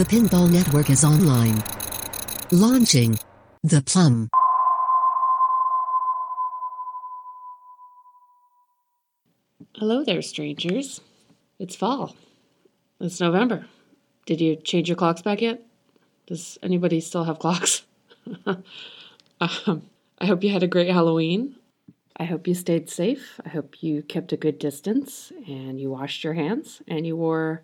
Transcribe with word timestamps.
The 0.00 0.06
Pinball 0.06 0.50
Network 0.50 0.88
is 0.88 1.04
online. 1.04 1.62
Launching 2.50 3.18
the 3.62 3.82
Plumb. 3.82 4.30
Hello 9.74 10.02
there, 10.02 10.22
strangers. 10.22 11.02
It's 11.58 11.76
fall. 11.76 12.16
It's 12.98 13.20
November. 13.20 13.66
Did 14.24 14.40
you 14.40 14.56
change 14.56 14.88
your 14.88 14.96
clocks 14.96 15.20
back 15.20 15.42
yet? 15.42 15.60
Does 16.26 16.58
anybody 16.62 17.00
still 17.00 17.24
have 17.24 17.38
clocks? 17.38 17.82
um, 18.46 18.62
I 20.18 20.24
hope 20.24 20.42
you 20.42 20.48
had 20.48 20.62
a 20.62 20.66
great 20.66 20.88
Halloween. 20.88 21.56
I 22.16 22.24
hope 22.24 22.48
you 22.48 22.54
stayed 22.54 22.88
safe. 22.88 23.38
I 23.44 23.50
hope 23.50 23.82
you 23.82 24.02
kept 24.02 24.32
a 24.32 24.38
good 24.38 24.58
distance 24.58 25.30
and 25.46 25.78
you 25.78 25.90
washed 25.90 26.24
your 26.24 26.32
hands 26.32 26.80
and 26.88 27.06
you 27.06 27.18
wore 27.18 27.60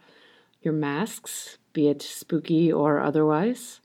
your 0.62 0.74
masks, 0.74 1.59
be 1.73 1.88
it 1.88 2.02
spooky 2.02 2.73
or 2.73 3.01
otherwise. 3.01 3.80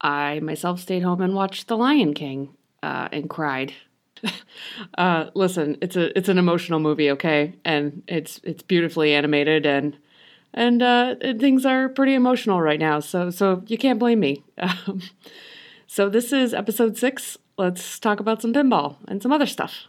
I 0.00 0.40
myself 0.40 0.80
stayed 0.80 1.02
home 1.02 1.20
and 1.20 1.34
watched 1.34 1.68
The 1.68 1.76
Lion 1.76 2.14
King 2.14 2.56
uh, 2.82 3.08
and 3.12 3.30
cried. 3.30 3.72
uh, 4.98 5.30
listen, 5.34 5.78
it's 5.80 5.96
a 5.96 6.16
it's 6.16 6.28
an 6.28 6.38
emotional 6.38 6.80
movie, 6.80 7.10
okay, 7.12 7.54
and 7.64 8.02
it's 8.08 8.40
it's 8.44 8.62
beautifully 8.62 9.14
animated 9.14 9.66
and 9.66 9.96
and 10.54 10.82
uh, 10.82 11.14
things 11.38 11.64
are 11.64 11.88
pretty 11.88 12.14
emotional 12.14 12.60
right 12.60 12.80
now. 12.80 13.00
So 13.00 13.30
so 13.30 13.62
you 13.66 13.78
can't 13.78 13.98
blame 13.98 14.20
me. 14.20 14.44
So 15.92 16.08
this 16.08 16.32
is 16.32 16.54
episode 16.54 16.96
six. 16.96 17.36
Let's 17.58 17.98
talk 17.98 18.18
about 18.18 18.40
some 18.40 18.54
pinball 18.54 18.96
and 19.06 19.22
some 19.22 19.30
other 19.30 19.44
stuff. 19.44 19.88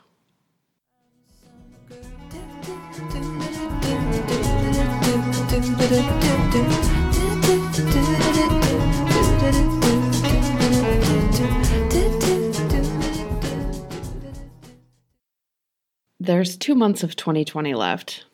There's 16.20 16.58
two 16.58 16.76
months 16.76 17.04
of 17.04 17.16
2020 17.16 17.74
left. 17.74 18.26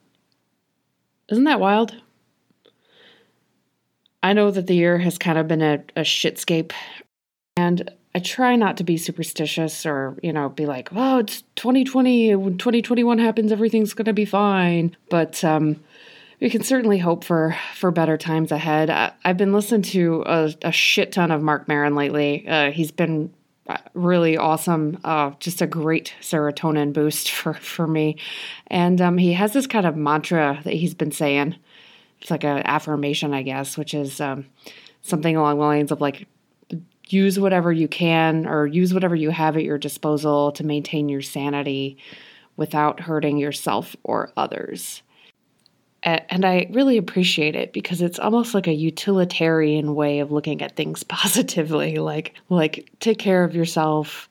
Isn't 1.30 1.44
that 1.44 1.59
wild? 1.59 1.95
I 4.23 4.34
know 4.34 4.52
that 4.52 4.68
the 4.68 4.75
year 4.75 4.98
has 4.98 5.18
kind 5.18 5.38
of 5.38 5.48
been 5.48 5.62
a, 5.62 5.84
a 5.96 6.02
shitscape, 6.02 6.72
and 7.58 7.92
I 8.16 8.20
try 8.20 8.56
not 8.56 8.78
to 8.78 8.84
be 8.84 8.98
superstitious 8.98 9.86
or, 9.86 10.18
you 10.23 10.34
know, 10.34 10.50
be 10.50 10.66
like, 10.66 10.90
oh, 10.96 11.20
it's 11.20 11.44
2020. 11.56 12.36
When 12.36 12.58
2021 12.58 13.20
happens, 13.20 13.52
everything's 13.52 13.94
going 13.94 14.06
to 14.06 14.14
be 14.14 14.25
fine. 14.25 14.96
But 15.09 15.44
um, 15.44 15.80
we 16.40 16.50
can 16.50 16.64
certainly 16.64 16.98
hope 16.98 17.23
for, 17.23 17.56
for 17.76 17.92
better 17.92 18.18
times 18.18 18.52
ahead. 18.52 18.90
I, 18.90 19.12
have 19.23 19.38
been 19.38 19.54
listening 19.54 19.82
to 19.84 20.23
a, 20.26 20.54
a, 20.62 20.72
shit 20.72 21.12
ton 21.12 21.31
of 21.31 21.42
Marc 21.42 21.68
Maron 21.68 21.96
lately. 21.96 22.48
Uh, 22.48 22.72
he's 22.72 22.92
been 22.92 23.34
uh, 23.68 23.78
really 23.94 24.38
awesome, 24.38 25.00
uh, 25.04 25.31
just 25.40 25.62
a 25.62 25.68
great 25.68 26.14
serotonin 26.22 26.94
boost 26.94 27.30
for, 27.31 27.54
for 27.54 27.88
me. 27.88 28.18
And 28.68 29.02
um, 29.02 29.18
he 29.18 29.34
has 29.34 29.54
this 29.54 29.68
kind 29.68 29.86
of 29.86 29.96
mantra 29.96 30.62
that 30.64 30.73
he's 30.73 30.94
been 30.94 31.12
saying 31.12 31.56
it's 32.22 32.31
like 32.31 32.44
an 32.44 32.64
affirmation, 32.66 33.34
I 33.34 33.44
guess, 33.44 33.78
which 33.78 33.94
is 33.94 34.20
um, 34.20 34.46
something 35.02 35.36
along 35.38 35.58
the 35.58 35.64
lines 35.64 35.92
of 35.92 36.02
like, 36.02 36.28
use 37.08 37.40
whatever 37.40 37.72
you 37.72 37.88
can 37.88 38.46
or 38.46 38.68
use 38.68 38.94
whatever 38.94 39.16
you 39.16 39.31
have 39.31 39.58
at 39.58 39.64
your 39.64 39.78
disposal 39.78 40.52
to 40.52 40.66
maintain 40.66 41.09
your 41.09 41.22
sanity 41.22 41.98
without 42.56 43.00
hurting 43.00 43.38
yourself 43.38 43.96
or 44.03 44.31
others. 44.38 45.02
And 46.03 46.45
I 46.45 46.67
really 46.72 46.97
appreciate 46.97 47.55
it 47.55 47.73
because 47.73 48.02
it's 48.02 48.19
almost 48.19 48.53
like 48.53 48.67
a 48.67 48.73
utilitarian 48.73 49.95
way 49.95 50.19
of 50.19 50.31
looking 50.31 50.61
at 50.61 50.75
things 50.75 51.03
positively, 51.03 51.97
like 51.97 52.33
like 52.50 52.90
take 53.00 53.19
care 53.19 53.44
of 53.44 53.56
yourself, 53.56 54.29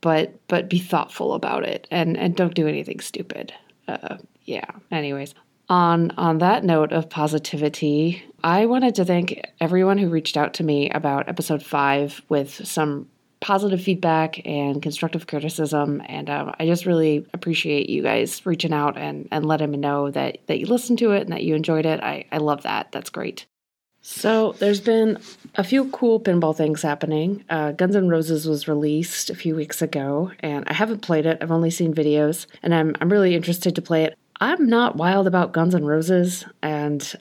but 0.00 0.38
but 0.48 0.68
be 0.68 0.78
thoughtful 0.78 1.34
about 1.34 1.64
it 1.64 1.86
and 1.90 2.16
and 2.16 2.36
don't 2.36 2.54
do 2.54 2.68
anything 2.68 3.00
stupid. 3.00 3.52
Uh, 3.88 4.18
yeah. 4.44 4.70
Anyways, 4.90 5.34
on 5.68 6.12
on 6.12 6.38
that 6.38 6.64
note 6.64 6.92
of 6.92 7.10
positivity, 7.10 8.22
I 8.42 8.66
wanted 8.66 8.94
to 8.96 9.04
thank 9.04 9.40
everyone 9.60 9.98
who 9.98 10.08
reached 10.08 10.36
out 10.36 10.54
to 10.54 10.64
me 10.64 10.90
about 10.90 11.28
episode 11.28 11.62
5 11.62 12.22
with 12.28 12.66
some 12.66 13.08
positive 13.40 13.82
feedback 13.82 14.46
and 14.46 14.82
constructive 14.82 15.26
criticism 15.26 16.02
and 16.06 16.28
um, 16.28 16.54
I 16.60 16.66
just 16.66 16.84
really 16.84 17.26
appreciate 17.32 17.88
you 17.88 18.02
guys 18.02 18.44
reaching 18.44 18.72
out 18.72 18.98
and 18.98 19.28
and 19.30 19.46
letting 19.46 19.70
me 19.70 19.78
know 19.78 20.10
that 20.10 20.38
that 20.46 20.58
you 20.58 20.66
listened 20.66 20.98
to 20.98 21.12
it 21.12 21.22
and 21.22 21.32
that 21.32 21.42
you 21.42 21.54
enjoyed 21.54 21.86
it. 21.86 22.00
I 22.00 22.26
I 22.30 22.38
love 22.38 22.62
that. 22.62 22.92
That's 22.92 23.10
great. 23.10 23.46
So 24.02 24.52
there's 24.58 24.80
been 24.80 25.18
a 25.56 25.64
few 25.64 25.90
cool 25.90 26.20
pinball 26.20 26.56
things 26.56 26.80
happening. 26.80 27.44
Uh, 27.50 27.72
Guns 27.72 27.94
N' 27.94 28.08
Roses 28.08 28.46
was 28.46 28.66
released 28.66 29.28
a 29.28 29.34
few 29.34 29.54
weeks 29.54 29.82
ago, 29.82 30.30
and 30.40 30.64
I 30.68 30.72
haven't 30.72 31.00
played 31.00 31.26
it. 31.26 31.38
I've 31.42 31.50
only 31.50 31.70
seen 31.70 31.94
videos, 31.94 32.46
and 32.62 32.74
I'm 32.74 32.94
I'm 33.00 33.10
really 33.10 33.34
interested 33.34 33.74
to 33.74 33.82
play 33.82 34.04
it. 34.04 34.18
I'm 34.40 34.66
not 34.66 34.96
wild 34.96 35.26
about 35.26 35.52
Guns 35.52 35.74
N' 35.74 35.84
Roses, 35.84 36.44
and 36.62 37.14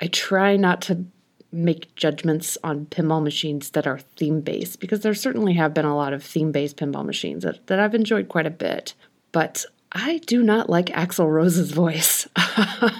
I 0.00 0.06
try 0.06 0.56
not 0.56 0.80
to 0.82 1.04
make 1.52 1.94
judgments 1.94 2.56
on 2.64 2.86
pinball 2.86 3.22
machines 3.22 3.70
that 3.70 3.86
are 3.86 3.98
theme 4.16 4.40
based 4.40 4.80
because 4.80 5.00
there 5.00 5.14
certainly 5.14 5.54
have 5.54 5.74
been 5.74 5.84
a 5.84 5.96
lot 5.96 6.12
of 6.12 6.24
theme 6.24 6.50
based 6.50 6.76
pinball 6.76 7.04
machines 7.04 7.44
that, 7.44 7.66
that 7.66 7.78
I've 7.78 7.94
enjoyed 7.94 8.28
quite 8.28 8.46
a 8.46 8.50
bit. 8.50 8.94
But 9.32 9.66
I 9.92 10.18
do 10.26 10.42
not 10.42 10.70
like 10.70 10.86
Axl 10.86 11.30
Rose's 11.30 11.70
voice. 11.72 12.28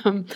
Um, 0.05 0.27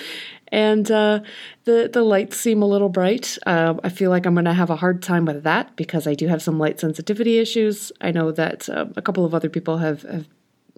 and 0.53 0.91
uh, 0.91 1.21
the 1.65 1.91
the 1.93 2.03
lights 2.03 2.37
seem 2.37 2.63
a 2.63 2.67
little 2.67 2.89
bright. 2.89 3.37
Uh, 3.47 3.75
I 3.83 3.89
feel 3.89 4.11
like 4.11 4.27
I'm 4.27 4.35
going 4.35 4.45
to 4.45 4.53
have 4.53 4.71
a 4.71 4.77
hard 4.77 5.03
time 5.03 5.25
with 5.25 5.43
that 5.45 5.75
because 5.77 6.07
I 6.07 6.15
do 6.15 6.29
have 6.29 6.43
some 6.43 6.59
light 6.59 6.79
sensitivity 6.79 7.39
issues. 7.39 7.91
I 8.01 8.11
know 8.11 8.31
that 8.33 8.69
uh, 8.69 8.87
a 8.97 9.03
couple 9.03 9.25
of 9.25 9.35
other 9.35 9.49
people 9.49 9.79
have, 9.79 10.03
have 10.03 10.27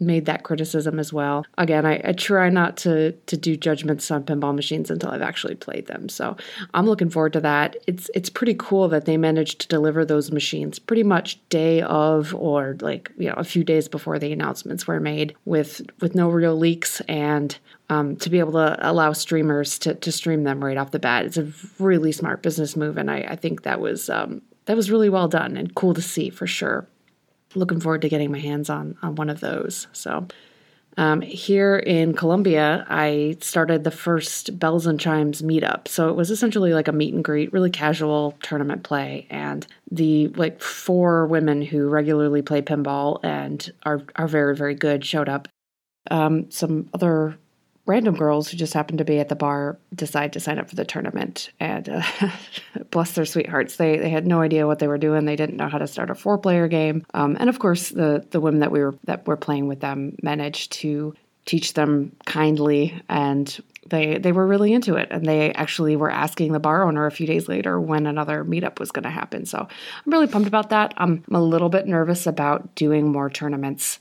made 0.01 0.27
that 0.27 0.43
criticism 0.43 0.99
as 0.99 1.13
well. 1.13 1.45
Again, 1.57 1.87
I, 1.87 2.01
I, 2.05 2.13
try 2.13 2.49
not 2.49 2.77
to 2.79 3.13
to 3.13 3.37
do 3.37 3.57
judgments 3.57 4.11
on 4.11 4.25
pinball 4.25 4.55
machines 4.55 4.91
until 4.91 5.11
I've 5.11 5.23
actually 5.23 5.55
played 5.55 5.87
them. 5.87 6.09
So 6.09 6.37
I'm 6.75 6.87
looking 6.87 7.11
forward 7.11 7.33
to 7.35 7.41
that. 7.41 7.77
It's 7.87 8.11
it's 8.15 8.31
pretty 8.31 8.55
cool 8.59 8.89
that 8.89 9.05
they 9.05 9.17
managed 9.17 9.61
to 9.61 9.69
deliver 9.69 10.05
those 10.05 10.31
machines 10.31 10.79
pretty 10.79 11.03
much 11.03 11.39
day 11.49 11.83
of 11.83 12.35
or 12.35 12.77
like 12.81 13.13
you 13.19 13.29
know 13.29 13.35
a 13.37 13.45
few 13.45 13.65
days 13.65 13.89
before 13.89 14.19
the 14.19 14.33
announcements 14.33 14.87
were 14.87 15.01
made 15.01 15.35
with 15.45 15.83
with 16.01 16.15
no 16.15 16.29
real 16.29 16.57
leaks 16.57 17.01
and 17.03 17.59
um, 17.91 18.17
to 18.17 18.29
be 18.29 18.39
able 18.39 18.53
to 18.53 18.77
allow 18.81 19.13
streamers 19.13 19.79
to, 19.81 19.95
to 19.95 20.13
stream 20.13 20.45
them 20.45 20.63
right 20.63 20.77
off 20.77 20.91
the 20.91 20.99
bat. 20.99 21.25
It's 21.25 21.39
a 21.39 21.51
really 21.79 22.13
smart 22.13 22.43
business 22.43 22.77
move, 22.77 22.99
and 22.99 23.11
I, 23.11 23.21
I 23.31 23.37
think 23.37 23.63
that 23.63 23.81
was 23.81 24.11
um, 24.11 24.43
that 24.67 24.77
was 24.77 24.91
really 24.91 25.09
well 25.09 25.29
done 25.29 25.57
and 25.57 25.75
cool 25.75 25.95
to 25.95 26.03
see 26.03 26.31
for 26.31 26.47
sure 26.47 26.87
looking 27.55 27.81
forward 27.81 28.03
to 28.03 28.09
getting 28.09 28.31
my 28.31 28.39
hands 28.39 28.71
on 28.71 28.97
on 29.03 29.15
one 29.15 29.31
of 29.31 29.41
those. 29.41 29.87
So 29.93 30.27
um, 30.99 31.21
here 31.21 31.77
in 31.77 32.13
Columbia, 32.13 32.85
I 32.89 33.37
started 33.41 33.85
the 33.85 33.93
first 33.93 34.59
Belles 34.59 34.85
and 34.85 34.99
Chimes 34.99 35.43
meetup. 35.43 35.87
So 35.87 36.09
it 36.09 36.17
was 36.17 36.33
essentially 36.33 36.75
like 36.75 36.89
a 36.89 36.93
meet 36.93 37.15
and 37.15 37.23
greet, 37.23 37.53
really 37.53 37.71
casual 37.71 38.37
tournament 38.43 38.83
play. 38.83 39.29
And 39.31 39.65
the 39.93 40.27
like 40.29 40.61
four 40.61 41.27
women 41.27 41.63
who 41.63 41.89
regularly 41.89 42.43
play 42.43 42.63
pinball 42.63 43.21
and 43.23 43.73
are 43.85 44.03
are 44.17 44.27
very 44.27 44.57
very 44.57 44.75
good 44.75 45.05
showed 45.05 45.29
up. 45.29 45.47
Um, 46.11 46.51
some 46.51 46.89
other 46.93 47.39
random 47.89 48.15
girls 48.15 48.49
who 48.49 48.57
just 48.57 48.75
happened 48.75 48.99
to 48.99 49.05
be 49.05 49.19
at 49.19 49.31
the 49.31 49.35
bar 49.35 49.79
decide 49.95 50.35
to 50.35 50.41
sign 50.41 50.59
up 50.59 50.69
for 50.69 50.77
the 50.77 50.85
tournament 50.85 51.51
and 51.59 51.89
uh, 51.89 52.03
bless 52.91 53.13
their 53.13 53.25
sweethearts 53.25 53.77
they 53.77 53.97
they 53.97 54.11
had 54.11 54.27
no 54.27 54.43
idea 54.43 54.67
what 54.67 54.79
they 54.79 54.87
were 54.87 54.99
doing. 54.99 55.25
They 55.25 55.37
didn't 55.37 55.57
know 55.57 55.69
how 55.69 55.79
to 55.79 55.87
start 55.87 56.11
a 56.11 56.15
four 56.15 56.39
player 56.39 56.69
game. 56.69 57.05
Um, 57.15 57.37
and 57.41 57.49
of 57.49 57.59
course 57.59 57.89
the 57.89 58.27
the 58.31 58.41
women 58.41 58.61
that 58.61 58.71
we 58.71 58.81
were 58.81 58.95
that 59.05 59.27
were 59.27 59.37
playing 59.37 59.67
with 59.67 59.81
them 59.81 60.17
managed 60.23 60.73
to 60.73 61.15
teach 61.47 61.73
them 61.73 62.13
kindly 62.27 63.01
and 63.09 63.59
they 63.89 64.19
they 64.19 64.33
were 64.33 64.47
really 64.47 64.75
into 64.75 64.97
it. 64.97 65.09
And 65.11 65.25
they 65.25 65.53
actually 65.55 65.97
were 65.97 66.11
asking 66.11 66.53
the 66.53 66.61
bar 66.61 66.87
owner 66.87 67.07
a 67.07 67.11
few 67.11 67.27
days 67.27 67.49
later 67.49 67.81
when 67.81 68.07
another 68.07 68.45
meetup 68.45 68.79
was 68.79 68.93
going 68.93 69.05
to 69.05 69.11
happen. 69.11 69.47
So 69.47 69.59
i'm 69.59 70.13
really 70.13 70.27
pumped 70.27 70.49
about 70.49 70.71
that. 70.71 70.93
I'm, 70.99 71.25
I'm 71.27 71.35
a 71.35 71.43
little 71.43 71.71
bit 71.71 71.87
nervous 71.87 72.27
about 72.27 72.75
doing 72.75 73.11
more 73.11 73.31
tournaments 73.31 73.99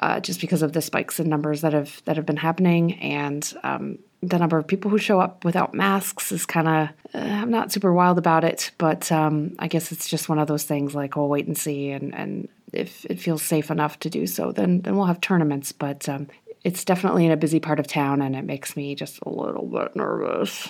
uh, 0.00 0.20
just 0.20 0.40
because 0.40 0.62
of 0.62 0.72
the 0.72 0.82
spikes 0.82 1.20
in 1.20 1.28
numbers 1.28 1.60
that 1.60 1.72
have 1.72 2.02
that 2.04 2.16
have 2.16 2.26
been 2.26 2.36
happening, 2.36 2.94
and 3.00 3.52
um, 3.62 3.98
the 4.22 4.38
number 4.38 4.56
of 4.56 4.66
people 4.66 4.90
who 4.90 4.98
show 4.98 5.20
up 5.20 5.44
without 5.44 5.74
masks 5.74 6.32
is 6.32 6.46
kind 6.46 6.68
of. 6.68 6.88
Uh, 7.14 7.18
I'm 7.18 7.50
not 7.50 7.72
super 7.72 7.92
wild 7.92 8.18
about 8.18 8.44
it, 8.44 8.70
but 8.78 9.12
um, 9.12 9.54
I 9.58 9.68
guess 9.68 9.92
it's 9.92 10.08
just 10.08 10.28
one 10.28 10.38
of 10.38 10.48
those 10.48 10.64
things. 10.64 10.94
Like 10.94 11.16
we'll 11.16 11.28
wait 11.28 11.46
and 11.46 11.58
see, 11.58 11.90
and 11.90 12.14
and 12.14 12.48
if 12.72 13.04
it 13.06 13.20
feels 13.20 13.42
safe 13.42 13.70
enough 13.70 13.98
to 14.00 14.10
do 14.10 14.26
so, 14.26 14.52
then 14.52 14.80
then 14.80 14.96
we'll 14.96 15.06
have 15.06 15.20
tournaments. 15.20 15.72
But 15.72 16.08
um, 16.08 16.28
it's 16.64 16.84
definitely 16.84 17.26
in 17.26 17.32
a 17.32 17.36
busy 17.36 17.60
part 17.60 17.80
of 17.80 17.86
town, 17.86 18.22
and 18.22 18.34
it 18.34 18.44
makes 18.44 18.76
me 18.76 18.94
just 18.94 19.18
a 19.22 19.28
little 19.28 19.66
bit 19.66 19.94
nervous. 19.96 20.68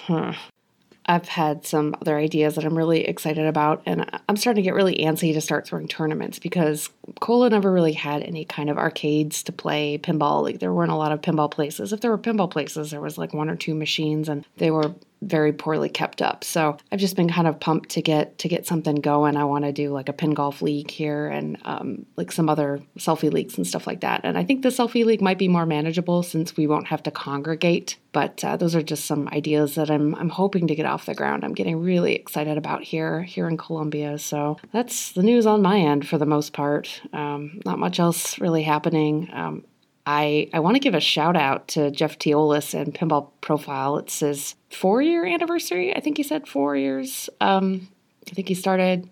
I've 1.07 1.29
had 1.29 1.67
some 1.67 1.97
other 2.01 2.17
ideas 2.17 2.55
that 2.55 2.65
I'm 2.65 2.77
really 2.77 3.05
excited 3.05 3.47
about, 3.47 3.83
and 3.87 4.09
I'm 4.29 4.37
starting 4.37 4.63
to 4.63 4.67
get 4.67 4.75
really 4.75 4.97
antsy 4.97 5.33
to 5.33 5.41
start 5.41 5.67
throwing 5.67 5.89
tournaments 5.89 6.39
because 6.39 6.91
Cola 7.21 7.51
never 7.51 7.73
really 7.73 7.93
had 7.93 8.23
any 8.23 8.45
kind 8.45 8.71
of 8.71 8.79
arcades 8.79 9.43
to 9.45 9.53
play 9.53 9.99
pinball. 9.99 10.43
Like 10.43 10.61
there 10.61 10.73
weren't 10.73 10.93
a 10.93 10.97
lot 10.97 11.13
of 11.13 11.21
pinball 11.21 11.51
places. 11.51 11.93
If 11.93 12.01
there 12.01 12.11
were 12.11 12.19
pinball 12.19 12.51
places, 12.51 12.91
there 12.91 13.01
was 13.01 13.19
like 13.19 13.35
one 13.35 13.51
or 13.51 13.57
two 13.57 13.75
machines, 13.75 14.29
and 14.29 14.47
they 14.59 14.71
were 14.71 14.95
very 15.23 15.53
poorly 15.53 15.89
kept 15.89 16.21
up. 16.21 16.45
So 16.45 16.77
I've 16.91 16.99
just 16.99 17.17
been 17.17 17.31
kind 17.31 17.47
of 17.47 17.61
pumped 17.61 17.91
to 17.91 18.03
get 18.03 18.39
to 18.39 18.49
get 18.49 18.67
something 18.67 18.97
going. 18.97 19.37
I 19.37 19.45
want 19.45 19.65
to 19.65 19.73
do 19.73 19.91
like 19.91 20.09
a 20.09 20.13
pin 20.13 20.35
golf 20.35 20.61
league 20.61 20.91
here 20.91 21.29
and 21.29 21.57
um, 21.65 22.07
like 22.17 22.33
some 22.33 22.49
other 22.49 22.83
selfie 22.99 23.33
leagues 23.33 23.57
and 23.57 23.67
stuff 23.67 23.87
like 23.87 24.01
that. 24.01 24.23
And 24.25 24.37
I 24.37 24.45
think 24.45 24.63
the 24.63 24.69
selfie 24.69 25.05
league 25.05 25.23
might 25.23 25.39
be 25.39 25.49
more 25.49 25.67
manageable 25.67 26.23
since 26.23 26.57
we 26.57 26.67
won't 26.67 26.89
have 26.89 27.03
to 27.05 27.11
congregate. 27.11 27.97
But 28.13 28.45
uh, 28.45 28.57
those 28.57 28.75
are 28.75 28.83
just 28.83 29.07
some 29.07 29.29
ideas 29.29 29.77
that 29.77 29.91
I'm 29.91 30.15
I'm 30.17 30.29
hoping 30.29 30.67
to 30.67 30.75
get 30.75 30.87
off 30.87 31.07
the 31.07 31.15
ground. 31.15 31.45
I'm 31.45 31.55
getting 31.55 31.81
really 31.81 32.15
excited 32.15 32.59
about 32.59 32.83
here 32.83 33.23
here 33.23 33.49
in 33.49 33.57
Columbia. 33.57 34.19
So 34.19 34.59
that's 34.73 35.13
the 35.13 35.23
news 35.23 35.47
on 35.47 35.63
my 35.63 35.79
end 35.79 36.07
for 36.07 36.19
the 36.19 36.27
most 36.27 36.53
part. 36.53 37.01
Um, 37.13 37.61
not 37.65 37.79
much 37.79 37.99
else 38.01 38.39
really 38.39 38.65
happening. 38.65 39.31
Um, 39.33 39.65
I, 40.05 40.51
I 40.53 40.61
want 40.61 40.75
to 40.75 40.81
give 40.81 40.95
a 40.95 41.01
shout 41.01 41.37
out 41.37 41.69
to 41.69 41.91
Jeff 41.91 42.19
Teolis 42.19 42.75
and 42.75 42.95
Pinball 42.95 43.31
Profile. 43.41 43.99
It's 43.99 44.21
his 44.21 44.57
four 44.71 45.01
year 45.01 45.25
anniversary. 45.25 45.95
I 45.95 46.01
think 46.01 46.17
he 46.17 46.23
said 46.23 46.49
four 46.49 46.77
years. 46.77 47.31
Um, 47.41 47.89
I 48.29 48.35
think 48.35 48.49
he 48.49 48.55
started 48.55 49.09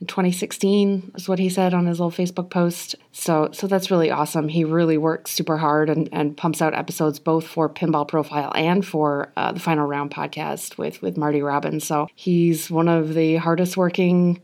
in 0.00 0.06
2016 0.06 1.12
is 1.14 1.28
what 1.28 1.38
he 1.38 1.48
said 1.48 1.72
on 1.72 1.86
his 1.86 1.98
little 1.98 2.10
Facebook 2.10 2.50
post. 2.50 2.94
So 3.12 3.50
so 3.52 3.66
that's 3.66 3.90
really 3.90 4.10
awesome. 4.10 4.48
He 4.48 4.64
really 4.64 4.98
works 4.98 5.30
super 5.30 5.56
hard 5.56 5.88
and, 5.88 6.08
and 6.12 6.36
pumps 6.36 6.60
out 6.60 6.74
episodes 6.74 7.18
both 7.18 7.46
for 7.46 7.68
Pinball 7.68 8.06
Profile 8.06 8.52
and 8.54 8.84
for 8.84 9.32
uh, 9.36 9.52
the 9.52 9.60
Final 9.60 9.86
Round 9.86 10.10
podcast 10.10 10.78
with 10.78 11.00
with 11.02 11.16
Marty 11.16 11.42
Robbins. 11.42 11.86
So 11.86 12.08
he's 12.14 12.70
one 12.70 12.88
of 12.88 13.14
the 13.14 13.36
hardest 13.36 13.76
working 13.76 14.40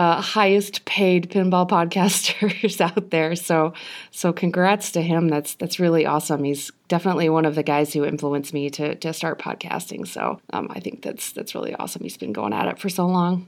uh, 0.00 0.18
highest 0.18 0.86
paid 0.86 1.30
pinball 1.30 1.68
podcasters 1.68 2.80
out 2.80 3.10
there. 3.10 3.36
So, 3.36 3.74
so 4.10 4.32
congrats 4.32 4.92
to 4.92 5.02
him. 5.02 5.28
That's 5.28 5.56
that's 5.56 5.78
really 5.78 6.06
awesome. 6.06 6.42
He's 6.42 6.70
definitely 6.88 7.28
one 7.28 7.44
of 7.44 7.54
the 7.54 7.62
guys 7.62 7.92
who 7.92 8.06
influenced 8.06 8.54
me 8.54 8.70
to 8.70 8.94
to 8.94 9.12
start 9.12 9.38
podcasting. 9.38 10.08
So, 10.08 10.40
um, 10.54 10.68
I 10.70 10.80
think 10.80 11.02
that's 11.02 11.32
that's 11.32 11.54
really 11.54 11.74
awesome. 11.74 12.02
He's 12.02 12.16
been 12.16 12.32
going 12.32 12.54
at 12.54 12.66
it 12.66 12.78
for 12.78 12.88
so 12.88 13.06
long. 13.06 13.46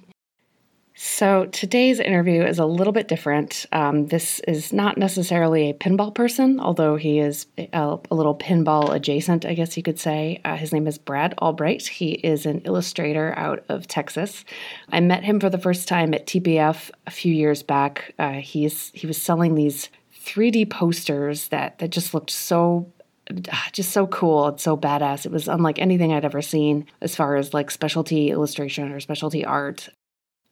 So, 0.94 1.47
today's 1.47 2.00
interview 2.00 2.43
is 2.43 2.59
a 2.59 2.67
little 2.67 2.93
bit 2.93 3.09
different. 3.09 3.65
Um, 3.73 4.09
this 4.09 4.41
is 4.41 4.75
not 4.75 4.99
necessarily 4.99 5.71
a 5.71 5.75
pinball 5.75 6.15
person, 6.15 6.61
although 6.61 6.97
he 6.97 7.19
is 7.19 7.47
a, 7.56 7.99
a 8.11 8.15
little 8.15 8.37
pinball 8.37 8.94
adjacent, 8.94 9.47
I 9.47 9.55
guess 9.55 9.75
you 9.75 9.83
could 9.83 9.99
say. 9.99 10.41
Uh, 10.44 10.56
his 10.56 10.71
name 10.71 10.87
is 10.87 10.99
Brad 10.99 11.35
Albright. 11.39 11.87
He 11.87 12.12
is 12.12 12.44
an 12.44 12.61
illustrator 12.67 13.33
out 13.39 13.65
of 13.71 13.89
Texas. 13.89 14.44
I 14.91 15.00
met 15.00 15.25
him 15.25 15.41
for 15.41 15.49
the 15.49 15.56
first 15.56 15.89
time 15.89 16.12
at 16.12 16.27
TPF 16.27 16.91
a 17.06 17.11
few 17.11 17.33
years 17.33 17.62
back. 17.62 18.15
Uh, 18.19 18.33
he's, 18.33 18.91
he 18.93 19.06
was 19.06 19.17
selling 19.17 19.55
these 19.55 19.89
3D 20.27 20.69
posters 20.69 21.49
that, 21.49 21.79
that 21.79 21.89
just 21.89 22.12
looked 22.12 22.31
so 22.31 22.93
ah, 23.50 23.69
just 23.73 23.93
so 23.93 24.06
cool 24.06 24.49
and 24.49 24.61
so 24.61 24.77
badass. 24.77 25.25
It 25.25 25.33
was 25.33 25.49
unlike 25.49 25.79
anything 25.79 26.12
I'd 26.12 26.27
ever 26.27 26.43
seen 26.43 26.87
as 27.00 27.17
far 27.17 27.37
as 27.37 27.55
like 27.55 27.71
specialty 27.71 28.31
illustration 28.31 28.93
or 28.93 29.00
specialty 29.00 29.43
art. 29.43 29.89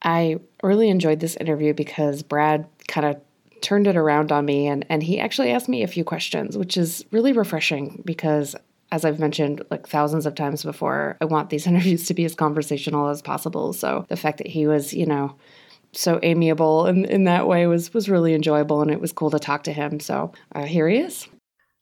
I 0.03 0.41
really 0.63 0.89
enjoyed 0.89 1.21
this 1.21 1.37
interview 1.37 1.75
because 1.75 2.23
Brad 2.23 2.67
kind 2.89 3.07
of 3.07 3.21
turned 3.61 3.87
it 3.87 3.97
around 3.97 4.33
on 4.33 4.45
me 4.45 4.67
and, 4.67 4.87
and 4.89 5.03
he 5.03 5.21
actually 5.21 5.51
asked 5.51 5.69
me 5.69 5.83
a 5.83 5.89
few 5.89 6.05
questions, 6.05 6.57
which 6.57 6.77
is 6.77 7.05
really 7.11 7.33
refreshing 7.33 8.03
because 8.07 8.57
as 8.93 9.05
I've 9.05 9.21
mentioned 9.21 9.63
like 9.71 9.87
thousands 9.87 10.27
of 10.27 10.35
times 10.35 10.65
before, 10.65 11.17
I 11.21 11.25
want 11.27 11.51
these 11.51 11.67
interviews 11.69 12.07
to 12.07 12.15
be 12.15 12.25
as 12.25 12.35
conversational 12.35 13.09
as 13.09 13.23
possible. 13.23 13.73
So 13.73 14.07
the 14.09 14.17
fact 14.17 14.39
that 14.39 14.47
he 14.47 14.67
was, 14.67 14.93
you 14.93 15.07
know, 15.07 15.37
so 15.93 16.21
amiable 16.23 16.87
in, 16.87 17.05
in 17.05 17.25
that 17.25 17.49
way 17.49 17.67
was 17.67 17.93
was 17.93 18.09
really 18.09 18.33
enjoyable 18.35 18.81
and 18.81 18.91
it 18.91 19.01
was 19.01 19.13
cool 19.13 19.31
to 19.31 19.39
talk 19.39 19.65
to 19.65 19.73
him. 19.73 20.01
So 20.01 20.33
uh, 20.55 20.65
here 20.65 20.89
he 20.89 20.99
is. 20.99 21.27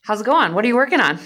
How's 0.02 0.22
it 0.22 0.24
going? 0.24 0.54
What 0.54 0.64
are 0.64 0.68
you 0.68 0.76
working 0.76 1.00
on? 1.00 1.18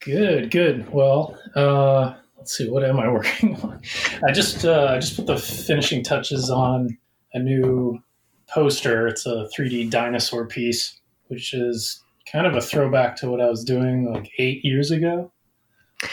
Good, 0.00 0.50
good. 0.50 0.90
Well, 0.90 1.38
uh, 1.54 2.14
let's 2.42 2.56
see, 2.56 2.68
what 2.68 2.82
am 2.84 2.98
I 2.98 3.08
working 3.12 3.54
on? 3.62 3.80
I 4.26 4.32
just 4.32 4.64
uh, 4.64 4.88
I 4.90 4.98
just 4.98 5.16
put 5.16 5.26
the 5.26 5.38
finishing 5.38 6.02
touches 6.02 6.50
on 6.50 6.98
a 7.34 7.38
new 7.38 8.02
poster. 8.48 9.06
It's 9.06 9.26
a 9.26 9.48
3D 9.56 9.90
dinosaur 9.90 10.46
piece, 10.46 11.00
which 11.28 11.54
is 11.54 12.02
kind 12.30 12.46
of 12.46 12.56
a 12.56 12.60
throwback 12.60 13.14
to 13.16 13.30
what 13.30 13.40
I 13.40 13.48
was 13.48 13.64
doing 13.64 14.12
like 14.12 14.30
eight 14.38 14.64
years 14.64 14.90
ago. 14.90 15.30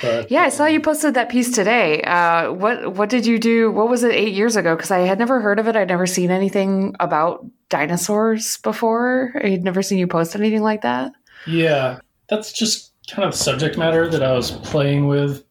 But, 0.03 0.29
yeah, 0.29 0.43
I 0.43 0.49
saw 0.49 0.67
you 0.67 0.79
posted 0.81 1.15
that 1.15 1.29
piece 1.29 1.51
today. 1.51 2.03
Uh, 2.03 2.53
what 2.53 2.93
what 2.93 3.09
did 3.09 3.25
you 3.25 3.39
do? 3.39 3.71
What 3.71 3.89
was 3.89 4.03
it 4.03 4.13
eight 4.13 4.35
years 4.35 4.55
ago? 4.55 4.75
Because 4.75 4.91
I 4.91 4.99
had 4.99 5.17
never 5.17 5.41
heard 5.41 5.57
of 5.57 5.67
it. 5.67 5.75
I'd 5.75 5.87
never 5.87 6.05
seen 6.05 6.29
anything 6.29 6.95
about 6.99 7.43
dinosaurs 7.69 8.57
before. 8.57 9.33
I 9.43 9.49
had 9.49 9.63
never 9.63 9.81
seen 9.81 9.97
you 9.97 10.05
post 10.05 10.35
anything 10.35 10.61
like 10.61 10.81
that. 10.83 11.11
Yeah, 11.47 12.01
that's 12.29 12.53
just 12.53 12.93
kind 13.09 13.25
of 13.25 13.31
the 13.31 13.37
subject 13.37 13.79
matter 13.79 14.07
that 14.07 14.21
I 14.21 14.33
was 14.33 14.51
playing 14.51 15.07
with 15.07 15.43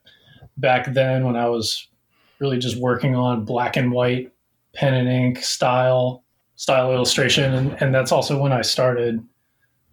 back 0.58 0.92
then 0.92 1.24
when 1.24 1.36
I 1.36 1.48
was 1.48 1.88
really 2.40 2.58
just 2.58 2.76
working 2.76 3.16
on 3.16 3.44
black 3.44 3.76
and 3.76 3.92
white 3.92 4.32
pen 4.74 4.94
and 4.94 5.08
ink 5.08 5.38
style 5.38 6.24
style 6.56 6.92
illustration 6.92 7.54
and, 7.54 7.82
and 7.82 7.94
that's 7.94 8.12
also 8.12 8.40
when 8.40 8.52
I 8.52 8.62
started 8.62 9.24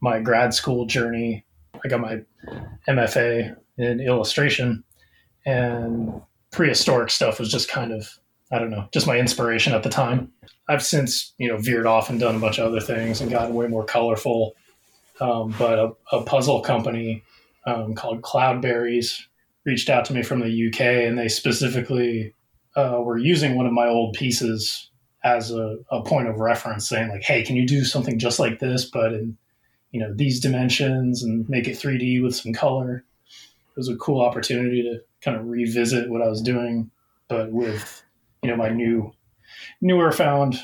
my 0.02 0.20
grad 0.20 0.54
school 0.54 0.86
journey. 0.86 1.46
I 1.84 1.88
got 1.88 2.02
my 2.02 2.22
MFA 2.88 3.56
in 3.78 4.00
illustration 4.00 4.84
and 5.46 6.22
prehistoric 6.52 7.12
stuff 7.12 7.40
was 7.40 7.52
just 7.52 7.70
kind 7.70 7.92
of 7.92 8.20
I 8.52 8.60
don't 8.60 8.70
know, 8.70 8.88
just 8.94 9.08
my 9.08 9.18
inspiration 9.18 9.74
at 9.74 9.84
the 9.84 9.90
time. 9.90 10.32
I've 10.70 10.84
since, 10.84 11.34
you 11.38 11.48
know, 11.48 11.58
veered 11.58 11.88
off 11.88 12.10
and 12.10 12.20
done 12.20 12.36
a 12.36 12.40
bunch 12.40 12.60
of 12.60 12.68
other 12.68 12.80
things 12.80 13.20
and 13.20 13.30
gotten 13.30 13.56
way 13.56 13.68
more 13.68 13.84
colorful. 13.84 14.56
Um, 15.20 15.56
but 15.58 15.80
a, 15.80 15.92
a, 16.12 16.24
puzzle 16.24 16.62
company 16.62 17.24
um, 17.66 17.96
called 17.96 18.22
Cloudberries 18.22 19.24
reached 19.66 19.90
out 19.90 20.06
to 20.06 20.14
me 20.14 20.24
from 20.24 20.40
the 20.40 20.68
UK, 20.68 20.82
and 20.82 21.18
they 21.18 21.28
specifically 21.28 22.34
uh, 22.76 23.00
were 23.02 23.18
using 23.18 23.56
one 23.56 23.66
of 23.66 23.74
my 23.74 23.88
old 23.88 24.14
pieces 24.14 24.90
as 25.24 25.52
a, 25.52 25.78
a, 25.90 26.04
point 26.04 26.28
of 26.28 26.40
reference, 26.40 26.88
saying 26.88 27.10
like, 27.10 27.24
"Hey, 27.24 27.44
can 27.44 27.56
you 27.56 27.66
do 27.66 27.84
something 27.84 28.20
just 28.20 28.40
like 28.40 28.60
this, 28.60 28.86
but 28.86 29.14
in 29.14 29.38
you 29.92 30.00
know 30.00 30.14
these 30.14 30.40
dimensions 30.40 31.24
and 31.24 31.50
make 31.50 31.68
it 31.68 31.78
3D 31.78 32.22
with 32.22 32.36
some 32.36 32.54
color?" 32.54 33.04
It 33.28 33.78
was 33.78 33.90
a 33.90 33.98
cool 33.98 34.22
opportunity 34.22 34.84
to 34.84 35.02
kind 35.22 35.36
of 35.36 35.48
revisit 35.48 36.10
what 36.10 36.22
I 36.22 36.28
was 36.28 36.42
doing, 36.42 36.92
but 37.28 37.52
with 37.52 38.04
you 38.44 38.50
know 38.50 38.56
my 38.56 38.70
new, 38.70 39.12
newer 39.82 40.12
found, 40.12 40.60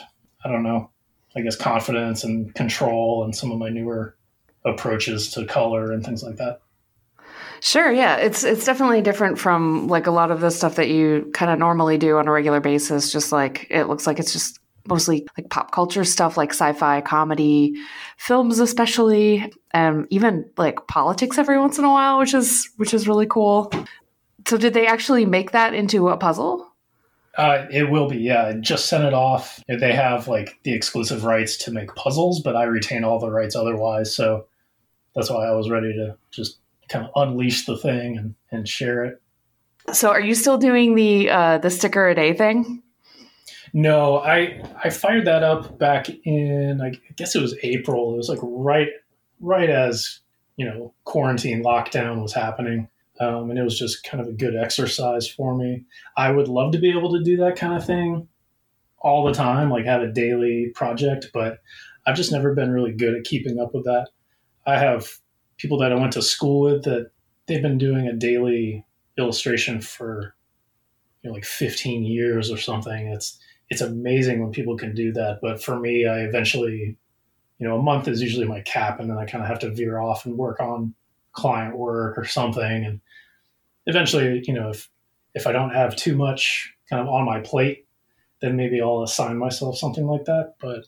I 0.45 0.49
don't 0.49 0.63
know, 0.63 0.91
I 1.35 1.41
guess 1.41 1.55
confidence 1.55 2.23
and 2.23 2.53
control, 2.53 3.23
and 3.23 3.35
some 3.35 3.51
of 3.51 3.57
my 3.57 3.69
newer 3.69 4.15
approaches 4.63 5.31
to 5.31 5.45
color 5.45 5.91
and 5.91 6.05
things 6.05 6.23
like 6.23 6.35
that. 6.35 6.61
Sure, 7.63 7.91
yeah. 7.91 8.15
It's 8.15 8.43
it's 8.43 8.65
definitely 8.65 9.03
different 9.03 9.37
from 9.37 9.87
like 9.87 10.07
a 10.07 10.11
lot 10.11 10.31
of 10.31 10.41
the 10.41 10.49
stuff 10.49 10.75
that 10.75 10.89
you 10.89 11.29
kind 11.31 11.51
of 11.51 11.59
normally 11.59 11.99
do 11.99 12.17
on 12.17 12.27
a 12.27 12.31
regular 12.31 12.59
basis. 12.59 13.11
Just 13.11 13.31
like 13.31 13.67
it 13.69 13.85
looks 13.85 14.07
like 14.07 14.17
it's 14.17 14.33
just 14.33 14.59
mostly 14.87 15.27
like 15.37 15.47
pop 15.51 15.71
culture 15.71 16.03
stuff 16.03 16.37
like 16.37 16.49
sci-fi, 16.49 17.01
comedy, 17.01 17.75
films 18.17 18.57
especially, 18.57 19.53
and 19.75 20.07
even 20.09 20.49
like 20.57 20.87
politics 20.87 21.37
every 21.37 21.59
once 21.59 21.77
in 21.77 21.85
a 21.85 21.89
while, 21.89 22.17
which 22.17 22.33
is 22.33 22.67
which 22.77 22.95
is 22.95 23.07
really 23.07 23.27
cool. 23.27 23.71
So 24.47 24.57
did 24.57 24.73
they 24.73 24.87
actually 24.87 25.27
make 25.27 25.51
that 25.51 25.75
into 25.75 26.09
a 26.09 26.17
puzzle? 26.17 26.67
Uh, 27.37 27.67
it 27.71 27.91
will 27.91 28.09
be, 28.09 28.17
yeah. 28.17 28.53
Just 28.59 28.87
sent 28.87 29.03
it 29.03 29.13
off. 29.13 29.63
They 29.67 29.93
have 29.93 30.27
like 30.27 30.59
the 30.63 30.73
exclusive 30.73 31.25
rights 31.25 31.57
to 31.57 31.71
make 31.71 31.93
puzzles, 31.93 32.41
but 32.41 32.55
I 32.55 32.63
retain 32.63 33.03
all 33.03 33.19
the 33.19 33.29
rights 33.29 33.55
otherwise. 33.55 34.13
So 34.15 34.47
that's 35.13 35.29
why 35.29 35.45
I 35.45 35.51
was 35.51 35.69
ready 35.69 35.93
to 35.93 36.17
just 36.31 36.57
kind 36.91 37.05
of 37.05 37.11
unleash 37.15 37.65
the 37.65 37.77
thing 37.77 38.17
and, 38.17 38.35
and 38.51 38.67
share 38.67 39.05
it. 39.05 39.21
So, 39.93 40.09
are 40.09 40.19
you 40.19 40.35
still 40.35 40.57
doing 40.57 40.95
the 40.95 41.29
uh, 41.29 41.57
the 41.57 41.69
sticker 41.69 42.07
a 42.07 42.15
day 42.15 42.33
thing? 42.33 42.83
No, 43.73 44.19
I 44.19 44.63
I 44.83 44.89
fired 44.89 45.25
that 45.25 45.43
up 45.43 45.79
back 45.79 46.07
in 46.25 46.81
I 46.81 46.91
guess 47.15 47.35
it 47.35 47.41
was 47.41 47.55
April. 47.63 48.13
It 48.13 48.17
was 48.17 48.29
like 48.29 48.39
right 48.41 48.89
right 49.39 49.69
as 49.69 50.19
you 50.57 50.65
know 50.65 50.93
quarantine 51.05 51.63
lockdown 51.63 52.21
was 52.21 52.33
happening, 52.33 52.89
um, 53.19 53.49
and 53.49 53.57
it 53.57 53.63
was 53.63 53.79
just 53.79 54.03
kind 54.03 54.21
of 54.21 54.27
a 54.27 54.33
good 54.33 54.55
exercise 54.55 55.27
for 55.27 55.55
me. 55.55 55.85
I 56.17 56.31
would 56.31 56.47
love 56.47 56.73
to 56.73 56.79
be 56.79 56.91
able 56.91 57.11
to 57.13 57.23
do 57.23 57.37
that 57.37 57.55
kind 57.55 57.73
of 57.73 57.85
thing 57.85 58.27
all 58.99 59.25
the 59.25 59.33
time, 59.33 59.71
like 59.71 59.85
have 59.85 60.01
a 60.01 60.11
daily 60.11 60.71
project, 60.75 61.31
but 61.33 61.59
I've 62.05 62.15
just 62.15 62.31
never 62.31 62.53
been 62.53 62.71
really 62.71 62.91
good 62.91 63.15
at 63.15 63.23
keeping 63.23 63.59
up 63.59 63.73
with 63.73 63.85
that. 63.85 64.09
I 64.65 64.77
have 64.77 65.07
people 65.61 65.77
that 65.77 65.91
I 65.91 65.95
went 65.95 66.13
to 66.13 66.21
school 66.23 66.61
with 66.61 66.83
that 66.85 67.11
they've 67.47 67.61
been 67.61 67.77
doing 67.77 68.07
a 68.07 68.13
daily 68.13 68.83
illustration 69.17 69.79
for 69.79 70.35
you 71.21 71.29
know 71.29 71.35
like 71.35 71.45
15 71.45 72.03
years 72.03 72.51
or 72.51 72.57
something. 72.57 73.07
It's 73.07 73.39
it's 73.69 73.81
amazing 73.81 74.41
when 74.41 74.51
people 74.51 74.75
can 74.75 74.95
do 74.95 75.13
that. 75.13 75.39
But 75.41 75.63
for 75.63 75.79
me, 75.79 76.05
I 76.05 76.21
eventually, 76.21 76.97
you 77.59 77.67
know, 77.67 77.77
a 77.77 77.81
month 77.81 78.07
is 78.07 78.21
usually 78.21 78.45
my 78.45 78.61
cap, 78.61 78.99
and 78.99 79.09
then 79.09 79.17
I 79.17 79.25
kind 79.25 79.43
of 79.43 79.47
have 79.47 79.59
to 79.59 79.69
veer 79.71 79.99
off 79.99 80.25
and 80.25 80.37
work 80.37 80.59
on 80.59 80.95
client 81.31 81.77
work 81.77 82.17
or 82.17 82.25
something. 82.25 82.85
And 82.85 82.99
eventually, 83.85 84.43
you 84.45 84.53
know, 84.53 84.69
if 84.69 84.89
if 85.35 85.45
I 85.45 85.51
don't 85.51 85.73
have 85.73 85.95
too 85.95 86.15
much 86.15 86.73
kind 86.89 87.01
of 87.01 87.07
on 87.07 87.23
my 87.23 87.39
plate, 87.39 87.85
then 88.41 88.55
maybe 88.57 88.81
I'll 88.81 89.03
assign 89.03 89.37
myself 89.37 89.77
something 89.77 90.07
like 90.07 90.25
that. 90.25 90.55
But 90.59 90.87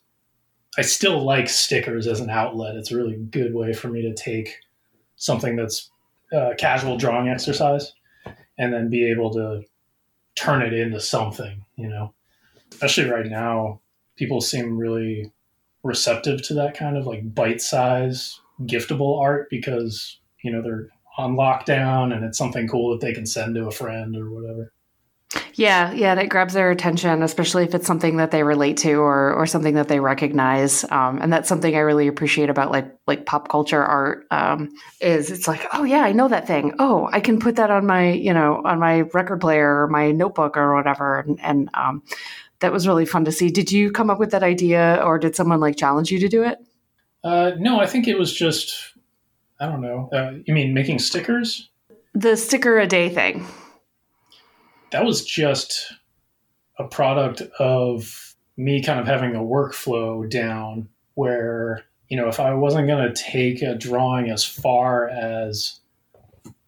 I 0.78 0.82
still 0.82 1.24
like 1.24 1.50
stickers 1.50 2.08
as 2.08 2.20
an 2.20 2.30
outlet. 2.30 2.76
It's 2.76 2.92
a 2.92 2.98
really 2.98 3.16
good 3.16 3.54
way 3.54 3.74
for 3.74 3.90
me 3.90 4.02
to 4.02 4.14
take 4.14 4.60
something 5.16 5.56
that's 5.56 5.90
a 6.32 6.54
casual 6.58 6.98
drawing 6.98 7.30
exercise 7.30 7.94
and 8.58 8.74
then 8.74 8.90
be 8.90 9.10
able 9.10 9.32
to 9.34 9.64
turn 10.36 10.62
it 10.62 10.74
into 10.74 11.00
something, 11.00 11.64
you 11.76 11.88
know. 11.88 12.14
Especially 12.72 13.10
right 13.10 13.28
now, 13.28 13.82
people 14.16 14.42
seem 14.42 14.78
really 14.78 15.32
receptive 15.84 16.42
to 16.44 16.54
that 16.56 16.76
kind 16.76 16.98
of 16.98 17.06
like 17.06 17.36
bite 17.36 17.62
size 17.62 18.40
giftable 18.62 19.20
art 19.20 19.50
because, 19.50 20.20
you 20.44 20.52
know, 20.52 20.62
they're 20.62 20.90
on 21.18 21.36
lockdown 21.36 22.16
and 22.16 22.24
it's 22.24 22.38
something 22.38 22.68
cool 22.68 22.92
that 22.92 23.06
they 23.06 23.14
can 23.14 23.26
send 23.26 23.56
to 23.56 23.68
a 23.68 23.72
friend 23.72 24.16
or 24.16 24.32
whatever. 24.32 24.74
Yeah, 25.56 25.92
yeah, 25.94 26.16
that 26.16 26.30
grabs 26.30 26.54
their 26.54 26.72
attention, 26.72 27.22
especially 27.24 27.64
if 27.64 27.74
it's 27.74 27.88
something 27.88 28.18
that 28.18 28.32
they 28.32 28.44
relate 28.44 28.78
to 28.78 28.94
or 28.96 29.34
or 29.34 29.46
something 29.46 29.76
that 29.76 29.88
they 29.88 30.00
recognize. 30.00 30.84
Um, 30.92 31.20
and 31.22 31.32
that's 31.32 31.50
something 31.50 31.76
I 31.76 31.80
really 31.80 32.08
appreciate 32.08 32.50
about 32.50 32.72
like 32.72 32.94
like 33.08 33.26
pop 33.26 33.50
culture 33.50 33.84
art. 33.84 34.26
Um, 34.32 34.76
is 35.00 35.32
it's 35.32 35.48
like, 35.48 35.66
oh 35.74 35.84
yeah, 35.84 36.02
I 36.02 36.12
know 36.12 36.28
that 36.28 36.48
thing. 36.48 36.74
Oh, 36.80 37.10
I 37.12 37.20
can 37.20 37.40
put 37.40 37.56
that 37.56 37.72
on 37.72 37.86
my 37.86 38.12
you 38.12 38.34
know 38.34 38.62
on 38.66 38.80
my 38.80 39.02
record 39.14 39.42
player 39.42 39.84
or 39.84 39.88
my 39.88 40.12
notebook 40.12 40.58
or 40.58 40.76
whatever. 40.76 41.20
And, 41.20 41.40
and 41.42 41.70
um, 41.74 42.04
that 42.60 42.72
was 42.72 42.88
really 42.88 43.06
fun 43.06 43.26
to 43.26 43.32
see. 43.32 43.50
Did 43.50 43.72
you 43.72 43.92
come 43.92 44.10
up 44.10 44.20
with 44.20 44.32
that 44.32 44.44
idea, 44.44 45.02
or 45.04 45.20
did 45.20 45.36
someone 45.36 45.60
like 45.60 45.78
challenge 45.78 46.12
you 46.12 46.20
to 46.20 46.28
do 46.28 46.44
it? 46.44 46.60
Uh, 47.24 47.52
no, 47.58 47.80
I 47.80 47.86
think 47.86 48.08
it 48.08 48.18
was 48.18 48.34
just 48.34 48.94
I 49.60 49.68
don't 49.68 49.82
know. 49.82 50.10
Uh, 50.12 50.34
you 50.46 50.54
mean 50.54 50.74
making 50.74 51.00
stickers? 51.00 51.70
The 52.14 52.38
sticker 52.38 52.80
a 52.80 52.86
day 52.86 53.10
thing 53.10 53.48
that 54.94 55.04
was 55.04 55.26
just 55.26 55.92
a 56.78 56.88
product 56.88 57.42
of 57.60 58.36
me 58.56 58.82
kind 58.82 59.00
of 59.00 59.08
having 59.08 59.36
a 59.36 59.40
workflow 59.40 60.30
down 60.30 60.88
where 61.16 61.84
you 62.10 62.16
know 62.16 62.28
if 62.28 62.40
i 62.40 62.54
wasn't 62.54 62.88
going 62.88 63.12
to 63.12 63.22
take 63.22 63.62
a 63.62 63.76
drawing 63.76 64.30
as 64.30 64.46
far 64.46 65.10
as 65.10 65.80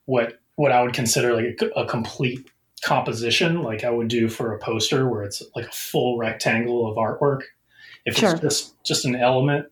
what 0.06 0.40
what 0.56 0.72
i 0.72 0.82
would 0.82 0.94
consider 0.94 1.34
like 1.34 1.62
a, 1.62 1.68
a, 1.80 1.88
complete 1.88 2.50
composition 2.84 3.62
like 3.62 3.84
i 3.84 3.90
would 3.90 4.08
do 4.08 4.28
for 4.28 4.54
a 4.54 4.60
poster 4.60 5.08
where 5.08 5.24
it's 5.24 5.44
like 5.56 5.68
a 5.68 5.72
full 5.72 6.18
rectangle 6.18 6.90
of 6.90 6.98
artwork 6.98 7.42
if 8.06 8.18
sure. 8.18 8.32
it's 8.32 8.42
just 8.42 8.84
just 8.84 9.06
an 9.06 9.16
element 9.16 9.68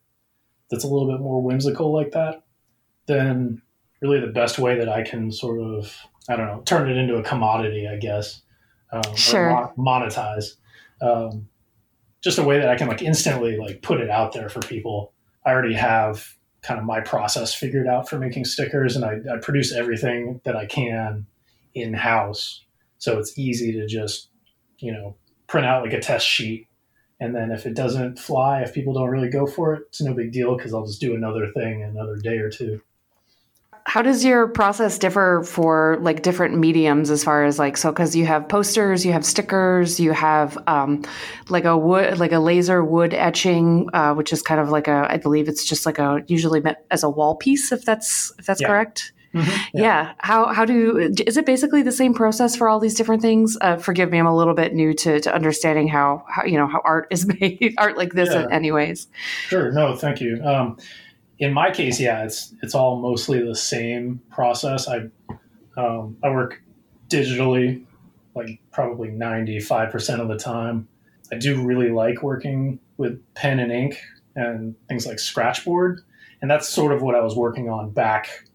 that's 0.69 0.83
a 0.83 0.87
little 0.87 1.07
bit 1.07 1.19
more 1.19 1.41
whimsical 1.41 1.91
like 1.91 2.11
that 2.11 2.43
then 3.07 3.61
really 4.01 4.19
the 4.19 4.27
best 4.27 4.59
way 4.59 4.77
that 4.77 4.89
i 4.89 5.01
can 5.01 5.31
sort 5.31 5.59
of 5.59 5.95
i 6.29 6.35
don't 6.35 6.47
know 6.47 6.61
turn 6.65 6.89
it 6.89 6.97
into 6.97 7.15
a 7.15 7.23
commodity 7.23 7.87
i 7.87 7.95
guess 7.97 8.43
um, 8.93 9.15
sure. 9.15 9.73
monetize. 9.77 10.55
Um, 11.01 11.49
just 12.21 12.37
a 12.37 12.43
way 12.43 12.59
that 12.59 12.69
I 12.69 12.77
can 12.77 12.87
like 12.87 13.01
instantly 13.01 13.57
like 13.57 13.81
put 13.81 13.99
it 13.99 14.09
out 14.09 14.33
there 14.33 14.47
for 14.47 14.61
people. 14.61 15.11
I 15.45 15.51
already 15.51 15.73
have 15.73 16.37
kind 16.61 16.79
of 16.79 16.85
my 16.85 17.01
process 17.01 17.53
figured 17.53 17.87
out 17.87 18.07
for 18.07 18.17
making 18.17 18.45
stickers, 18.45 18.95
and 18.95 19.03
I, 19.03 19.19
I 19.33 19.39
produce 19.39 19.73
everything 19.73 20.39
that 20.45 20.55
I 20.55 20.65
can 20.65 21.25
in 21.73 21.93
house, 21.93 22.63
so 22.99 23.17
it's 23.17 23.37
easy 23.37 23.73
to 23.73 23.87
just 23.87 24.29
you 24.77 24.93
know 24.93 25.15
print 25.47 25.65
out 25.65 25.83
like 25.83 25.93
a 25.93 25.99
test 25.99 26.27
sheet 26.27 26.67
and 27.19 27.35
then 27.35 27.51
if 27.51 27.65
it 27.65 27.75
doesn't 27.75 28.17
fly 28.17 28.61
if 28.61 28.73
people 28.73 28.93
don't 28.93 29.09
really 29.09 29.29
go 29.29 29.45
for 29.45 29.75
it 29.75 29.83
it's 29.87 30.01
no 30.01 30.13
big 30.13 30.31
deal 30.31 30.57
because 30.57 30.73
i'll 30.73 30.85
just 30.85 30.99
do 30.99 31.13
another 31.13 31.51
thing 31.51 31.83
another 31.83 32.15
day 32.17 32.37
or 32.37 32.49
two 32.49 32.81
how 33.85 34.01
does 34.01 34.23
your 34.23 34.47
process 34.47 34.97
differ 34.97 35.43
for 35.45 35.97
like 36.01 36.21
different 36.21 36.57
mediums 36.57 37.11
as 37.11 37.23
far 37.23 37.43
as 37.43 37.59
like 37.59 37.75
so 37.75 37.91
because 37.91 38.15
you 38.15 38.25
have 38.25 38.47
posters 38.47 39.05
you 39.05 39.11
have 39.11 39.25
stickers 39.25 39.99
you 39.99 40.13
have 40.13 40.57
um, 40.67 41.03
like 41.49 41.65
a 41.65 41.77
wood 41.77 42.17
like 42.17 42.31
a 42.31 42.39
laser 42.39 42.83
wood 42.83 43.13
etching 43.13 43.89
uh, 43.93 44.13
which 44.13 44.31
is 44.31 44.41
kind 44.41 44.61
of 44.61 44.69
like 44.69 44.87
a 44.87 45.07
i 45.09 45.17
believe 45.17 45.47
it's 45.47 45.65
just 45.65 45.85
like 45.85 45.99
a 45.99 46.23
usually 46.27 46.61
meant 46.61 46.77
as 46.91 47.03
a 47.03 47.09
wall 47.09 47.35
piece 47.35 47.71
if 47.71 47.83
that's 47.83 48.31
if 48.39 48.45
that's 48.45 48.61
yeah. 48.61 48.67
correct 48.67 49.11
mm-hmm. 49.33 49.49
yeah. 49.77 49.81
yeah. 49.83 50.13
how 50.19 50.53
how 50.53 50.63
do 50.63 51.11
is 51.27 51.35
it 51.35 51.45
basically 51.45 51.81
the 51.81 51.91
same 51.91 52.13
process 52.13 52.55
for 52.55 52.69
all 52.69 52.79
these 52.79 52.95
different 52.95 53.21
things 53.21 53.57
uh, 53.59 53.75
forgive 53.75 54.09
me 54.09 54.17
i'm 54.17 54.25
a 54.25 54.35
little 54.35 54.53
bit 54.53 54.73
new 54.73 54.93
to, 54.93 55.19
to 55.19 55.33
understanding 55.33 55.89
how, 55.89 56.23
how 56.29 56.45
you 56.45 56.57
know 56.57 56.67
how 56.67 56.81
art 56.85 57.07
is 57.11 57.27
made 57.39 57.75
art 57.77 57.97
like 57.97 58.13
this 58.13 58.29
yeah. 58.29 58.47
anyways 58.49 59.07
sure 59.49 59.73
no 59.73 59.93
thank 59.93 60.21
you 60.21 60.41
um, 60.43 60.77
in 61.43 61.51
my 61.51 61.71
case, 61.71 61.99
yeah, 61.99 62.23
it's 62.23 62.55
it's 62.63 62.73
all 62.73 63.01
mostly 63.01 63.43
the 63.43 63.55
same 63.55 64.21
process. 64.31 64.87
I 64.87 65.09
um, 65.75 66.15
I 66.23 66.29
work 66.29 66.61
digitally, 67.09 67.83
like 68.33 68.61
probably 68.71 69.09
ninety 69.09 69.59
five 69.59 69.91
percent 69.91 70.21
of 70.21 70.29
the 70.29 70.37
time. 70.37 70.87
I 71.33 71.35
do 71.35 71.61
really 71.61 71.89
like 71.89 72.23
working 72.23 72.79
with 72.95 73.21
pen 73.33 73.59
and 73.59 73.73
ink 73.73 73.99
and 74.37 74.73
things 74.87 75.05
like 75.05 75.19
Scratchboard, 75.19 76.01
and 76.41 76.49
that's 76.49 76.69
sort 76.69 76.93
of 76.93 77.01
what 77.01 77.13
I 77.13 77.19
was 77.19 77.35
working 77.35 77.69
on 77.69 77.89
back 77.89 78.47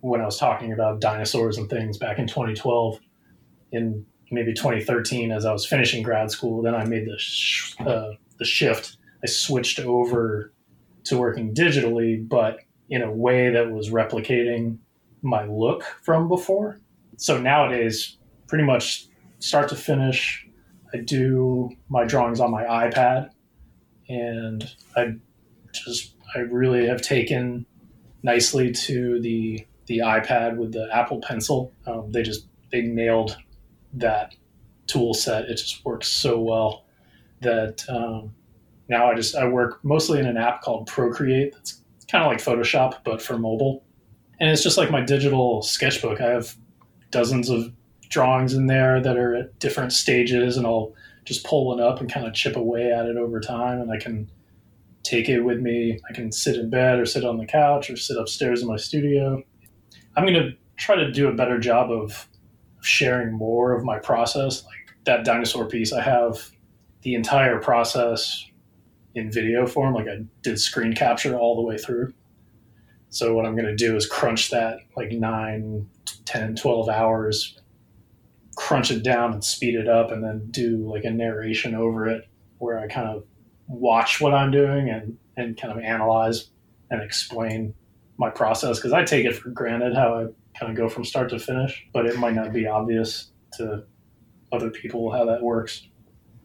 when 0.00 0.20
I 0.20 0.24
was 0.24 0.36
talking 0.36 0.72
about 0.72 1.00
dinosaurs 1.00 1.58
and 1.58 1.70
things 1.70 1.96
back 1.96 2.18
in 2.18 2.26
2012. 2.26 2.98
In 3.70 4.04
maybe 4.32 4.52
2013, 4.52 5.30
as 5.30 5.44
I 5.44 5.52
was 5.52 5.64
finishing 5.64 6.02
grad 6.02 6.32
school, 6.32 6.60
then 6.60 6.74
I 6.74 6.84
made 6.86 7.06
the 7.06 7.18
sh- 7.18 7.76
uh, 7.78 8.14
the 8.38 8.44
shift. 8.44 8.96
I 9.22 9.26
switched 9.28 9.78
over 9.78 10.52
to 11.06 11.18
working 11.18 11.54
digitally, 11.54 12.26
but 12.26 12.60
in 12.88 13.02
a 13.02 13.10
way 13.10 13.50
that 13.50 13.70
was 13.70 13.90
replicating 13.90 14.78
my 15.22 15.44
look 15.44 15.82
from 16.02 16.28
before. 16.28 16.80
So 17.16 17.40
nowadays, 17.40 18.18
pretty 18.46 18.64
much 18.64 19.06
start 19.38 19.68
to 19.70 19.76
finish, 19.76 20.46
I 20.94 20.98
do 20.98 21.70
my 21.88 22.04
drawings 22.04 22.40
on 22.40 22.50
my 22.50 22.64
iPad, 22.64 23.30
and 24.08 24.70
I 24.96 25.14
just 25.72 26.14
I 26.34 26.40
really 26.40 26.86
have 26.86 27.02
taken 27.02 27.66
nicely 28.22 28.72
to 28.72 29.20
the 29.20 29.66
the 29.86 29.98
iPad 29.98 30.56
with 30.56 30.72
the 30.72 30.88
Apple 30.92 31.20
Pencil. 31.20 31.72
Um, 31.86 32.12
they 32.12 32.22
just 32.22 32.48
they 32.72 32.82
nailed 32.82 33.36
that 33.94 34.34
tool 34.86 35.14
set. 35.14 35.44
It 35.44 35.56
just 35.56 35.84
works 35.84 36.08
so 36.08 36.38
well 36.40 36.84
that 37.40 37.84
um, 37.88 38.34
now 38.88 39.10
I 39.10 39.14
just 39.14 39.34
I 39.34 39.46
work 39.46 39.84
mostly 39.84 40.18
in 40.18 40.26
an 40.26 40.36
app 40.36 40.62
called 40.62 40.86
Procreate. 40.86 41.52
That's 41.52 41.82
kind 42.10 42.24
of 42.24 42.30
like 42.30 42.38
Photoshop 42.38 42.98
but 43.04 43.20
for 43.20 43.38
mobile, 43.38 43.84
and 44.40 44.50
it's 44.50 44.62
just 44.62 44.78
like 44.78 44.90
my 44.90 45.00
digital 45.00 45.62
sketchbook. 45.62 46.20
I 46.20 46.30
have 46.30 46.54
dozens 47.10 47.48
of 47.48 47.72
drawings 48.08 48.54
in 48.54 48.66
there 48.66 49.00
that 49.00 49.16
are 49.16 49.34
at 49.34 49.58
different 49.58 49.92
stages, 49.92 50.56
and 50.56 50.66
I'll 50.66 50.94
just 51.24 51.44
pull 51.44 51.66
one 51.66 51.80
up 51.80 52.00
and 52.00 52.10
kind 52.10 52.26
of 52.26 52.34
chip 52.34 52.56
away 52.56 52.92
at 52.92 53.06
it 53.06 53.16
over 53.16 53.40
time, 53.40 53.80
and 53.80 53.90
I 53.90 53.98
can 53.98 54.30
take 55.02 55.28
it 55.28 55.40
with 55.40 55.60
me. 55.60 55.98
I 56.08 56.12
can 56.12 56.32
sit 56.32 56.56
in 56.56 56.70
bed 56.70 56.98
or 56.98 57.06
sit 57.06 57.24
on 57.24 57.38
the 57.38 57.46
couch 57.46 57.90
or 57.90 57.96
sit 57.96 58.16
upstairs 58.16 58.62
in 58.62 58.68
my 58.68 58.76
studio. 58.76 59.42
I'm 60.16 60.24
going 60.24 60.34
to 60.34 60.52
try 60.76 60.96
to 60.96 61.10
do 61.10 61.28
a 61.28 61.32
better 61.32 61.58
job 61.58 61.90
of 61.90 62.28
sharing 62.82 63.32
more 63.32 63.72
of 63.72 63.84
my 63.84 63.98
process. 63.98 64.64
Like 64.64 64.96
that 65.04 65.24
dinosaur 65.24 65.66
piece, 65.66 65.92
I 65.92 66.02
have 66.02 66.50
the 67.02 67.14
entire 67.14 67.58
process 67.60 68.44
in 69.16 69.32
video 69.32 69.66
form. 69.66 69.94
Like 69.94 70.06
I 70.06 70.24
did 70.42 70.60
screen 70.60 70.94
capture 70.94 71.36
all 71.36 71.56
the 71.56 71.62
way 71.62 71.78
through. 71.78 72.12
So 73.08 73.34
what 73.34 73.46
I'm 73.46 73.56
going 73.56 73.66
to 73.66 73.74
do 73.74 73.96
is 73.96 74.06
crunch 74.06 74.50
that 74.50 74.78
like 74.96 75.10
9, 75.10 75.88
10, 76.26 76.56
12 76.56 76.88
hours, 76.88 77.58
crunch 78.56 78.90
it 78.90 79.02
down 79.02 79.32
and 79.32 79.42
speed 79.42 79.74
it 79.74 79.88
up, 79.88 80.12
and 80.12 80.22
then 80.22 80.48
do 80.50 80.88
like 80.90 81.04
a 81.04 81.10
narration 81.10 81.74
over 81.74 82.06
it 82.06 82.28
where 82.58 82.78
I 82.78 82.86
kind 82.88 83.08
of 83.08 83.24
watch 83.68 84.20
what 84.20 84.34
I'm 84.34 84.50
doing 84.50 84.90
and, 84.90 85.16
and 85.36 85.60
kind 85.60 85.76
of 85.76 85.82
analyze 85.82 86.50
and 86.90 87.02
explain 87.02 87.74
my 88.18 88.30
process 88.30 88.78
because 88.78 88.92
I 88.92 89.04
take 89.04 89.24
it 89.24 89.34
for 89.34 89.50
granted 89.50 89.94
how 89.94 90.14
I 90.14 90.58
kind 90.58 90.70
of 90.70 90.76
go 90.76 90.88
from 90.88 91.04
start 91.04 91.30
to 91.30 91.38
finish, 91.38 91.86
but 91.92 92.06
it 92.06 92.18
might 92.18 92.34
not 92.34 92.52
be 92.52 92.66
obvious 92.66 93.30
to 93.54 93.84
other 94.52 94.70
people 94.70 95.10
how 95.10 95.24
that 95.26 95.42
works. 95.42 95.86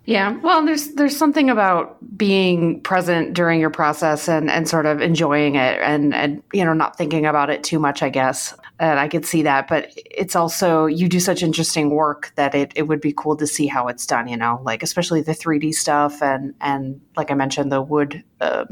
Yeah, 0.05 0.39
well, 0.39 0.65
there's 0.65 0.93
there's 0.93 1.15
something 1.15 1.51
about 1.51 1.97
being 2.17 2.81
present 2.81 3.35
during 3.35 3.59
your 3.59 3.69
process 3.69 4.27
and 4.27 4.49
and 4.49 4.67
sort 4.67 4.87
of 4.87 4.99
enjoying 4.99 5.55
it 5.55 5.79
and 5.79 6.15
and 6.15 6.41
you 6.53 6.65
know 6.65 6.73
not 6.73 6.97
thinking 6.97 7.27
about 7.27 7.51
it 7.51 7.63
too 7.63 7.77
much, 7.77 8.01
I 8.01 8.09
guess. 8.09 8.57
And 8.79 8.99
I 8.99 9.07
could 9.07 9.27
see 9.27 9.43
that, 9.43 9.67
but 9.67 9.91
it's 9.95 10.35
also 10.35 10.87
you 10.87 11.07
do 11.07 11.19
such 11.19 11.43
interesting 11.43 11.91
work 11.91 12.33
that 12.35 12.55
it 12.55 12.73
it 12.75 12.83
would 12.83 12.99
be 12.99 13.13
cool 13.15 13.37
to 13.37 13.45
see 13.45 13.67
how 13.67 13.87
it's 13.87 14.07
done. 14.07 14.27
You 14.27 14.37
know, 14.37 14.59
like 14.63 14.81
especially 14.81 15.21
the 15.21 15.33
3D 15.33 15.71
stuff 15.75 16.23
and 16.23 16.55
and 16.61 16.99
like 17.15 17.29
I 17.29 17.35
mentioned 17.35 17.71
the 17.71 17.81
wood. 17.81 18.23
Uh, 18.39 18.65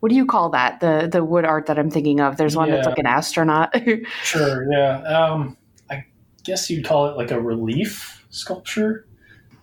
what 0.00 0.08
do 0.08 0.16
you 0.16 0.26
call 0.26 0.50
that? 0.50 0.80
The 0.80 1.08
the 1.10 1.22
wood 1.22 1.44
art 1.44 1.66
that 1.66 1.78
I'm 1.78 1.90
thinking 1.90 2.18
of. 2.18 2.36
There's 2.36 2.56
one 2.56 2.68
yeah. 2.68 2.76
that's 2.76 2.88
like 2.88 2.98
an 2.98 3.06
astronaut. 3.06 3.72
sure. 4.24 4.70
Yeah. 4.72 5.02
Um, 5.02 5.56
I 5.88 6.04
guess 6.42 6.68
you'd 6.68 6.84
call 6.84 7.06
it 7.06 7.16
like 7.16 7.30
a 7.30 7.40
relief 7.40 8.26
sculpture, 8.30 9.06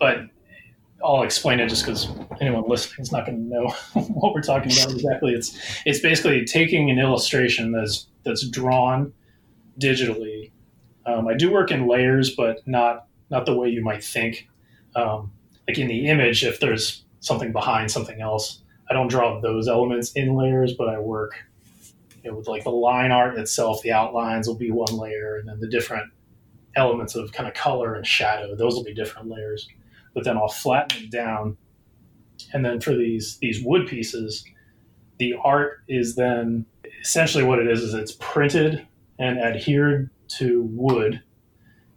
but 0.00 0.30
I'll 1.06 1.22
explain 1.22 1.60
it 1.60 1.68
just 1.68 1.84
because 1.84 2.08
anyone 2.40 2.64
listening 2.66 3.02
is 3.02 3.12
not 3.12 3.26
going 3.26 3.38
to 3.38 3.44
know 3.44 3.68
what 4.08 4.34
we're 4.34 4.42
talking 4.42 4.72
about 4.72 4.92
exactly. 4.92 5.32
It's 5.32 5.80
it's 5.86 6.00
basically 6.00 6.44
taking 6.44 6.90
an 6.90 6.98
illustration 6.98 7.72
that's 7.72 8.08
that's 8.24 8.48
drawn 8.48 9.12
digitally. 9.80 10.50
Um, 11.06 11.28
I 11.28 11.34
do 11.34 11.52
work 11.52 11.70
in 11.70 11.86
layers, 11.86 12.34
but 12.34 12.66
not 12.66 13.06
not 13.30 13.46
the 13.46 13.56
way 13.56 13.68
you 13.68 13.82
might 13.82 14.02
think. 14.02 14.48
Um, 14.96 15.32
like 15.68 15.78
in 15.78 15.88
the 15.88 16.08
image, 16.08 16.44
if 16.44 16.60
there's 16.60 17.04
something 17.20 17.52
behind 17.52 17.90
something 17.90 18.20
else, 18.20 18.62
I 18.90 18.94
don't 18.94 19.08
draw 19.08 19.40
those 19.40 19.68
elements 19.68 20.12
in 20.12 20.34
layers, 20.34 20.74
but 20.74 20.88
I 20.88 20.98
work 20.98 21.34
you 22.24 22.30
know, 22.30 22.38
with 22.38 22.48
like 22.48 22.64
the 22.64 22.70
line 22.70 23.12
art 23.12 23.38
itself. 23.38 23.82
The 23.82 23.92
outlines 23.92 24.48
will 24.48 24.56
be 24.56 24.70
one 24.70 24.96
layer, 24.96 25.36
and 25.36 25.48
then 25.48 25.60
the 25.60 25.68
different 25.68 26.10
elements 26.74 27.14
of 27.14 27.32
kind 27.32 27.48
of 27.48 27.54
color 27.54 27.94
and 27.94 28.06
shadow, 28.06 28.54
those 28.54 28.74
will 28.74 28.84
be 28.84 28.94
different 28.94 29.28
layers. 29.28 29.68
But 30.16 30.24
then 30.24 30.38
I'll 30.38 30.48
flatten 30.48 31.04
it 31.04 31.10
down, 31.10 31.58
and 32.54 32.64
then 32.64 32.80
for 32.80 32.94
these 32.96 33.36
these 33.36 33.62
wood 33.62 33.86
pieces, 33.86 34.42
the 35.18 35.34
art 35.44 35.82
is 35.88 36.16
then 36.16 36.64
essentially 37.02 37.44
what 37.44 37.58
it 37.58 37.68
is 37.68 37.82
is 37.82 37.92
it's 37.92 38.16
printed 38.18 38.86
and 39.18 39.38
adhered 39.38 40.08
to 40.38 40.62
wood, 40.72 41.22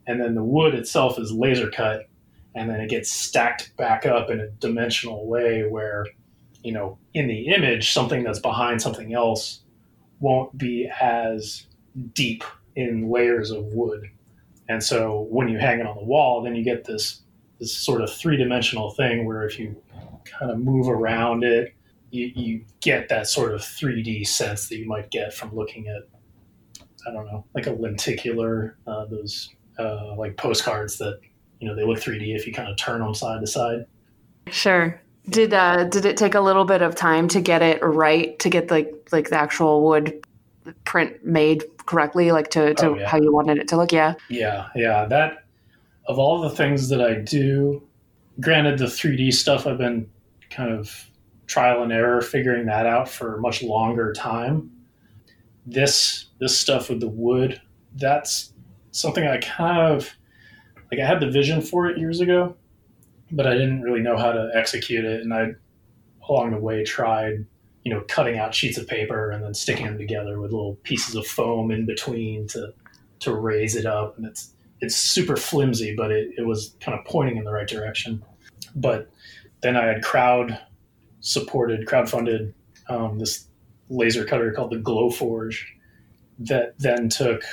and 0.05 0.19
then 0.19 0.35
the 0.35 0.43
wood 0.43 0.75
itself 0.75 1.17
is 1.17 1.31
laser 1.31 1.69
cut, 1.71 2.09
and 2.55 2.69
then 2.69 2.81
it 2.81 2.89
gets 2.89 3.09
stacked 3.09 3.75
back 3.77 4.05
up 4.05 4.29
in 4.29 4.41
a 4.41 4.49
dimensional 4.49 5.25
way 5.25 5.65
where, 5.69 6.05
you 6.61 6.73
know, 6.73 6.99
in 7.13 7.27
the 7.27 7.47
image, 7.47 7.93
something 7.93 8.25
that's 8.25 8.39
behind 8.39 8.81
something 8.81 9.13
else 9.13 9.63
won't 10.19 10.57
be 10.57 10.91
as 10.99 11.67
deep 12.13 12.43
in 12.75 13.09
layers 13.09 13.49
of 13.49 13.63
wood. 13.67 14.09
And 14.67 14.83
so 14.83 15.25
when 15.29 15.47
you 15.47 15.57
hang 15.57 15.79
it 15.79 15.87
on 15.87 15.95
the 15.95 16.03
wall, 16.03 16.43
then 16.43 16.53
you 16.53 16.65
get 16.65 16.83
this 16.83 17.21
this 17.59 17.75
sort 17.75 18.01
of 18.01 18.11
three 18.11 18.37
dimensional 18.37 18.91
thing 18.91 19.25
where 19.25 19.45
if 19.45 19.59
you 19.59 19.75
kind 20.25 20.51
of 20.51 20.59
move 20.59 20.87
around 20.87 21.43
it, 21.43 21.73
you, 22.11 22.31
you 22.33 22.65
get 22.81 23.09
that 23.09 23.27
sort 23.27 23.53
of 23.53 23.61
3D 23.61 24.25
sense 24.25 24.69
that 24.69 24.77
you 24.77 24.87
might 24.87 25.11
get 25.11 25.33
from 25.33 25.55
looking 25.55 25.87
at, 25.87 26.03
I 27.07 27.11
don't 27.11 27.25
know, 27.27 27.45
like 27.53 27.67
a 27.67 27.71
lenticular, 27.71 28.77
uh, 28.87 29.05
those 29.05 29.53
uh, 29.77 30.15
like 30.15 30.37
postcards 30.37 30.97
that, 30.97 31.19
you 31.59 31.67
know, 31.67 31.75
they 31.75 31.83
look 31.83 31.99
3D 31.99 32.35
if 32.35 32.47
you 32.47 32.53
kind 32.53 32.69
of 32.69 32.77
turn 32.77 33.01
them 33.01 33.13
side 33.13 33.41
to 33.41 33.47
side. 33.47 33.85
Sure. 34.49 34.99
Did 35.29 35.53
uh, 35.53 35.83
did 35.83 36.05
it 36.05 36.17
take 36.17 36.33
a 36.33 36.41
little 36.41 36.65
bit 36.65 36.81
of 36.81 36.95
time 36.95 37.27
to 37.27 37.41
get 37.41 37.61
it 37.61 37.83
right 37.83 38.39
to 38.39 38.49
get 38.49 38.71
like 38.71 39.09
like 39.11 39.29
the 39.29 39.37
actual 39.37 39.85
wood 39.85 40.25
print 40.85 41.23
made 41.23 41.63
correctly, 41.85 42.31
like 42.31 42.49
to, 42.51 42.73
to 42.75 42.87
Oh, 42.87 42.95
yeah. 42.95 43.07
how 43.07 43.19
you 43.19 43.31
wanted 43.31 43.57
it 43.59 43.67
to 43.67 43.77
look? 43.77 43.91
Yeah. 43.91 44.15
Yeah, 44.29 44.69
yeah. 44.75 45.05
That 45.05 45.43
of 46.09 46.17
all 46.17 46.41
the 46.41 46.49
things 46.49 46.89
that 46.89 47.01
I 47.01 47.13
do, 47.13 47.87
granted 48.41 48.79
the 48.79 48.85
3D 48.85 49.31
stuff 49.31 49.67
I've 49.67 49.77
been 49.77 50.09
kind 50.49 50.71
of 50.73 51.09
trial 51.45 51.83
and 51.83 51.91
error 51.91 52.21
figuring 52.21 52.65
that 52.65 52.87
out 52.87 53.07
for 53.07 53.35
a 53.35 53.39
much 53.39 53.61
longer 53.61 54.11
time. 54.11 54.71
This 55.65 56.25
this 56.39 56.57
stuff 56.57 56.89
with 56.89 56.99
the 56.99 57.07
wood, 57.07 57.61
that's 57.95 58.53
something 58.91 59.25
I 59.25 59.37
kind 59.37 59.77
of 59.77 60.09
like 60.91 60.99
I 60.99 61.05
had 61.05 61.19
the 61.19 61.29
vision 61.29 61.61
for 61.61 61.87
it 61.87 61.99
years 61.99 62.21
ago, 62.21 62.55
but 63.31 63.45
I 63.45 63.53
didn't 63.53 63.83
really 63.83 64.01
know 64.01 64.17
how 64.17 64.31
to 64.31 64.49
execute 64.55 65.05
it 65.05 65.21
and 65.21 65.31
I 65.31 65.49
along 66.27 66.51
the 66.51 66.57
way 66.57 66.83
tried 66.83 67.45
you 67.83 67.93
know 67.93 68.01
cutting 68.07 68.39
out 68.39 68.55
sheets 68.55 68.79
of 68.79 68.87
paper 68.87 69.29
and 69.29 69.43
then 69.43 69.53
sticking 69.53 69.85
them 69.85 69.97
together 69.99 70.39
with 70.39 70.51
little 70.51 70.75
pieces 70.83 71.13
of 71.13 71.27
foam 71.27 71.69
in 71.69 71.85
between 71.85 72.47
to 72.47 72.73
to 73.19 73.35
raise 73.35 73.75
it 73.75 73.85
up 73.85 74.17
and 74.17 74.25
it's 74.25 74.53
it's 74.81 74.95
super 74.95 75.35
flimsy 75.35 75.93
but 75.95 76.11
it, 76.11 76.31
it 76.37 76.45
was 76.45 76.75
kind 76.79 76.97
of 76.97 77.05
pointing 77.05 77.37
in 77.37 77.43
the 77.43 77.51
right 77.51 77.67
direction. 77.67 78.23
But 78.75 79.09
then 79.61 79.75
i 79.75 79.85
had 79.85 80.03
crowd 80.03 80.57
supported 81.21 81.85
crowdfunded 81.85 82.53
um, 82.87 83.19
this 83.19 83.47
laser 83.89 84.25
cutter 84.25 84.51
called 84.51 84.71
the 84.71 84.77
glowforge 84.77 85.63
that 86.39 86.77
then 86.79 87.09
took 87.09 87.43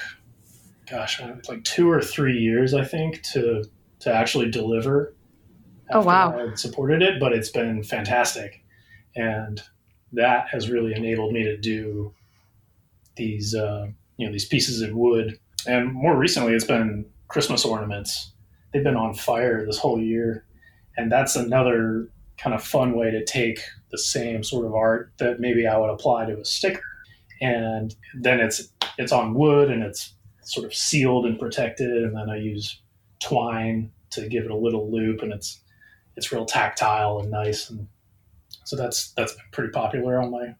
gosh 0.88 1.20
uh, 1.20 1.34
like 1.48 1.64
two 1.64 1.90
or 1.90 2.00
three 2.00 2.38
years 2.38 2.74
i 2.74 2.84
think 2.84 3.22
to 3.22 3.64
to 3.98 4.12
actually 4.12 4.50
deliver 4.50 5.14
Oh, 5.90 6.02
wow. 6.02 6.36
I 6.36 6.46
had 6.46 6.58
supported 6.58 7.02
it 7.02 7.20
but 7.20 7.32
it's 7.32 7.50
been 7.50 7.82
fantastic. 7.82 8.64
And 9.14 9.62
that 10.12 10.48
has 10.48 10.70
really 10.70 10.94
enabled 10.94 11.32
me 11.32 11.44
to 11.44 11.56
do 11.56 12.12
these 13.16 13.54
uh, 13.54 13.86
you 14.16 14.26
know 14.26 14.32
these 14.32 14.46
pieces 14.46 14.82
of 14.82 14.92
wood. 14.94 15.38
And 15.66 15.92
more 15.92 16.16
recently 16.16 16.54
it's 16.54 16.64
been 16.64 17.06
christmas 17.28 17.64
ornaments. 17.64 18.32
They've 18.72 18.84
been 18.84 18.96
on 18.96 19.14
fire 19.14 19.64
this 19.64 19.78
whole 19.78 20.00
year. 20.00 20.44
And 20.96 21.10
that's 21.12 21.36
another 21.36 22.08
kind 22.38 22.54
of 22.54 22.62
fun 22.62 22.96
way 22.96 23.10
to 23.10 23.24
take 23.24 23.60
the 23.90 23.98
same 23.98 24.42
sort 24.42 24.66
of 24.66 24.74
art 24.74 25.12
that 25.18 25.40
maybe 25.40 25.66
i 25.66 25.76
would 25.76 25.90
apply 25.90 26.26
to 26.26 26.38
a 26.38 26.44
sticker. 26.44 26.82
And 27.40 27.94
then 28.18 28.40
it's 28.40 28.72
it's 28.98 29.12
on 29.12 29.34
wood 29.34 29.70
and 29.70 29.82
it's 29.82 30.14
sort 30.42 30.66
of 30.66 30.74
sealed 30.74 31.26
and 31.26 31.38
protected. 31.38 31.90
And 31.90 32.16
then 32.16 32.30
i 32.30 32.36
use 32.36 32.80
twine 33.20 33.90
to 34.10 34.28
give 34.28 34.44
it 34.44 34.50
a 34.50 34.56
little 34.56 34.90
loop 34.90 35.22
and 35.22 35.32
it's 35.32 35.60
it's 36.16 36.32
real 36.32 36.46
tactile 36.46 37.18
and 37.18 37.30
nice. 37.30 37.68
And 37.70 37.86
so 38.64 38.76
that's 38.76 39.12
that's 39.12 39.32
been 39.32 39.44
pretty 39.52 39.70
popular 39.70 40.20
on 40.20 40.30
my 40.30 40.54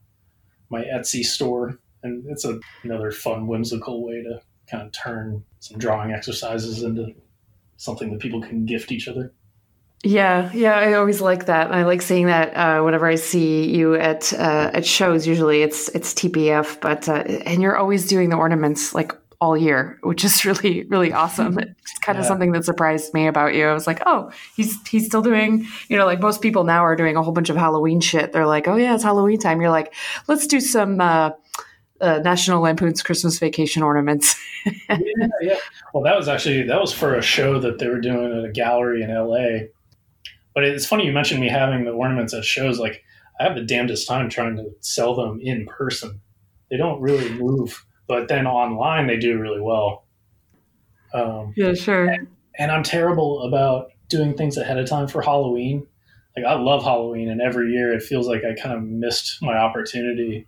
my 0.71 0.85
etsy 0.85 1.25
store. 1.25 1.79
And 2.03 2.25
it's 2.29 2.45
a, 2.45 2.61
another 2.83 3.11
fun 3.11 3.47
whimsical 3.47 4.05
way 4.05 4.23
to 4.23 4.40
kind 4.70 4.87
of 4.87 4.92
turn 4.92 5.44
some 5.61 5.79
drawing 5.79 6.12
exercises 6.12 6.83
into 6.83 7.14
something 7.76 8.11
that 8.11 8.20
people 8.20 8.40
can 8.40 8.64
gift 8.66 8.90
each 8.92 9.09
other 9.09 9.33
Yeah, 10.05 10.52
yeah, 10.52 10.74
I 10.74 10.92
always 10.94 11.20
like 11.20 11.46
that. 11.46 11.72
I 11.72 11.85
like 11.85 12.02
seeing 12.02 12.26
that 12.26 12.55
uh, 12.55 12.83
whenever 12.83 13.07
I 13.07 13.16
see 13.16 13.74
you 13.74 13.94
at 13.94 14.33
uh, 14.33 14.70
at 14.72 14.87
shows. 14.87 15.26
Usually, 15.26 15.62
it's 15.62 15.88
it's 15.88 16.14
TPF, 16.14 16.81
but 16.81 17.09
uh, 17.09 17.24
and 17.44 17.62
you're 17.62 17.76
always 17.76 18.07
doing 18.07 18.29
the 18.29 18.37
ornaments 18.37 18.94
like 18.94 19.12
all 19.40 19.57
year, 19.57 19.98
which 20.02 20.24
is 20.24 20.44
really 20.50 20.85
really 20.85 21.12
awesome. 21.12 21.59
It's 21.87 21.98
kind 22.00 22.18
of 22.18 22.24
something 22.24 22.52
that 22.52 22.64
surprised 22.64 23.14
me 23.14 23.26
about 23.26 23.55
you. 23.55 23.66
I 23.66 23.72
was 23.72 23.87
like, 23.87 24.02
oh, 24.07 24.31
he's 24.55 24.76
he's 24.87 25.07
still 25.07 25.22
doing. 25.22 25.66
You 25.88 25.96
know, 25.96 26.05
like 26.05 26.20
most 26.20 26.42
people 26.42 26.64
now 26.64 26.85
are 26.85 26.96
doing 26.96 27.16
a 27.16 27.22
whole 27.22 27.33
bunch 27.33 27.48
of 27.48 27.57
Halloween 27.57 28.00
shit. 28.00 28.33
They're 28.33 28.46
like, 28.46 28.68
oh 28.68 28.76
yeah, 28.76 28.94
it's 28.94 29.05
Halloween 29.05 29.38
time. 29.38 29.61
You're 29.61 29.70
like, 29.70 29.94
let's 30.29 30.46
do 30.46 30.61
some. 30.61 31.00
Uh, 32.01 32.19
National 32.19 32.61
Lampoon's 32.63 33.03
Christmas 33.03 33.39
Vacation 33.39 33.83
ornaments. 33.83 34.35
yeah, 34.89 35.29
yeah. 35.41 35.57
Well, 35.95 36.03
that 36.05 36.17
was 36.17 36.29
actually 36.29 36.63
that 36.65 36.81
was 36.81 36.93
for 36.93 37.15
a 37.15 37.23
show 37.23 37.59
that 37.61 37.79
they 37.79 37.89
were 37.89 38.01
doing 38.01 38.37
at 38.39 38.45
a 38.45 38.53
gallery 38.53 39.03
in 39.03 39.11
LA. 39.15 39.69
But 40.55 40.65
it's 40.65 40.87
funny 40.87 41.07
you 41.07 41.13
mentioned 41.13 41.41
me 41.41 41.49
having 41.49 41.85
the 41.85 41.93
ornaments 41.93 42.35
at 42.35 42.45
shows. 42.45 42.79
Like 42.79 43.03
I 43.41 43.45
have 43.45 43.55
the 43.55 43.63
damnedest 43.63 44.09
time 44.09 44.29
trying 44.29 44.57
to 44.57 44.71
sell 44.81 45.15
them 45.15 45.41
in 45.43 45.67
person. 45.67 46.21
They 46.71 46.77
don't 46.77 47.01
really 47.01 47.31
move, 47.35 47.85
but 48.09 48.29
then 48.29 48.47
online 48.47 49.07
they 49.07 49.17
do 49.19 49.39
really 49.39 49.61
well. 49.61 50.05
Um, 51.15 51.53
Yeah, 51.57 51.75
sure. 51.75 52.15
and 52.59 52.73
I'm 52.73 52.83
terrible 52.83 53.43
about 53.43 53.91
doing 54.09 54.37
things 54.37 54.57
ahead 54.57 54.79
of 54.79 54.89
time 54.89 55.09
for 55.09 55.23
Halloween. 55.23 55.87
Like 56.37 56.45
I 56.45 56.55
love 56.55 56.83
Halloween, 56.83 57.31
and 57.31 57.41
every 57.41 57.73
year 57.73 57.95
it 57.95 58.03
feels 58.03 58.27
like 58.29 58.43
I 58.45 58.61
kind 58.61 58.75
of 58.77 58.83
missed 58.83 59.39
my 59.41 59.57
opportunity. 59.57 60.47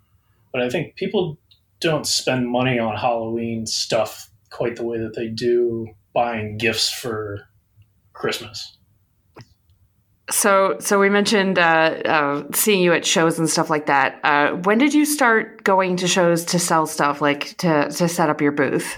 But 0.51 0.61
I 0.61 0.69
think 0.69 0.95
people 0.95 1.37
don't 1.79 2.05
spend 2.05 2.49
money 2.49 2.79
on 2.79 2.95
Halloween 2.97 3.65
stuff 3.65 4.29
quite 4.49 4.75
the 4.75 4.83
way 4.83 4.97
that 4.97 5.15
they 5.15 5.27
do 5.27 5.87
buying 6.13 6.57
gifts 6.57 6.91
for 6.91 7.47
Christmas. 8.13 8.77
So, 10.31 10.77
so 10.79 10.99
we 10.99 11.09
mentioned 11.09 11.57
uh, 11.57 12.01
uh, 12.05 12.43
seeing 12.53 12.81
you 12.81 12.93
at 12.93 13.05
shows 13.05 13.39
and 13.39 13.49
stuff 13.49 13.69
like 13.69 13.87
that. 13.87 14.19
Uh, 14.23 14.51
when 14.63 14.77
did 14.77 14.93
you 14.93 15.05
start 15.05 15.63
going 15.63 15.95
to 15.97 16.07
shows 16.07 16.45
to 16.45 16.59
sell 16.59 16.85
stuff, 16.85 17.21
like 17.21 17.57
to 17.57 17.89
to 17.89 18.07
set 18.07 18.29
up 18.29 18.39
your 18.39 18.51
booth? 18.51 18.97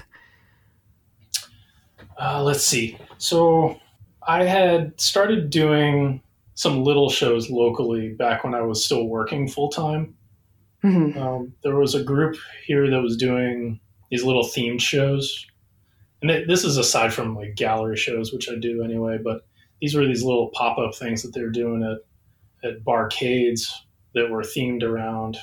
Uh, 2.19 2.43
let's 2.43 2.65
see. 2.65 2.97
So 3.17 3.79
I 4.27 4.43
had 4.43 4.99
started 4.99 5.49
doing 5.49 6.21
some 6.55 6.83
little 6.83 7.09
shows 7.09 7.49
locally 7.49 8.09
back 8.09 8.43
when 8.43 8.53
I 8.53 8.61
was 8.61 8.83
still 8.83 9.05
working 9.05 9.47
full 9.47 9.69
time. 9.69 10.15
Hmm 10.81 11.17
um, 11.17 11.53
there 11.63 11.75
was 11.75 11.95
a 11.95 12.03
group 12.03 12.37
here 12.65 12.89
that 12.89 13.01
was 13.01 13.17
doing 13.17 13.79
these 14.09 14.23
little 14.23 14.43
themed 14.43 14.81
shows. 14.81 15.45
And 16.21 16.29
this 16.47 16.63
is 16.63 16.77
aside 16.77 17.13
from 17.13 17.35
like 17.35 17.55
gallery 17.55 17.97
shows 17.97 18.31
which 18.31 18.47
i 18.49 18.55
do 18.55 18.83
anyway 18.83 19.17
but 19.17 19.45
these 19.81 19.95
were 19.95 20.05
these 20.05 20.23
little 20.23 20.49
pop-up 20.49 20.93
things 20.93 21.23
that 21.23 21.33
they 21.33 21.41
were 21.41 21.49
doing 21.49 21.81
at, 21.83 22.69
at 22.69 22.83
barcades 22.83 23.67
that 24.13 24.29
were 24.29 24.43
themed 24.43 24.83
around 24.83 25.37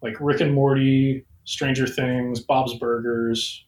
like 0.00 0.16
rick 0.18 0.40
and 0.40 0.54
morty 0.54 1.26
stranger 1.48 1.86
things 1.86 2.40
bob's 2.40 2.74
burgers. 2.74 3.64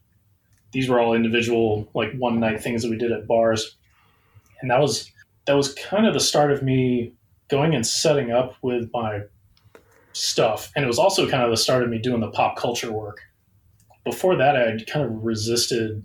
These 0.72 0.88
were 0.88 1.00
all 1.00 1.14
individual 1.14 1.88
like 1.94 2.12
one 2.18 2.38
night 2.38 2.62
things 2.62 2.82
that 2.82 2.90
we 2.90 2.98
did 2.98 3.10
at 3.10 3.26
bars. 3.26 3.76
And 4.60 4.70
that 4.70 4.80
was 4.80 5.10
that 5.46 5.54
was 5.54 5.74
kind 5.74 6.06
of 6.06 6.12
the 6.12 6.20
start 6.20 6.52
of 6.52 6.62
me 6.62 7.14
going 7.48 7.74
and 7.74 7.84
setting 7.86 8.30
up 8.30 8.54
with 8.62 8.90
my 8.92 9.22
stuff. 10.12 10.70
And 10.74 10.84
it 10.84 10.88
was 10.88 10.98
also 10.98 11.28
kind 11.28 11.42
of 11.42 11.50
the 11.50 11.56
start 11.56 11.82
of 11.82 11.88
me 11.88 11.98
doing 11.98 12.20
the 12.20 12.30
pop 12.30 12.56
culture 12.56 12.92
work. 12.92 13.18
Before 14.04 14.36
that, 14.36 14.56
I 14.56 14.70
had 14.70 14.86
kind 14.86 15.04
of 15.04 15.24
resisted 15.24 16.04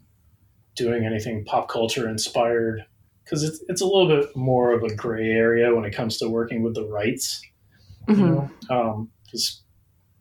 doing 0.75 1.05
anything 1.05 1.45
pop 1.45 1.69
culture 1.69 2.09
inspired 2.09 2.85
because 3.23 3.43
it's, 3.43 3.63
it's 3.69 3.81
a 3.81 3.85
little 3.85 4.07
bit 4.07 4.35
more 4.35 4.73
of 4.73 4.83
a 4.83 4.93
gray 4.93 5.31
area 5.31 5.73
when 5.73 5.85
it 5.85 5.95
comes 5.95 6.17
to 6.17 6.29
working 6.29 6.61
with 6.61 6.75
the 6.75 6.85
rights. 6.87 7.41
You 8.13 8.23
hmm 8.23 8.25
know, 8.25 8.53
um, 8.69 9.11
just 9.31 9.63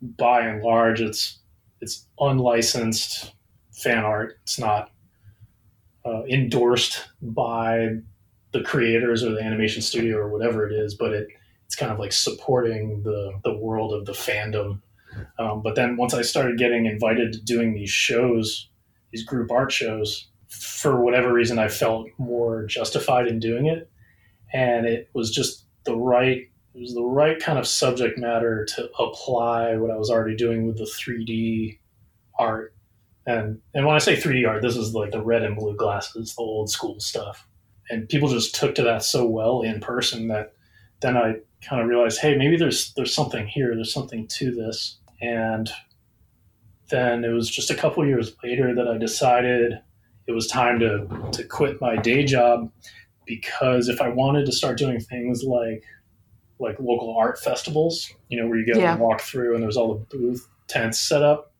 by 0.02 0.40
and 0.46 0.62
large, 0.62 1.00
it's 1.00 1.40
it's 1.80 2.06
unlicensed 2.18 3.34
fan 3.72 4.04
art. 4.04 4.38
It's 4.42 4.58
not 4.58 4.90
uh, 6.04 6.24
endorsed 6.24 7.08
by 7.22 7.88
the 8.52 8.62
creators 8.62 9.22
or 9.24 9.32
the 9.32 9.42
animation 9.42 9.82
studio 9.82 10.16
or 10.16 10.28
whatever 10.28 10.68
it 10.68 10.72
is, 10.72 10.94
but 10.94 11.12
it 11.12 11.28
it's 11.66 11.76
kind 11.76 11.92
of 11.92 11.98
like 11.98 12.12
supporting 12.12 13.02
the 13.02 13.32
the 13.44 13.56
world 13.56 13.92
of 13.92 14.06
the 14.06 14.12
fandom. 14.12 14.80
Um, 15.38 15.62
but 15.62 15.76
then 15.76 15.96
once 15.96 16.12
I 16.12 16.22
started 16.22 16.58
getting 16.58 16.86
invited 16.86 17.32
to 17.32 17.40
doing 17.40 17.74
these 17.74 17.90
shows, 17.90 18.68
these 19.12 19.24
group 19.24 19.50
art 19.50 19.70
shows, 19.70 20.28
for 20.48 21.00
whatever 21.00 21.32
reason, 21.32 21.58
I 21.58 21.68
felt 21.68 22.08
more 22.18 22.66
justified 22.66 23.28
in 23.28 23.38
doing 23.38 23.66
it, 23.66 23.90
and 24.52 24.86
it 24.86 25.08
was 25.14 25.30
just 25.30 25.64
the 25.84 25.96
right 25.96 26.48
it 26.74 26.80
was 26.80 26.94
the 26.94 27.04
right 27.04 27.38
kind 27.38 27.58
of 27.58 27.66
subject 27.66 28.18
matter 28.18 28.64
to 28.64 28.90
apply 28.98 29.76
what 29.76 29.92
I 29.92 29.96
was 29.96 30.10
already 30.10 30.34
doing 30.34 30.66
with 30.66 30.78
the 30.78 30.84
3D 30.84 31.78
art. 32.38 32.74
And 33.26 33.60
and 33.74 33.86
when 33.86 33.94
I 33.94 34.00
say 34.00 34.16
3D 34.16 34.46
art, 34.46 34.62
this 34.62 34.76
is 34.76 34.92
like 34.92 35.12
the 35.12 35.22
red 35.22 35.42
and 35.42 35.56
blue 35.56 35.76
glasses, 35.76 36.34
the 36.34 36.42
old 36.42 36.70
school 36.70 36.98
stuff. 37.00 37.46
And 37.90 38.08
people 38.08 38.28
just 38.28 38.54
took 38.54 38.74
to 38.76 38.82
that 38.82 39.04
so 39.04 39.26
well 39.26 39.62
in 39.62 39.80
person 39.80 40.28
that 40.28 40.54
then 41.04 41.16
I 41.18 41.34
kind 41.60 41.82
of 41.82 41.88
realized, 41.88 42.18
hey, 42.20 42.34
maybe 42.36 42.56
there's 42.56 42.92
there's 42.94 43.14
something 43.14 43.46
here, 43.46 43.74
there's 43.74 43.92
something 43.92 44.26
to 44.38 44.50
this. 44.54 44.98
And 45.20 45.70
then 46.90 47.24
it 47.24 47.28
was 47.28 47.50
just 47.50 47.70
a 47.70 47.74
couple 47.74 48.04
years 48.06 48.34
later 48.42 48.74
that 48.74 48.88
I 48.88 48.96
decided 48.98 49.80
it 50.26 50.32
was 50.32 50.46
time 50.46 50.78
to 50.80 51.06
to 51.32 51.44
quit 51.44 51.80
my 51.80 51.96
day 51.96 52.24
job 52.24 52.70
because 53.26 53.88
if 53.88 54.00
I 54.00 54.08
wanted 54.08 54.46
to 54.46 54.52
start 54.52 54.78
doing 54.78 54.98
things 55.00 55.44
like 55.44 55.82
like 56.58 56.76
local 56.80 57.16
art 57.18 57.38
festivals, 57.38 58.10
you 58.28 58.40
know, 58.40 58.48
where 58.48 58.58
you 58.58 58.64
get 58.64 58.76
Yeah. 58.76 58.96
to 58.96 59.02
walk 59.02 59.20
through 59.20 59.54
and 59.54 59.62
there's 59.62 59.76
all 59.76 59.94
the 59.94 60.16
booth 60.16 60.46
tents 60.68 61.00
set 61.00 61.22
up. 61.22 61.52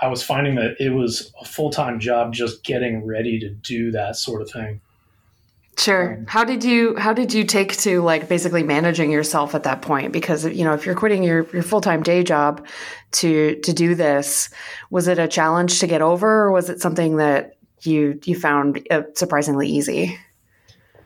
I 0.00 0.08
was 0.08 0.22
finding 0.22 0.56
that 0.56 0.76
it 0.78 0.90
was 0.90 1.32
a 1.40 1.44
full 1.44 1.70
time 1.70 1.98
job 1.98 2.32
just 2.32 2.62
getting 2.64 3.04
ready 3.04 3.38
to 3.40 3.48
do 3.48 3.90
that 3.92 4.16
sort 4.16 4.42
of 4.42 4.50
thing. 4.50 4.80
Sure. 5.76 6.14
Um, 6.18 6.26
How 6.26 6.44
did 6.44 6.62
you 6.62 6.96
how 6.96 7.12
did 7.12 7.32
you 7.32 7.44
take 7.44 7.76
to 7.78 8.00
like 8.02 8.28
basically 8.28 8.62
managing 8.62 9.10
yourself 9.10 9.54
at 9.54 9.64
that 9.64 9.82
point? 9.82 10.12
Because 10.12 10.44
you 10.44 10.64
know, 10.64 10.72
if 10.74 10.86
you're 10.86 10.94
quitting 10.94 11.22
your, 11.22 11.48
your 11.52 11.62
full 11.62 11.80
time 11.80 12.02
day 12.02 12.22
job 12.22 12.66
to 13.12 13.56
to 13.60 13.72
do 13.72 13.94
this, 13.94 14.50
was 14.90 15.08
it 15.08 15.18
a 15.18 15.26
challenge 15.28 15.80
to 15.80 15.86
get 15.86 16.00
over, 16.02 16.42
or 16.44 16.52
was 16.52 16.70
it 16.70 16.80
something 16.80 17.16
that 17.16 17.56
you 17.82 18.20
you 18.24 18.38
found 18.38 18.86
uh, 18.90 19.02
surprisingly 19.14 19.68
easy? 19.68 20.16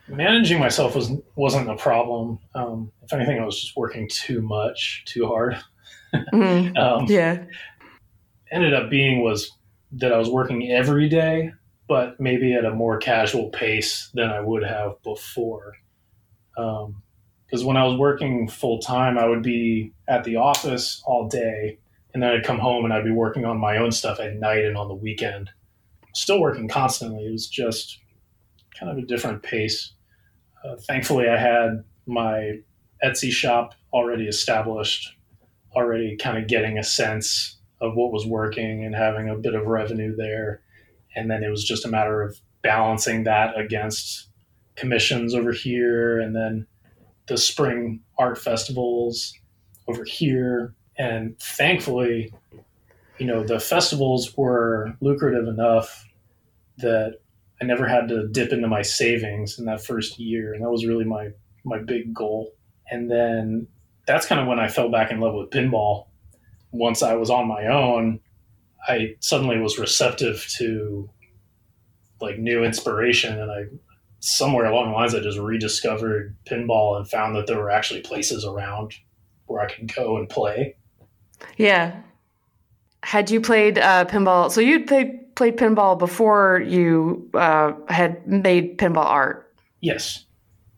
Managing 0.07 0.59
myself 0.59 0.95
was 0.95 1.11
wasn't 1.35 1.69
a 1.69 1.75
problem. 1.75 2.39
Um, 2.55 2.91
if 3.03 3.13
anything, 3.13 3.39
I 3.39 3.45
was 3.45 3.59
just 3.59 3.75
working 3.75 4.07
too 4.09 4.41
much, 4.41 5.03
too 5.05 5.25
hard. 5.27 5.57
Mhm. 6.33 6.75
Um, 6.77 7.05
Yeah. 7.07 7.43
ended 8.51 8.73
up 8.73 8.89
being 8.89 9.21
was 9.23 9.51
that 9.93 10.11
I 10.13 10.17
was 10.17 10.29
working 10.29 10.71
every 10.71 11.07
day, 11.09 11.51
but 11.89 12.19
maybe 12.19 12.53
at 12.53 12.63
a 12.63 12.71
more 12.71 12.99
casual 12.99 13.49
pace 13.49 14.11
than 14.13 14.29
I 14.29 14.39
would 14.39 14.63
have 14.63 15.01
before. 15.03 15.73
Because 16.55 17.65
when 17.65 17.77
I 17.77 17.85
was 17.85 17.97
working 17.97 18.47
full 18.47 18.77
time, 18.79 19.17
I 19.17 19.25
would 19.25 19.41
be 19.41 19.91
at 20.07 20.23
the 20.23 20.35
office 20.35 21.01
all 21.05 21.27
day, 21.27 21.79
and 22.13 22.21
then 22.21 22.29
I'd 22.29 22.45
come 22.45 22.59
home 22.59 22.85
and 22.85 22.93
I'd 22.93 23.03
be 23.03 23.11
working 23.11 23.43
on 23.43 23.57
my 23.57 23.77
own 23.77 23.91
stuff 23.91 24.19
at 24.19 24.35
night 24.35 24.65
and 24.65 24.77
on 24.77 24.87
the 24.87 24.93
weekend. 24.93 25.49
Still 26.13 26.39
working 26.39 26.67
constantly. 26.67 27.25
It 27.25 27.31
was 27.31 27.47
just 27.47 27.99
kind 28.79 28.91
of 28.91 28.99
a 28.99 29.07
different 29.07 29.41
pace. 29.41 29.93
Uh, 30.63 30.75
thankfully, 30.75 31.27
I 31.27 31.37
had 31.37 31.83
my 32.05 32.59
Etsy 33.03 33.31
shop 33.31 33.73
already 33.93 34.27
established, 34.27 35.15
already 35.75 36.17
kind 36.17 36.37
of 36.37 36.47
getting 36.47 36.77
a 36.77 36.83
sense 36.83 37.57
of 37.81 37.95
what 37.95 38.11
was 38.11 38.27
working 38.27 38.85
and 38.85 38.93
having 38.93 39.27
a 39.27 39.35
bit 39.35 39.55
of 39.55 39.65
revenue 39.65 40.15
there. 40.15 40.61
And 41.15 41.29
then 41.29 41.43
it 41.43 41.49
was 41.49 41.63
just 41.63 41.85
a 41.85 41.89
matter 41.89 42.21
of 42.21 42.39
balancing 42.61 43.23
that 43.23 43.57
against 43.57 44.27
commissions 44.75 45.33
over 45.33 45.51
here 45.51 46.19
and 46.19 46.35
then 46.35 46.65
the 47.27 47.37
spring 47.37 48.01
art 48.17 48.37
festivals 48.37 49.33
over 49.87 50.03
here. 50.03 50.73
And 50.97 51.39
thankfully, 51.39 52.33
you 53.17 53.25
know, 53.25 53.43
the 53.43 53.59
festivals 53.59 54.35
were 54.37 54.93
lucrative 55.01 55.47
enough 55.47 56.05
that 56.77 57.19
I 57.61 57.65
never 57.65 57.87
had 57.87 58.07
to 58.09 58.27
dip 58.27 58.53
into 58.53 58.67
my 58.67 58.81
savings 58.81 59.59
in 59.59 59.65
that 59.65 59.83
first 59.83 60.17
year. 60.17 60.53
And 60.53 60.63
that 60.63 60.69
was 60.69 60.85
really 60.85 61.05
my, 61.05 61.29
my 61.65 61.79
big 61.79 62.13
goal. 62.13 62.53
And 62.89 63.11
then 63.11 63.67
that's 64.07 64.25
kind 64.25 64.41
of 64.41 64.47
when 64.47 64.59
I 64.59 64.69
fell 64.69 64.89
back 64.89 65.11
in 65.11 65.19
love 65.19 65.35
with 65.35 65.49
pinball 65.49 66.07
once 66.71 67.03
I 67.03 67.15
was 67.15 67.29
on 67.29 67.47
my 67.47 67.67
own, 67.67 68.19
I 68.87 69.15
suddenly 69.19 69.59
was 69.59 69.77
receptive 69.77 70.45
to 70.57 71.09
like 72.21 72.37
new 72.37 72.63
inspiration, 72.63 73.39
and 73.39 73.51
I 73.51 73.63
somewhere 74.19 74.65
along 74.65 74.89
the 74.89 74.95
lines 74.95 75.15
I 75.15 75.19
just 75.21 75.37
rediscovered 75.37 76.35
pinball 76.45 76.97
and 76.97 77.09
found 77.09 77.35
that 77.35 77.47
there 77.47 77.57
were 77.57 77.69
actually 77.71 78.01
places 78.01 78.43
around 78.43 78.93
where 79.45 79.61
I 79.61 79.73
could 79.73 79.93
go 79.93 80.17
and 80.17 80.27
play. 80.27 80.75
Yeah. 81.57 82.01
Had 83.01 83.31
you 83.31 83.39
played 83.39 83.77
uh, 83.77 84.03
pinball? 84.05 84.51
So 84.51 84.59
you 84.59 84.83
played 84.85 85.35
played 85.35 85.55
pinball 85.55 85.97
before 85.97 86.61
you 86.67 87.29
uh, 87.33 87.71
had 87.87 88.27
made 88.27 88.77
pinball 88.77 89.05
art. 89.05 89.53
Yes, 89.79 90.25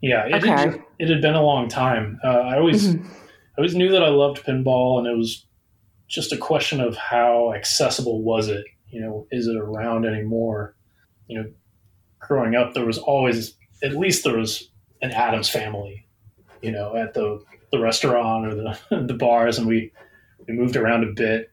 yeah, 0.02 0.28
it, 0.28 0.36
Okay. 0.36 0.50
had, 0.50 0.84
it 1.00 1.10
had 1.10 1.20
been 1.22 1.34
a 1.34 1.42
long 1.42 1.68
time. 1.68 2.20
Uh, 2.24 2.28
I 2.28 2.58
always 2.60 2.94
Mhm. 2.94 3.06
I 3.06 3.54
always 3.58 3.74
knew 3.76 3.90
that 3.92 4.04
I 4.04 4.10
loved 4.10 4.46
pinball, 4.46 5.00
and 5.00 5.08
it 5.08 5.18
was 5.18 5.48
just 6.12 6.34
a 6.34 6.38
question 6.38 6.82
of 6.82 6.96
how 6.98 7.54
accessible 7.54 8.22
was 8.22 8.50
it. 8.50 8.66
You 8.90 9.02
know, 9.02 9.28
is 9.32 9.48
it 9.48 9.56
around 9.56 10.06
anymore? 10.06 10.76
You 11.28 11.40
know, 11.40 11.52
growing 12.20 12.56
up, 12.56 12.74
there 12.74 12.86
was 12.86 12.98
always 12.98 13.56
at 13.82 13.96
least 13.96 14.24
there 14.24 14.38
was 14.38 14.70
an 15.02 15.12
Addams 15.12 15.50
Family. 15.50 16.06
You 16.62 16.72
know, 16.72 16.96
at 16.96 17.14
the 17.14 17.44
the 17.72 17.80
restaurant 17.80 18.46
or 18.46 18.56
the 18.56 19.06
the 19.08 19.14
bars, 19.14 19.58
and 19.58 19.68
we 19.68 19.92
we 20.48 20.54
moved 20.54 20.76
around 20.76 21.04
a 21.04 21.14
bit, 21.14 21.50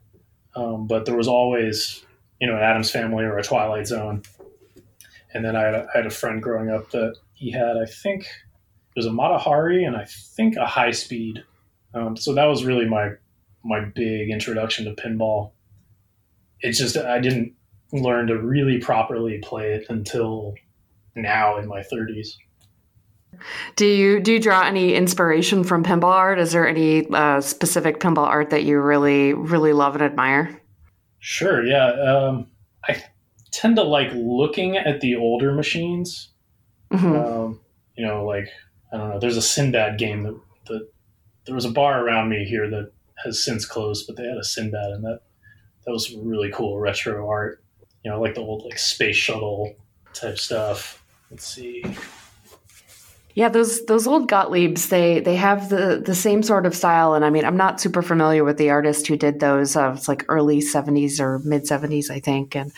um, 0.57 0.87
but 0.87 1.07
there 1.07 1.16
was 1.16 1.29
always 1.29 2.05
you 2.40 2.49
know 2.49 2.57
an 2.57 2.62
Addams 2.62 2.90
Family 2.90 3.25
or 3.25 3.38
a 3.38 3.44
Twilight 3.44 3.87
Zone. 3.87 4.23
And 5.35 5.44
then 5.44 5.57
I 5.57 5.62
had 5.62 5.75
a, 5.75 5.87
I 5.94 5.99
had 5.99 6.07
a 6.07 6.11
friend 6.11 6.42
growing 6.42 6.71
up 6.71 6.90
that 6.90 7.14
he 7.35 7.53
had 7.53 7.77
I 7.77 7.85
think 7.85 8.23
it 8.23 8.97
was 8.97 9.07
a 9.07 9.12
Mata 9.12 9.38
Hari 9.38 9.85
and 9.85 9.94
I 9.97 10.05
think 10.07 10.57
a 10.57 10.66
high 10.66 10.90
speed 10.90 11.44
um, 11.94 12.16
so 12.16 12.35
that 12.35 12.44
was 12.44 12.64
really 12.64 12.87
my 12.87 13.12
my 13.68 13.81
big 13.81 14.31
introduction 14.31 14.85
to 14.87 15.00
pinball. 15.00 15.52
It's 16.61 16.78
just 16.78 16.96
I 16.96 17.20
didn't 17.20 17.54
learn 17.92 18.26
to 18.28 18.38
really 18.38 18.78
properly 18.78 19.38
play 19.38 19.74
it 19.74 19.87
until 19.88 20.54
now 21.14 21.59
in 21.59 21.68
my 21.68 21.81
30s. 21.81 22.28
Do 23.76 23.87
you 23.87 24.20
do 24.20 24.33
you 24.33 24.40
draw 24.40 24.62
any 24.62 24.94
inspiration 24.94 25.62
from 25.62 25.85
pinball 25.85 26.04
art? 26.04 26.38
Is 26.38 26.52
there 26.52 26.66
any 26.66 27.07
uh, 27.11 27.40
specific 27.40 28.00
pinball 28.00 28.26
art 28.26 28.50
that 28.50 28.64
you 28.64 28.81
really 28.81 29.35
really 29.35 29.72
love 29.72 29.94
and 29.94 30.02
admire? 30.02 30.61
Sure, 31.20 31.64
yeah. 31.64 31.88
Um, 31.88 32.46
I 32.88 33.02
tend 33.52 33.76
to 33.76 33.83
like 33.83 34.11
looking 34.14 34.76
at 34.76 35.00
the 35.00 35.16
older 35.16 35.52
machines. 35.52 36.31
Mhm. 36.90 37.26
Um, 37.26 37.61
you 37.96 38.07
know, 38.07 38.24
like 38.24 38.48
I 38.92 38.96
don't 38.96 39.11
know. 39.11 39.20
There's 39.20 39.37
a 39.37 39.42
Sinbad 39.42 39.98
game 39.98 40.22
that, 40.22 40.40
that 40.66 40.88
there 41.44 41.54
was 41.54 41.64
a 41.66 41.70
bar 41.70 42.04
around 42.04 42.31
me 42.31 42.44
here 42.44 42.68
that 42.70 42.92
has 43.24 43.42
since 43.42 43.64
closed, 43.64 44.07
but 44.07 44.16
they 44.16 44.26
had 44.26 44.38
a 44.38 44.44
Sinbad, 44.44 44.90
and 44.90 45.04
that 45.04 45.20
that 45.85 45.92
was 45.92 46.14
really 46.14 46.50
cool 46.50 46.78
retro 46.78 47.28
art. 47.28 47.62
You 48.04 48.11
know, 48.11 48.20
like 48.20 48.35
the 48.35 48.40
old 48.40 48.64
like 48.64 48.78
space 48.78 49.16
shuttle 49.16 49.74
type 50.14 50.38
stuff. 50.38 51.04
Let's 51.31 51.46
see. 51.46 51.85
Yeah, 53.38 53.48
those 53.48 53.87
those 53.87 54.09
old 54.09 54.29
Gottliebs, 54.29 54.88
they 54.88 55.20
they 55.20 55.37
have 55.37 55.68
the 55.68 56.03
the 56.05 56.14
same 56.16 56.42
sort 56.42 56.66
of 56.66 56.74
style, 56.74 57.14
and 57.14 57.24
I 57.24 57.31
mean, 57.31 57.44
I'm 57.44 57.57
not 57.57 57.81
super 57.81 58.03
familiar 58.03 58.42
with 58.42 58.57
the 58.59 58.70
artist 58.70 59.07
who 59.07 59.16
did 59.16 59.38
those. 59.38 59.77
Uh, 59.77 59.92
it's 59.96 60.09
like 60.09 60.24
early 60.29 60.59
'70s 60.61 61.20
or 61.20 61.38
mid 61.44 61.62
'70s, 61.62 62.11
I 62.11 62.18
think. 62.18 62.57
And 62.57 62.72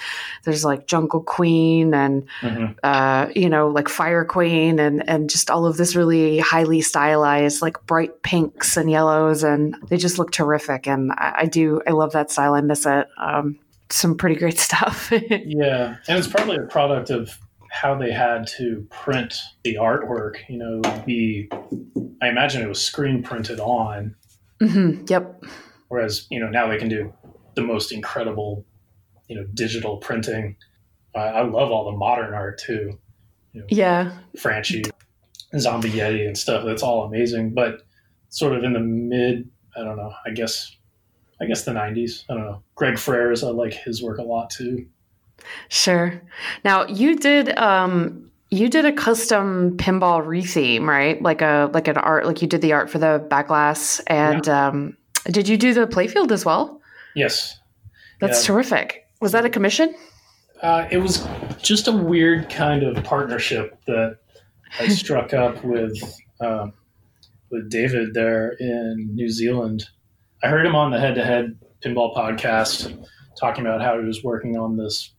there's 0.44 0.62
like 0.62 0.86
Jungle 0.86 1.22
Queen 1.22 1.94
and 1.94 2.26
Mhm. 2.42 2.74
uh, 2.82 3.28
you 3.34 3.48
know, 3.48 3.68
like 3.68 3.88
Fire 3.88 4.26
Queen, 4.26 4.78
and 4.78 5.08
and 5.08 5.30
just 5.30 5.50
all 5.50 5.64
of 5.64 5.78
this 5.78 5.96
really 5.96 6.40
highly 6.40 6.82
stylized, 6.82 7.62
like 7.62 7.78
bright 7.86 8.22
pinks 8.22 8.76
and 8.76 8.90
yellows, 8.90 9.42
and 9.42 9.74
they 9.88 9.96
just 9.96 10.18
look 10.18 10.30
terrific. 10.30 10.86
And 10.86 11.10
I, 11.12 11.32
I 11.38 11.46
do, 11.46 11.80
I 11.86 11.92
love 11.92 12.12
that 12.12 12.30
style. 12.30 12.52
I 12.52 12.60
miss 12.60 12.84
it. 12.84 13.08
Um, 13.16 13.58
some 13.88 14.14
pretty 14.14 14.36
great 14.36 14.58
stuff. 14.68 15.10
Yeah, 15.10 15.96
and 16.06 16.18
it's 16.18 16.28
probably 16.28 16.56
a 16.58 16.66
product 16.66 17.08
of 17.08 17.38
how 17.70 17.94
they 17.96 18.10
had 18.12 18.46
to 18.58 18.86
print 18.90 19.34
the 19.64 19.76
artwork. 19.76 20.36
You 20.48 20.58
know, 20.58 21.02
be 21.06 21.48
I 22.22 22.28
imagine 22.28 22.62
it 22.62 22.68
was 22.68 22.82
screen 22.82 23.22
printed 23.22 23.60
on, 23.60 24.14
hmm 24.60 25.04
Yep. 25.08 25.44
whereas 25.88 26.26
you 26.30 26.40
know 26.40 26.48
now 26.48 26.68
they 26.68 26.78
can 26.78 26.88
do 26.88 27.12
the 27.54 27.62
most 27.62 27.92
incredible, 27.92 28.64
you 29.28 29.36
know, 29.36 29.44
digital 29.54 29.96
printing. 29.98 30.56
I, 31.14 31.20
I 31.20 31.42
love 31.42 31.70
all 31.70 31.90
the 31.90 31.96
modern 31.96 32.34
art 32.34 32.58
too. 32.58 32.98
Yeah. 33.68 34.12
Franchi, 34.38 34.82
Zombie 35.58 35.90
Yeti, 35.90 36.24
and 36.26 36.38
stuff. 36.38 36.64
That's 36.64 36.82
all 36.84 37.02
amazing. 37.04 37.52
But 37.54 37.82
sort 38.28 38.52
of 38.54 38.62
in 38.62 38.72
the 38.74 38.78
mid, 38.80 39.50
I 39.76 39.82
don't 39.82 39.96
know. 39.96 40.12
I 40.24 40.30
guess, 40.30 40.76
I 41.40 41.46
guess 41.46 41.64
the 41.64 41.72
'90s. 41.72 42.24
I 42.30 42.34
don't 42.34 42.44
know. 42.44 42.62
Greg 42.76 42.94
Freres, 42.94 43.42
I 43.46 43.50
like 43.50 43.72
his 43.74 44.02
work 44.02 44.18
a 44.18 44.22
lot 44.22 44.50
too. 44.50 44.86
Sure. 45.68 46.20
Now 46.64 46.86
you 46.86 47.16
did 47.16 47.56
um 47.58 48.30
you 48.50 48.68
did 48.68 48.84
a 48.84 48.92
custom 48.92 49.76
pinball 49.76 50.24
retheme, 50.24 50.86
right? 50.86 51.20
Like 51.22 51.42
a 51.42 51.70
like 51.72 51.88
an 51.88 51.96
art 51.96 52.26
like 52.26 52.42
you 52.42 52.48
did 52.48 52.62
the 52.62 52.72
art 52.72 52.90
for 52.90 52.98
the 52.98 53.24
backglass 53.30 54.00
and 54.06 54.46
yeah. 54.46 54.68
um 54.68 54.96
did 55.26 55.48
you 55.48 55.56
do 55.56 55.74
the 55.74 55.86
playfield 55.86 56.32
as 56.32 56.44
well? 56.44 56.80
Yes. 57.14 57.58
That's 58.20 58.42
yeah. 58.42 58.46
terrific. 58.46 59.06
Was 59.20 59.32
that 59.32 59.44
a 59.44 59.50
commission? 59.50 59.94
Uh, 60.62 60.86
it 60.90 60.98
was 60.98 61.26
just 61.62 61.88
a 61.88 61.92
weird 61.92 62.50
kind 62.50 62.82
of 62.82 63.02
partnership 63.04 63.78
that 63.86 64.18
I 64.78 64.88
struck 64.88 65.32
up 65.32 65.62
with 65.64 65.98
uh, 66.40 66.68
with 67.50 67.70
David 67.70 68.14
there 68.14 68.50
in 68.60 69.10
New 69.14 69.28
Zealand. 69.28 69.84
I 70.42 70.48
heard 70.48 70.64
him 70.64 70.74
on 70.74 70.90
the 70.90 71.00
Head 71.00 71.14
to 71.16 71.24
Head 71.24 71.58
Pinball 71.84 72.14
podcast 72.14 73.06
talking 73.38 73.66
about 73.66 73.80
how 73.80 73.98
he 73.98 74.04
was 74.04 74.22
working 74.22 74.58
on 74.58 74.76
this 74.76 75.14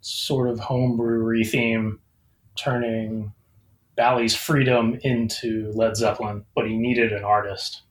sort 0.00 0.48
of 0.48 0.58
homebrewery 0.58 1.44
theme, 1.44 2.00
turning 2.56 3.32
Bally's 3.96 4.34
Freedom 4.34 4.98
into 5.02 5.70
Led 5.74 5.96
Zeppelin, 5.96 6.44
but 6.54 6.66
he 6.66 6.76
needed 6.76 7.12
an 7.12 7.24
artist. 7.24 7.82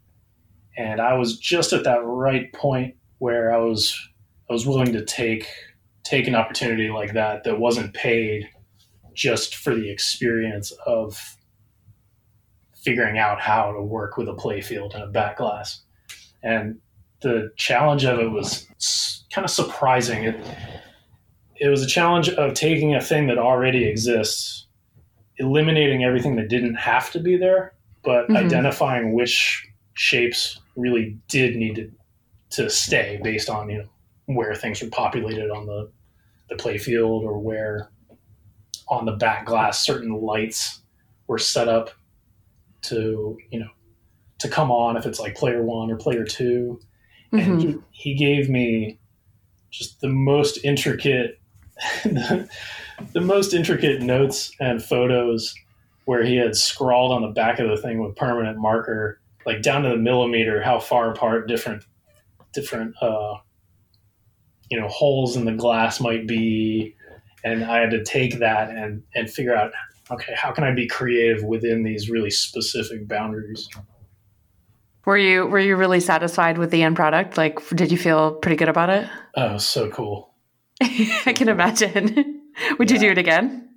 And 0.77 1.01
I 1.01 1.13
was 1.13 1.37
just 1.37 1.73
at 1.73 1.83
that 1.83 2.03
right 2.03 2.51
point 2.53 2.95
where 3.17 3.53
I 3.53 3.57
was 3.57 3.99
I 4.49 4.53
was 4.53 4.65
willing 4.65 4.93
to 4.93 5.05
take 5.05 5.47
take 6.03 6.27
an 6.27 6.35
opportunity 6.35 6.89
like 6.89 7.13
that 7.13 7.43
that 7.43 7.59
wasn't 7.59 7.93
paid 7.93 8.49
just 9.13 9.55
for 9.55 9.75
the 9.75 9.91
experience 9.91 10.71
of 10.85 11.37
figuring 12.73 13.17
out 13.17 13.39
how 13.39 13.71
to 13.73 13.81
work 13.81 14.17
with 14.17 14.29
a 14.29 14.33
playfield 14.33 14.95
and 14.95 15.03
a 15.03 15.19
backglass. 15.19 15.79
And 16.41 16.79
the 17.21 17.51
challenge 17.57 18.05
of 18.05 18.19
it 18.19 18.31
was 18.31 18.65
kind 19.31 19.45
of 19.45 19.51
surprising. 19.51 20.23
It 20.23 20.45
it 21.59 21.67
was 21.67 21.83
a 21.83 21.87
challenge 21.87 22.29
of 22.29 22.53
taking 22.53 22.95
a 22.95 23.01
thing 23.01 23.27
that 23.27 23.37
already 23.37 23.85
exists, 23.85 24.65
eliminating 25.37 26.03
everything 26.03 26.35
that 26.37 26.47
didn't 26.47 26.75
have 26.75 27.11
to 27.11 27.19
be 27.19 27.37
there, 27.37 27.73
but 28.03 28.23
mm-hmm. 28.23 28.37
identifying 28.37 29.13
which 29.13 29.67
shapes 29.93 30.59
really 30.77 31.17
did 31.27 31.57
need 31.57 31.75
to, 31.75 31.91
to 32.49 32.69
stay 32.69 33.19
based 33.21 33.49
on 33.49 33.69
you 33.69 33.79
know 33.79 33.89
where 34.27 34.55
things 34.55 34.81
were 34.81 34.89
populated 34.89 35.51
on 35.51 35.65
the 35.65 35.91
the 36.47 36.55
playfield 36.55 37.21
or 37.23 37.37
where 37.37 37.89
on 38.87 39.05
the 39.05 39.11
back 39.11 39.45
glass 39.45 39.85
certain 39.85 40.21
lights 40.21 40.81
were 41.27 41.37
set 41.37 41.67
up 41.67 41.91
to 42.81 43.37
you 43.51 43.59
know 43.59 43.69
to 44.39 44.47
come 44.47 44.71
on 44.71 44.95
if 44.95 45.05
it's 45.05 45.19
like 45.19 45.35
player 45.35 45.61
one 45.61 45.91
or 45.91 45.97
player 45.97 46.23
2 46.23 46.79
mm-hmm. 47.33 47.51
and 47.51 47.61
he, 47.61 47.77
he 47.91 48.13
gave 48.15 48.49
me 48.49 48.97
just 49.69 49.99
the 49.99 50.07
most 50.07 50.63
intricate 50.63 51.39
the, 52.03 52.49
the 53.13 53.21
most 53.21 53.53
intricate 53.53 54.01
notes 54.01 54.51
and 54.59 54.83
photos 54.83 55.55
where 56.05 56.23
he 56.23 56.35
had 56.35 56.55
scrawled 56.55 57.11
on 57.11 57.21
the 57.21 57.29
back 57.29 57.59
of 57.59 57.69
the 57.69 57.77
thing 57.77 58.01
with 58.01 58.15
permanent 58.15 58.57
marker 58.57 59.19
like 59.45 59.61
down 59.61 59.83
to 59.83 59.89
the 59.89 59.97
millimeter 59.97 60.61
how 60.61 60.79
far 60.79 61.11
apart 61.11 61.47
different 61.47 61.83
different 62.53 62.95
uh 63.01 63.35
you 64.69 64.79
know 64.79 64.87
holes 64.87 65.35
in 65.35 65.45
the 65.45 65.53
glass 65.53 65.99
might 65.99 66.27
be. 66.27 66.95
And 67.43 67.63
i 67.63 67.77
had 67.77 67.91
to 67.91 68.03
take 68.03 68.39
that 68.39 68.69
and 68.69 69.03
and 69.15 69.29
figure 69.29 69.55
out 69.55 69.71
okay 70.11 70.33
how 70.35 70.51
can 70.51 70.63
i 70.63 70.73
be 70.73 70.87
creative 70.87 71.43
within 71.43 71.83
these 71.83 72.09
really 72.09 72.29
specific 72.29 73.07
boundaries? 73.07 73.69
Were 75.05 75.17
you 75.17 75.45
were 75.47 75.59
you 75.59 75.75
really 75.75 76.01
satisfied 76.01 76.57
with 76.57 76.71
the 76.71 76.83
end 76.83 76.95
product? 76.95 77.37
Like 77.37 77.65
did 77.69 77.91
you 77.91 77.97
feel 77.97 78.33
pretty 78.33 78.57
good 78.57 78.69
about 78.69 78.89
it? 78.89 79.07
Oh 79.35 79.57
so 79.57 79.89
cool 79.89 80.28
i 81.25 81.33
can 81.33 81.49
imagine 81.49 82.41
would 82.79 82.89
yeah. 82.89 82.95
you 82.95 82.99
do 83.01 83.11
it 83.11 83.17
again 83.17 83.69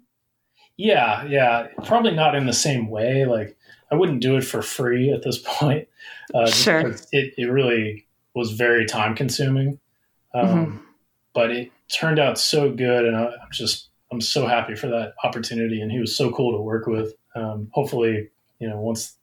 yeah 0.76 1.24
yeah 1.24 1.66
probably 1.84 2.12
not 2.12 2.34
in 2.34 2.46
the 2.46 2.52
same 2.52 2.88
way 2.90 3.24
like 3.24 3.56
i 3.90 3.94
wouldn't 3.94 4.20
do 4.20 4.36
it 4.36 4.42
for 4.42 4.62
free 4.62 5.12
at 5.12 5.22
this 5.22 5.38
point 5.44 5.88
uh, 6.34 6.46
sure 6.46 6.94
it, 7.12 7.34
it 7.36 7.50
really 7.50 8.06
was 8.34 8.52
very 8.52 8.86
time 8.86 9.14
consuming 9.14 9.78
um, 10.34 10.46
mm-hmm. 10.46 10.76
But 11.34 11.50
it 11.50 11.72
turned 11.88 12.18
out 12.18 12.38
so 12.38 12.70
good, 12.70 13.04
and 13.04 13.16
I, 13.16 13.24
am 13.24 13.50
just 13.50 13.88
I'm 14.10 14.20
so 14.20 14.46
happy 14.46 14.74
for 14.74 14.88
that 14.88 15.14
opportunity. 15.24 15.80
And 15.80 15.90
he 15.90 15.98
was 15.98 16.14
so 16.14 16.30
cool 16.30 16.52
to 16.52 16.62
work 16.62 16.86
with. 16.86 17.14
Um, 17.34 17.68
hopefully, 17.72 18.28
you 18.58 18.68
know, 18.68 18.78
once 18.78 19.16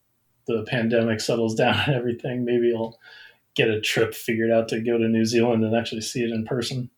the 0.48 0.66
pandemic 0.68 1.22
settles 1.22 1.54
down 1.54 1.80
and 1.86 1.96
everything, 1.96 2.46
maybe 2.46 2.74
I'll 2.76 2.98
get 3.56 3.70
a 3.70 3.82
trip 3.82 4.16
figured 4.16 4.52
out 4.52 4.68
to 4.70 4.82
go 4.82 4.98
to 4.98 5.08
New 5.08 5.26
Zealand 5.26 5.64
and 5.64 5.76
actually 5.76 6.02
see 6.02 6.24
it 6.24 6.32
in 6.32 6.46
person. 6.46 6.90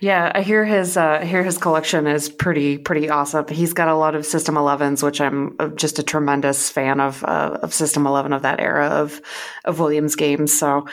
Yeah, 0.00 0.30
I 0.34 0.42
hear 0.42 0.64
his 0.64 0.96
uh, 0.96 1.18
I 1.22 1.24
hear 1.24 1.42
his 1.42 1.56
collection 1.56 2.06
is 2.06 2.28
pretty 2.28 2.76
pretty 2.76 3.08
awesome. 3.08 3.46
He's 3.48 3.72
got 3.72 3.88
a 3.88 3.94
lot 3.94 4.14
of 4.14 4.26
System 4.26 4.56
11s, 4.56 5.02
which 5.02 5.20
I'm 5.20 5.56
uh, 5.58 5.68
just 5.68 5.98
a 5.98 6.02
tremendous 6.02 6.68
fan 6.68 7.00
of 7.00 7.24
uh, 7.24 7.58
of 7.62 7.72
System 7.72 8.06
11 8.06 8.32
of 8.32 8.42
that 8.42 8.60
era 8.60 8.88
of 8.88 9.20
of 9.64 9.78
Williams 9.78 10.16
games. 10.16 10.52
So 10.52 10.86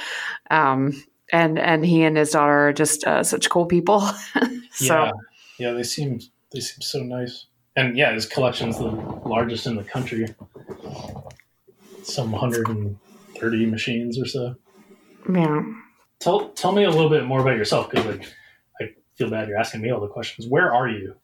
um, 0.49 0.93
and 1.31 1.59
and 1.59 1.85
he 1.85 2.03
and 2.03 2.15
his 2.15 2.31
daughter 2.31 2.69
are 2.69 2.73
just 2.73 3.03
uh, 3.05 3.23
such 3.23 3.49
cool 3.49 3.65
people. 3.65 4.01
so 4.71 4.95
yeah, 4.95 5.11
yeah, 5.57 5.71
they 5.71 5.83
seem 5.83 6.21
they 6.53 6.61
seem 6.61 6.81
so 6.81 6.99
nice, 6.99 7.47
and 7.75 7.97
yeah, 7.97 8.13
his 8.13 8.25
collection's 8.25 8.77
the 8.77 8.85
largest 8.85 9.67
in 9.67 9.75
the 9.75 9.83
country. 9.83 10.33
Some 12.03 12.31
hundred 12.31 12.69
and 12.69 12.97
thirty 13.37 13.65
machines 13.65 14.19
or 14.19 14.25
so. 14.25 14.55
Yeah. 15.31 15.61
Tell 16.19 16.49
tell 16.49 16.71
me 16.71 16.83
a 16.83 16.89
little 16.89 17.09
bit 17.09 17.25
more 17.25 17.41
about 17.41 17.57
yourself 17.57 17.89
because 17.89 18.05
like 18.05 18.33
feel 19.21 19.29
bad 19.29 19.47
you're 19.47 19.57
asking 19.57 19.81
me 19.81 19.91
all 19.91 20.01
the 20.01 20.07
questions. 20.07 20.47
Where 20.47 20.73
are 20.73 20.89
you? 20.89 21.15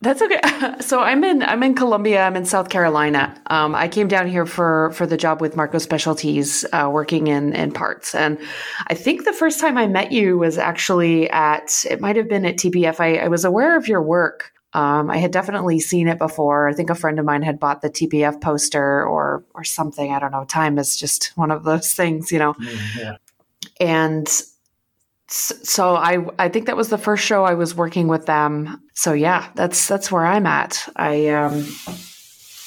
That's 0.00 0.22
okay. 0.22 0.40
So 0.80 1.00
I'm 1.00 1.24
in 1.24 1.42
I'm 1.42 1.62
in 1.62 1.74
Columbia. 1.74 2.22
I'm 2.22 2.36
in 2.36 2.44
South 2.44 2.68
Carolina. 2.68 3.40
Um, 3.48 3.74
I 3.74 3.88
came 3.88 4.08
down 4.08 4.26
here 4.28 4.46
for 4.46 4.90
for 4.92 5.06
the 5.06 5.16
job 5.16 5.40
with 5.40 5.56
Marco 5.56 5.78
Specialties, 5.78 6.64
uh, 6.72 6.88
working 6.92 7.26
in 7.26 7.54
in 7.54 7.72
parts. 7.72 8.14
And 8.14 8.38
I 8.86 8.94
think 8.94 9.24
the 9.24 9.32
first 9.32 9.58
time 9.60 9.76
I 9.76 9.86
met 9.86 10.12
you 10.12 10.38
was 10.38 10.58
actually 10.58 11.28
at 11.30 11.84
it 11.90 12.00
might 12.00 12.16
have 12.16 12.28
been 12.28 12.44
at 12.44 12.56
TPF. 12.56 13.00
I, 13.00 13.16
I 13.16 13.28
was 13.28 13.44
aware 13.44 13.76
of 13.76 13.88
your 13.88 14.02
work. 14.02 14.52
Um, 14.74 15.10
I 15.10 15.16
had 15.16 15.30
definitely 15.30 15.80
seen 15.80 16.08
it 16.08 16.18
before. 16.18 16.68
I 16.68 16.74
think 16.74 16.90
a 16.90 16.94
friend 16.94 17.18
of 17.18 17.24
mine 17.24 17.42
had 17.42 17.58
bought 17.58 17.80
the 17.80 17.90
TPF 17.90 18.40
poster 18.40 19.04
or 19.06 19.44
or 19.54 19.64
something. 19.64 20.12
I 20.12 20.18
don't 20.18 20.32
know. 20.32 20.44
Time 20.44 20.78
is 20.78 20.96
just 20.96 21.32
one 21.36 21.50
of 21.50 21.64
those 21.64 21.94
things, 21.94 22.30
you 22.30 22.38
know. 22.38 22.54
Mm, 22.54 22.96
yeah. 22.96 23.16
And 23.80 24.42
so 25.28 25.96
I 25.96 26.24
I 26.38 26.48
think 26.48 26.66
that 26.66 26.76
was 26.76 26.88
the 26.88 26.98
first 26.98 27.24
show 27.24 27.44
I 27.44 27.54
was 27.54 27.74
working 27.74 28.08
with 28.08 28.26
them. 28.26 28.82
So 28.94 29.12
yeah, 29.12 29.48
that's 29.54 29.88
that's 29.88 30.10
where 30.12 30.24
I'm 30.24 30.46
at. 30.46 30.88
I 30.96 31.28
um 31.28 31.66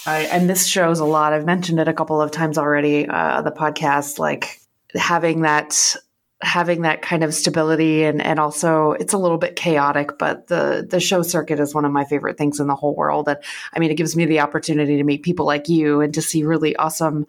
I, 0.06 0.28
I 0.28 0.40
miss 0.40 0.66
shows 0.66 1.00
a 1.00 1.06
lot. 1.06 1.34
I've 1.34 1.46
mentioned 1.46 1.80
it 1.80 1.88
a 1.88 1.94
couple 1.94 2.22
of 2.22 2.32
times 2.32 2.58
already. 2.58 3.08
Uh, 3.08 3.42
the 3.42 3.52
podcast, 3.52 4.18
like 4.18 4.60
having 4.96 5.42
that 5.42 5.96
having 6.42 6.84
that 6.84 7.02
kind 7.02 7.24
of 7.24 7.34
stability 7.34 8.04
and 8.04 8.22
and 8.22 8.40
also 8.40 8.94
it's 8.94 9.12
a 9.12 9.18
little 9.18 9.38
bit 9.38 9.58
chaotic 9.58 10.18
but 10.18 10.48
the 10.48 10.88
the 10.90 11.00
show 11.00 11.22
circuit 11.22 11.60
is 11.60 11.76
one 11.76 11.84
of 11.84 11.92
my 11.92 12.06
favorite 12.06 12.38
things 12.38 12.62
in 12.62 12.68
the 12.68 12.76
whole 12.76 12.96
world 12.96 13.28
and 13.28 13.38
i 13.74 13.80
mean 13.80 13.92
it 13.92 13.98
gives 13.98 14.16
me 14.16 14.26
the 14.26 14.40
opportunity 14.40 14.96
to 14.96 15.04
meet 15.04 15.22
people 15.22 15.46
like 15.46 15.68
you 15.68 16.00
and 16.00 16.14
to 16.14 16.22
see 16.22 16.44
really 16.44 16.74
awesome 16.78 17.28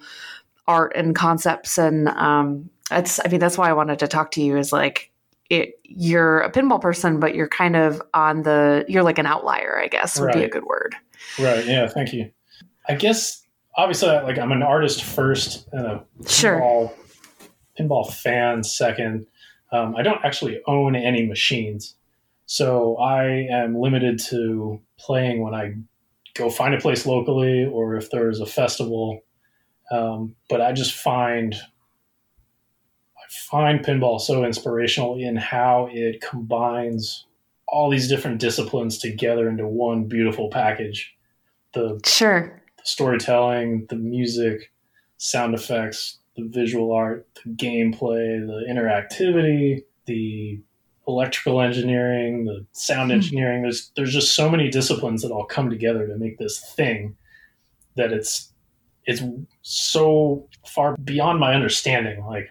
art 0.69 0.93
and 0.95 1.17
concepts 1.17 1.77
and 1.77 2.07
um 2.11 2.71
that's 2.89 3.19
i 3.25 3.29
mean 3.29 3.41
that's 3.41 3.59
why 3.59 3.69
i 3.69 3.73
wanted 3.73 3.99
to 3.99 4.07
talk 4.07 4.31
to 4.31 4.41
you 4.41 4.57
is 4.57 4.73
like 4.73 5.10
it, 5.51 5.75
you're 5.83 6.41
a 6.41 6.51
pinball 6.51 6.81
person, 6.81 7.21
but 7.21 7.35
you're 7.35 7.49
kind 7.49 7.77
of 7.77 8.01
on 8.15 8.43
the, 8.43 8.85
you're 8.89 9.03
like 9.03 9.19
an 9.19 9.27
outlier, 9.27 9.79
I 9.79 9.89
guess 9.89 10.19
would 10.19 10.27
right. 10.27 10.37
be 10.37 10.45
a 10.45 10.49
good 10.49 10.65
word. 10.65 10.95
Right. 11.39 11.67
Yeah. 11.67 11.89
Thank 11.89 12.13
you. 12.13 12.31
I 12.89 12.95
guess 12.95 13.45
obviously 13.77 14.09
like 14.09 14.39
I'm 14.39 14.53
an 14.53 14.63
artist 14.63 15.05
first 15.05 15.69
and 15.73 15.87
a 15.87 16.05
sure. 16.27 16.61
pinball, 16.61 16.93
pinball 17.79 18.13
fan 18.13 18.65
second. 18.65 19.27
Um, 19.73 19.95
I 19.97 20.03
don't 20.03 20.25
actually 20.25 20.61
own 20.67 20.97
any 20.97 21.27
machines. 21.27 21.95
So 22.47 22.97
I 22.97 23.47
am 23.51 23.79
limited 23.79 24.19
to 24.31 24.81
playing 24.99 25.43
when 25.43 25.55
I 25.55 25.75
go 26.35 26.51
find 26.51 26.75
a 26.75 26.81
place 26.81 27.07
locally 27.07 27.65
or 27.65 27.97
if 27.97 28.11
there's 28.11 28.41
a 28.41 28.47
festival. 28.47 29.21
Um, 29.93 30.35
but 30.49 30.61
I 30.61 30.73
just 30.73 30.95
find 30.95 31.55
find 33.31 33.85
pinball 33.85 34.21
so 34.21 34.45
inspirational 34.45 35.17
in 35.17 35.37
how 35.37 35.89
it 35.93 36.21
combines 36.21 37.27
all 37.69 37.89
these 37.89 38.09
different 38.09 38.41
disciplines 38.41 38.99
together 38.99 39.49
into 39.49 39.67
one 39.67 40.05
beautiful 40.05 40.51
package. 40.51 41.15
The 41.73 42.01
sure 42.05 42.61
the 42.77 42.83
storytelling, 42.83 43.87
the 43.89 43.97
music, 43.97 44.73
sound 45.19 45.55
effects, 45.55 46.19
the 46.37 46.49
visual 46.49 46.93
art, 46.93 47.29
the 47.45 47.51
gameplay, 47.51 48.45
the 48.45 48.65
interactivity, 48.69 49.85
the 50.07 50.61
electrical 51.07 51.61
engineering, 51.61 52.47
the 52.47 52.67
sound 52.73 53.11
hmm. 53.11 53.17
engineering. 53.17 53.63
There's 53.63 53.93
there's 53.95 54.13
just 54.13 54.35
so 54.35 54.51
many 54.51 54.69
disciplines 54.71 55.23
that 55.23 55.31
all 55.31 55.45
come 55.45 55.71
together 55.71 56.09
to 56.09 56.17
make 56.17 56.39
this 56.39 56.59
thing 56.75 57.17
that 57.95 58.13
it's 58.13 58.53
it's 59.07 59.23
so 59.63 60.49
far 60.67 60.97
beyond 60.97 61.39
my 61.39 61.55
understanding. 61.55 62.25
Like 62.25 62.51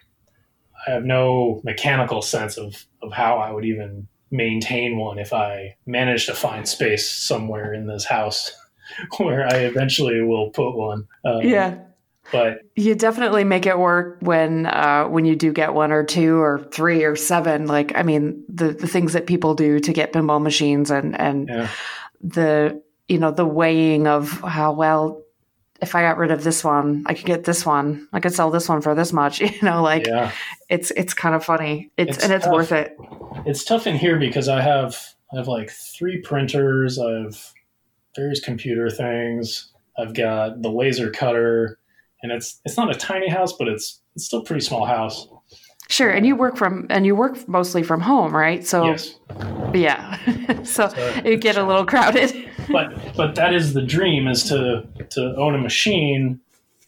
I 0.89 0.93
have 0.93 1.06
no 1.06 1.62
mechanical 1.63 2.21
sense 2.21 2.58
of, 2.58 2.86
of 3.02 3.12
how 3.12 3.38
I 3.38 3.52
would 3.52 3.65
even 3.65 4.08
maintain 4.32 4.97
one 4.97 5.19
if 5.19 5.34
I 5.34 5.75
manage 5.86 6.25
to 6.25 6.34
find 6.34 6.67
space 6.67 7.10
somewhere 7.10 7.73
in 7.73 7.86
this 7.86 8.06
house 8.06 8.52
where 9.17 9.45
I 9.45 9.58
eventually 9.60 10.21
will 10.21 10.49
put 10.49 10.75
one. 10.75 11.08
Um, 11.23 11.41
yeah. 11.41 11.78
But 12.32 12.62
you 12.75 12.93
definitely 12.95 13.43
make 13.43 13.65
it 13.65 13.78
work 13.78 14.17
when 14.21 14.67
uh, 14.67 15.06
when 15.06 15.25
you 15.25 15.36
do 15.36 15.52
get 15.52 15.73
one 15.73 15.91
or 15.91 16.04
two 16.04 16.38
or 16.38 16.67
three 16.71 17.04
or 17.04 17.15
seven. 17.15 17.65
Like 17.65 17.91
I 17.95 18.04
mean, 18.04 18.43
the 18.47 18.71
the 18.71 18.88
things 18.88 19.13
that 19.13 19.25
people 19.25 19.56
do 19.56 19.80
to 19.80 19.93
get 19.93 20.13
pinball 20.13 20.39
machines 20.39 20.91
and 20.91 21.19
and 21.19 21.49
yeah, 21.49 21.69
the 22.21 22.84
you 23.08 23.17
know 23.17 23.32
the 23.32 23.47
weighing 23.47 24.06
of 24.06 24.30
how 24.41 24.73
well 24.73 25.23
if 25.82 25.96
I 25.96 26.02
got 26.02 26.18
rid 26.18 26.32
of 26.32 26.44
this 26.44 26.63
one, 26.63 27.04
I 27.06 27.13
could 27.13 27.26
get 27.26 27.44
this 27.46 27.65
one. 27.65 28.08
I 28.13 28.20
could 28.20 28.34
sell 28.34 28.52
this 28.52 28.68
one 28.70 28.82
for 28.82 28.96
this 28.96 29.13
much. 29.13 29.39
You 29.42 29.62
know, 29.62 29.82
like 29.82 30.06
yeah, 30.08 30.32
it's 30.70 30.92
it's 30.92 31.13
kind 31.13 31.36
of 31.36 31.44
funny. 31.44 31.92
It's, 31.98 32.18
It's 32.18 32.24
and 32.24 32.34
it's 32.34 32.46
tough. 32.46 32.54
worth 32.54 32.72
it. 32.72 32.98
it's 33.46 33.63
tough 33.63 33.88
in 33.88 33.96
here 33.96 34.18
because 34.20 34.48
I 34.48 34.62
have 34.62 34.98
I 35.34 35.38
have 35.38 35.48
like 35.48 35.70
three 35.72 36.22
printers. 36.22 36.98
I 37.00 37.12
have 37.12 37.54
various 38.15 38.39
computer 38.39 38.89
things. 38.89 39.72
I've 39.98 40.13
got 40.13 40.62
the 40.62 40.70
laser 40.72 41.12
cutter, 41.12 41.78
and 42.24 42.32
it's 42.32 42.60
it's 42.65 42.78
not 42.78 42.94
a 42.94 42.98
tiny 42.98 43.30
house, 43.30 43.54
but 43.54 43.68
it's 43.68 44.02
it's 44.15 44.26
still 44.26 44.39
a 44.42 44.46
pretty 44.46 44.62
small 44.62 44.86
house. 44.86 45.28
Sure, 45.89 46.10
and 46.10 46.25
you 46.25 46.36
work 46.36 46.56
from 46.56 46.88
and 46.89 47.06
you 47.06 47.15
work 47.15 47.47
mostly 47.47 47.84
from 47.84 48.02
home, 48.02 48.36
right? 48.36 48.65
So 48.65 48.86
Yes, 48.86 49.15
yeah, 49.73 50.17
so 50.63 50.88
So 50.89 51.21
it 51.25 51.41
get 51.41 51.58
a 51.58 51.63
little 51.63 51.86
crowded. 51.86 52.49
but 52.71 53.15
but 53.15 53.36
that 53.36 53.54
is 53.54 53.73
the 53.73 53.82
dream 53.82 54.28
is 54.28 54.43
to 54.45 54.88
to 55.12 55.36
own 55.36 55.56
a 55.56 55.58
machine 55.58 56.39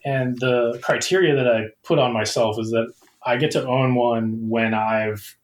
and 0.05 0.37
the 0.39 0.79
criteria 0.81 1.35
that 1.35 1.47
i 1.47 1.65
put 1.83 1.99
on 1.99 2.13
myself 2.13 2.59
is 2.59 2.71
that 2.71 2.91
i 3.25 3.37
get 3.37 3.51
to 3.51 3.67
own 3.67 3.95
one 3.95 4.49
when 4.49 4.73
i've 4.73 5.37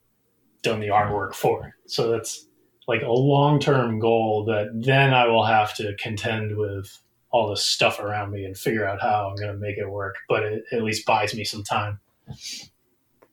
done 0.64 0.80
the 0.80 0.88
artwork 0.88 1.34
for 1.34 1.68
it 1.68 1.74
so 1.88 2.12
that's 2.12 2.48
like 2.88 3.02
a 3.02 3.12
long-term 3.12 4.00
goal 4.00 4.46
that 4.46 4.70
then 4.74 5.14
i 5.14 5.28
will 5.28 5.46
have 5.46 5.74
to 5.76 5.96
contend 6.00 6.58
with 6.58 6.98
all 7.30 7.50
the 7.50 7.58
stuff 7.58 8.00
around 8.00 8.32
me 8.32 8.46
and 8.46 8.58
figure 8.58 8.88
out 8.88 9.02
how 9.02 9.28
i'm 9.30 9.36
going 9.36 9.52
to 9.52 9.60
make 9.60 9.78
it 9.78 9.90
work 9.90 10.16
but 10.28 10.44
it 10.44 10.64
at 10.72 10.84
least 10.84 11.06
buys 11.06 11.34
me 11.36 11.44
some 11.44 11.64
time 11.64 12.00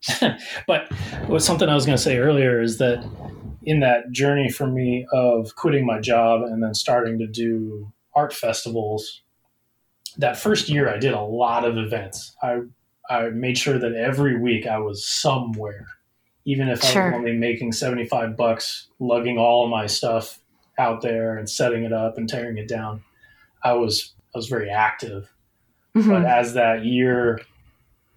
but 0.66 0.92
what 1.26 1.42
something 1.42 1.68
i 1.68 1.74
was 1.74 1.86
going 1.86 1.96
to 1.96 2.02
say 2.02 2.18
earlier 2.18 2.60
is 2.60 2.78
that 2.78 3.04
in 3.62 3.80
that 3.80 4.10
journey 4.12 4.50
for 4.50 4.66
me 4.66 5.06
of 5.12 5.54
quitting 5.56 5.86
my 5.86 5.98
job 6.00 6.42
and 6.42 6.62
then 6.62 6.74
starting 6.74 7.18
to 7.18 7.26
do 7.26 7.90
art 8.14 8.32
festivals 8.32 9.22
that 10.18 10.36
first 10.36 10.68
year 10.68 10.88
i 10.92 10.98
did 10.98 11.12
a 11.12 11.20
lot 11.22 11.64
of 11.64 11.76
events. 11.78 12.36
I 12.42 12.60
i 13.10 13.28
made 13.30 13.56
sure 13.58 13.78
that 13.78 13.92
every 13.94 14.38
week 14.38 14.66
i 14.66 14.78
was 14.78 15.06
somewhere. 15.06 15.86
Even 16.46 16.68
if 16.68 16.84
i 16.84 16.88
was 17.10 17.14
only 17.14 17.32
making 17.32 17.72
75 17.72 18.36
bucks 18.36 18.88
lugging 19.00 19.38
all 19.38 19.64
of 19.64 19.70
my 19.70 19.86
stuff 19.86 20.38
out 20.78 21.00
there 21.00 21.36
and 21.38 21.48
setting 21.48 21.84
it 21.84 21.92
up 21.92 22.18
and 22.18 22.28
tearing 22.28 22.58
it 22.58 22.68
down 22.68 23.02
i 23.62 23.72
was 23.72 24.14
i 24.34 24.38
was 24.38 24.48
very 24.48 24.68
active. 24.70 25.32
But 25.94 26.02
Mhm. 26.02 26.28
as 26.28 26.54
that 26.54 26.84
year 26.84 27.40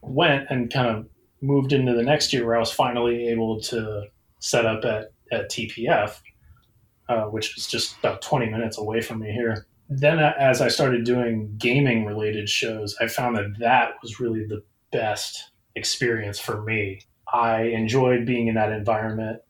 went 0.02 0.48
and 0.50 0.72
kind 0.72 0.88
of 0.98 1.08
moved 1.42 1.74
into 1.74 1.94
the 1.94 2.04
next 2.04 2.34
year 2.34 2.46
where 2.46 2.56
I 2.56 2.60
was 2.60 2.72
finally 2.72 3.28
able 3.28 3.62
to 3.62 4.06
set 4.40 4.66
up 4.66 4.84
at, 4.86 5.12
at 5.32 5.50
TPF, 5.50 6.20
uh, 7.10 7.26
which 7.26 7.58
is 7.58 7.68
just 7.68 7.98
about 8.00 8.22
20 8.22 8.50
minutes 8.50 8.78
away 8.78 9.02
from 9.02 9.20
me 9.20 9.32
here. 9.32 9.66
Then, 9.90 10.20
uh, 10.20 10.34
as 10.38 10.62
I 10.62 10.68
started 10.68 11.06
doing 11.06 11.56
gaming 11.58 12.06
related 12.06 12.50
shows, 12.50 12.96
I 13.00 13.08
found 13.08 13.38
that 13.38 13.60
that 13.60 13.94
was 14.02 14.20
really 14.20 14.46
the 14.46 14.64
best 14.92 15.52
experience 15.76 16.40
for 16.40 16.62
me. 16.64 17.02
I 17.32 17.64
enjoyed 17.64 18.26
being 18.26 18.48
in 18.48 18.56
that 18.56 18.72
environment. 18.72 19.42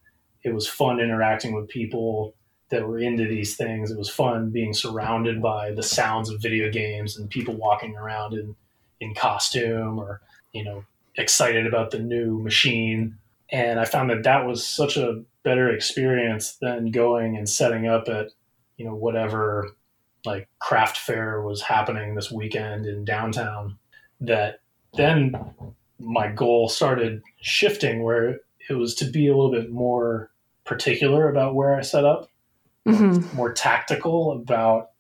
It 0.44 0.54
was 0.54 0.68
fun 0.68 1.00
interacting 1.00 1.54
with 1.54 1.70
people 1.70 2.36
that 2.70 2.88
were 2.88 3.00
into 3.00 3.28
these 3.28 3.56
things. 3.56 3.92
It 3.92 3.98
was 3.98 4.10
fun 4.10 4.52
being 4.52 4.74
surrounded 4.74 5.42
by 5.42 5.72
the 5.72 5.84
sounds 5.84 6.30
of 6.30 6.42
video 6.42 6.70
games 6.70 7.18
and 7.18 7.30
people 7.30 7.56
walking 7.56 7.96
around 7.96 8.34
in, 8.34 8.56
in 9.00 9.16
costume 9.16 10.00
or, 10.00 10.22
you 10.52 10.64
know, 10.64 10.84
excited 11.18 11.66
about 11.66 11.92
the 11.92 12.00
new 12.00 12.40
machine. 12.40 13.18
And 13.52 13.80
I 13.80 13.86
found 13.86 14.10
that 14.10 14.24
that 14.24 14.46
was 14.46 14.66
such 14.66 14.98
a 14.98 15.24
better 15.44 15.70
experience 15.72 16.58
than 16.62 16.92
going 16.92 17.38
and 17.38 17.50
setting 17.50 17.88
up 17.88 18.08
at, 18.08 18.28
you 18.78 18.86
know, 18.86 18.96
whatever 18.96 19.70
like 20.26 20.50
craft 20.60 20.98
fair 20.98 21.42
was 21.42 21.62
happening 21.62 22.16
this 22.16 22.32
weekend 22.32 22.86
in 22.86 23.06
downtown. 23.06 23.78
That 24.20 24.60
then 24.96 25.34
my 26.00 26.28
goal 26.28 26.70
started 26.70 27.22
shifting 27.42 28.04
where 28.04 28.40
it 28.70 28.74
was 28.74 28.94
to 28.96 29.06
be 29.06 29.28
a 29.28 29.36
little 29.36 29.52
bit 29.52 29.72
more 29.72 30.32
particular 30.66 31.30
about 31.30 31.56
where 31.56 31.76
I 31.76 31.82
set 31.82 32.04
up 32.04 32.30
Mhm. 32.86 33.34
more 33.34 33.54
tactical 33.54 34.32
about 34.34 34.92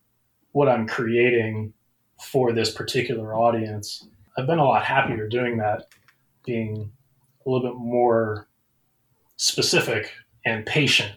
what 0.51 0.69
I'm 0.69 0.87
creating 0.87 1.73
for 2.21 2.51
this 2.51 2.71
particular 2.71 3.35
audience. 3.35 4.07
I've 4.37 4.47
been 4.47 4.59
a 4.59 4.65
lot 4.65 4.83
happier 4.83 5.27
doing 5.27 5.57
that, 5.57 5.87
being 6.47 6.91
a 7.45 7.49
little 7.49 7.69
bit 7.69 7.77
more 7.77 8.47
specific 9.35 10.11
and 10.45 10.65
patient 10.65 11.13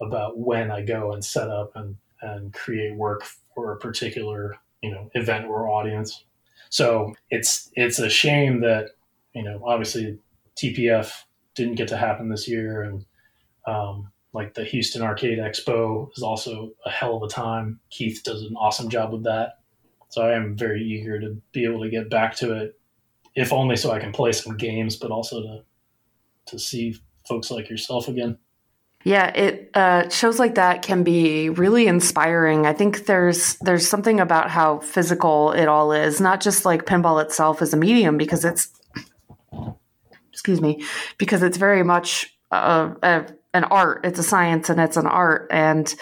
about 0.00 0.38
when 0.38 0.70
I 0.70 0.82
go 0.82 1.12
and 1.12 1.24
set 1.24 1.48
up 1.48 1.76
and, 1.76 1.96
and 2.22 2.52
create 2.52 2.96
work 2.96 3.22
for 3.54 3.72
a 3.72 3.78
particular, 3.78 4.56
you 4.82 4.90
know, 4.90 5.10
event 5.14 5.46
or 5.46 5.68
audience. 5.68 6.24
So 6.70 7.14
it's 7.30 7.70
it's 7.74 7.98
a 7.98 8.08
shame 8.08 8.60
that, 8.62 8.90
you 9.34 9.42
know, 9.42 9.62
obviously 9.64 10.18
TPF 10.56 11.12
didn't 11.54 11.74
get 11.74 11.88
to 11.88 11.96
happen 11.96 12.28
this 12.28 12.48
year 12.48 12.82
and 12.82 13.04
um, 13.66 14.10
like 14.32 14.54
the 14.54 14.64
Houston 14.64 15.02
Arcade 15.02 15.38
Expo 15.38 16.10
is 16.16 16.22
also 16.22 16.70
a 16.86 16.90
hell 16.90 17.16
of 17.16 17.22
a 17.22 17.28
time. 17.28 17.80
Keith 17.90 18.22
does 18.24 18.42
an 18.42 18.56
awesome 18.56 18.88
job 18.88 19.12
with 19.12 19.24
that. 19.24 19.58
So 20.08 20.22
I 20.22 20.34
am 20.34 20.56
very 20.56 20.82
eager 20.82 21.20
to 21.20 21.40
be 21.52 21.64
able 21.64 21.82
to 21.82 21.90
get 21.90 22.10
back 22.10 22.34
to 22.36 22.54
it, 22.54 22.79
if 23.34 23.52
only 23.52 23.76
so 23.76 23.90
I 23.90 23.98
can 23.98 24.12
play 24.12 24.32
some 24.32 24.56
games, 24.56 24.96
but 24.96 25.10
also 25.10 25.42
to 25.42 25.62
to 26.46 26.58
see 26.58 26.96
folks 27.28 27.50
like 27.50 27.70
yourself 27.70 28.08
again. 28.08 28.38
Yeah, 29.04 29.28
it 29.28 29.70
uh, 29.72 30.10
shows 30.10 30.38
like 30.38 30.56
that 30.56 30.82
can 30.82 31.04
be 31.04 31.48
really 31.48 31.86
inspiring. 31.86 32.66
I 32.66 32.74
think 32.74 33.06
there's 33.06 33.56
there's 33.62 33.88
something 33.88 34.20
about 34.20 34.50
how 34.50 34.80
physical 34.80 35.52
it 35.52 35.68
all 35.68 35.92
is, 35.92 36.20
not 36.20 36.40
just 36.40 36.66
like 36.66 36.84
pinball 36.84 37.22
itself 37.22 37.62
as 37.62 37.72
a 37.72 37.78
medium, 37.78 38.18
because 38.18 38.44
it's 38.44 38.68
excuse 40.32 40.60
me, 40.60 40.82
because 41.16 41.42
it's 41.42 41.56
very 41.56 41.82
much 41.82 42.36
uh, 42.50 42.92
a, 43.02 43.26
an 43.54 43.64
art. 43.64 44.04
It's 44.04 44.18
a 44.18 44.22
science 44.22 44.68
and 44.68 44.78
it's 44.78 44.98
an 44.98 45.06
art, 45.06 45.48
and 45.50 45.94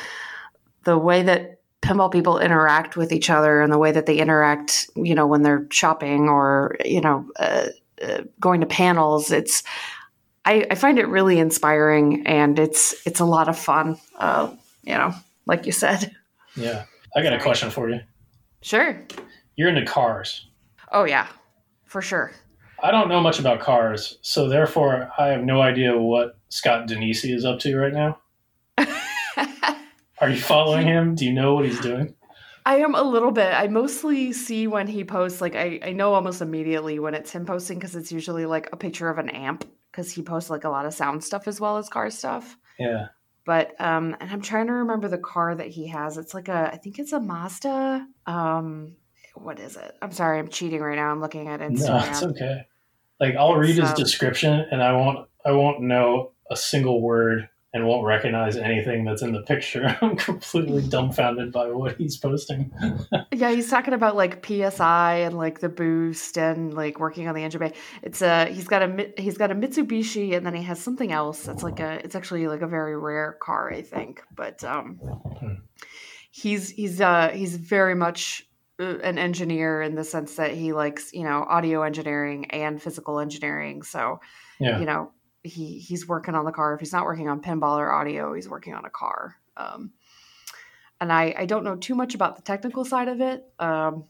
the 0.84 0.98
way 0.98 1.22
that 1.22 1.57
pinball 1.82 2.10
people 2.10 2.38
interact 2.38 2.96
with 2.96 3.12
each 3.12 3.30
other 3.30 3.60
and 3.60 3.72
the 3.72 3.78
way 3.78 3.92
that 3.92 4.06
they 4.06 4.18
interact, 4.18 4.90
you 4.96 5.14
know, 5.14 5.26
when 5.26 5.42
they're 5.42 5.66
shopping 5.70 6.28
or 6.28 6.76
you 6.84 7.00
know 7.00 7.28
uh, 7.38 7.66
uh, 8.02 8.22
going 8.40 8.60
to 8.60 8.66
panels, 8.66 9.30
it's 9.30 9.62
I, 10.44 10.66
I 10.70 10.74
find 10.74 10.98
it 10.98 11.08
really 11.08 11.38
inspiring 11.38 12.26
and 12.26 12.58
it's 12.58 12.94
it's 13.06 13.20
a 13.20 13.24
lot 13.24 13.48
of 13.48 13.58
fun. 13.58 13.98
Uh, 14.16 14.52
you 14.82 14.94
know, 14.94 15.14
like 15.46 15.66
you 15.66 15.72
said. 15.72 16.14
Yeah. 16.56 16.84
I 17.16 17.22
got 17.22 17.32
a 17.32 17.40
question 17.40 17.70
for 17.70 17.88
you. 17.88 18.00
Sure. 18.62 18.98
You're 19.56 19.68
into 19.68 19.84
cars. 19.84 20.46
Oh 20.92 21.04
yeah, 21.04 21.26
for 21.84 22.02
sure. 22.02 22.32
I 22.82 22.90
don't 22.90 23.08
know 23.08 23.20
much 23.20 23.40
about 23.40 23.60
cars, 23.60 24.18
so 24.22 24.48
therefore 24.48 25.10
I 25.18 25.28
have 25.28 25.42
no 25.42 25.60
idea 25.60 25.98
what 25.98 26.38
Scott 26.48 26.86
Danesi 26.86 27.34
is 27.34 27.44
up 27.44 27.58
to 27.60 27.76
right 27.76 27.92
now. 27.92 28.20
Are 30.20 30.28
you 30.30 30.40
following 30.40 30.86
him? 30.86 31.14
Do 31.14 31.24
you 31.24 31.32
know 31.32 31.54
what 31.54 31.64
he's 31.64 31.80
doing? 31.80 32.14
I 32.66 32.76
am 32.78 32.94
a 32.94 33.02
little 33.02 33.30
bit. 33.30 33.52
I 33.52 33.68
mostly 33.68 34.32
see 34.32 34.66
when 34.66 34.86
he 34.86 35.04
posts, 35.04 35.40
like, 35.40 35.54
I, 35.54 35.80
I 35.82 35.92
know 35.92 36.12
almost 36.12 36.42
immediately 36.42 36.98
when 36.98 37.14
it's 37.14 37.30
him 37.30 37.46
posting 37.46 37.78
because 37.78 37.96
it's 37.96 38.12
usually 38.12 38.44
like 38.44 38.68
a 38.72 38.76
picture 38.76 39.08
of 39.08 39.18
an 39.18 39.30
amp 39.30 39.64
because 39.90 40.12
he 40.12 40.22
posts 40.22 40.50
like 40.50 40.64
a 40.64 40.68
lot 40.68 40.84
of 40.84 40.92
sound 40.92 41.24
stuff 41.24 41.48
as 41.48 41.60
well 41.60 41.78
as 41.78 41.88
car 41.88 42.10
stuff. 42.10 42.58
Yeah. 42.78 43.06
But, 43.46 43.74
um, 43.80 44.14
and 44.20 44.30
I'm 44.30 44.42
trying 44.42 44.66
to 44.66 44.74
remember 44.74 45.08
the 45.08 45.16
car 45.18 45.54
that 45.54 45.68
he 45.68 45.86
has. 45.86 46.18
It's 46.18 46.34
like 46.34 46.48
a, 46.48 46.70
I 46.72 46.76
think 46.76 46.98
it's 46.98 47.12
a 47.12 47.20
Mazda. 47.20 48.06
Um, 48.26 48.96
what 49.34 49.58
is 49.58 49.76
it? 49.76 49.92
I'm 50.02 50.12
sorry, 50.12 50.38
I'm 50.38 50.48
cheating 50.48 50.80
right 50.80 50.96
now. 50.96 51.10
I'm 51.10 51.20
looking 51.22 51.48
at 51.48 51.60
Instagram. 51.60 51.86
No, 51.88 52.08
it's 52.10 52.22
okay. 52.22 52.66
Like 53.18 53.34
I'll 53.36 53.56
read 53.56 53.76
his 53.76 53.88
So- 53.88 53.96
description 53.96 54.66
and 54.70 54.82
I 54.82 54.92
won't 54.92 55.26
I 55.46 55.52
won't 55.52 55.80
know 55.80 56.32
a 56.50 56.56
single 56.56 57.00
word 57.00 57.48
and 57.78 57.86
won't 57.86 58.04
recognize 58.04 58.56
anything 58.56 59.04
that's 59.04 59.22
in 59.22 59.32
the 59.32 59.42
picture. 59.42 59.96
I'm 60.02 60.16
completely 60.16 60.82
dumbfounded 60.82 61.52
by 61.52 61.68
what 61.70 61.96
he's 61.96 62.16
posting. 62.16 62.72
Yeah, 63.32 63.50
he's 63.52 63.70
talking 63.70 63.94
about 63.94 64.16
like 64.16 64.44
PSI 64.44 65.18
and 65.18 65.36
like 65.36 65.60
the 65.60 65.68
boost 65.68 66.36
and 66.36 66.74
like 66.74 66.98
working 66.98 67.28
on 67.28 67.34
the 67.36 67.44
engine 67.44 67.60
bay. 67.60 67.72
It's 68.02 68.20
a 68.20 68.46
he's 68.46 68.66
got 68.66 68.82
a 68.82 69.12
he's 69.16 69.38
got 69.38 69.52
a 69.52 69.54
Mitsubishi 69.54 70.36
and 70.36 70.44
then 70.44 70.54
he 70.54 70.62
has 70.64 70.80
something 70.82 71.12
else. 71.12 71.46
It's 71.46 71.62
like 71.62 71.78
a 71.78 72.00
it's 72.04 72.16
actually 72.16 72.48
like 72.48 72.62
a 72.62 72.66
very 72.66 72.98
rare 72.98 73.36
car, 73.40 73.72
I 73.72 73.82
think. 73.82 74.22
But 74.34 74.64
um, 74.64 74.96
Hmm. 75.38 75.54
he's 76.32 76.70
he's 76.70 77.00
uh 77.00 77.28
he's 77.32 77.56
very 77.56 77.94
much 77.94 78.44
uh, 78.80 78.98
an 79.04 79.18
engineer 79.18 79.82
in 79.82 79.94
the 79.94 80.04
sense 80.04 80.34
that 80.36 80.52
he 80.52 80.72
likes 80.72 81.12
you 81.12 81.22
know 81.24 81.44
audio 81.48 81.82
engineering 81.82 82.46
and 82.50 82.82
physical 82.82 83.20
engineering. 83.20 83.82
So 83.82 84.20
Yeah. 84.58 84.80
you 84.80 84.86
know 84.86 85.12
he 85.48 85.78
he's 85.78 86.06
working 86.06 86.34
on 86.34 86.44
the 86.44 86.52
car. 86.52 86.74
If 86.74 86.80
he's 86.80 86.92
not 86.92 87.04
working 87.04 87.28
on 87.28 87.42
pinball 87.42 87.78
or 87.78 87.90
audio, 87.90 88.34
he's 88.34 88.48
working 88.48 88.74
on 88.74 88.84
a 88.84 88.90
car. 88.90 89.36
Um, 89.56 89.92
and 91.00 91.12
I, 91.12 91.34
I 91.38 91.46
don't 91.46 91.64
know 91.64 91.76
too 91.76 91.94
much 91.94 92.14
about 92.14 92.36
the 92.36 92.42
technical 92.42 92.84
side 92.84 93.08
of 93.08 93.20
it 93.20 93.44
um, 93.58 94.04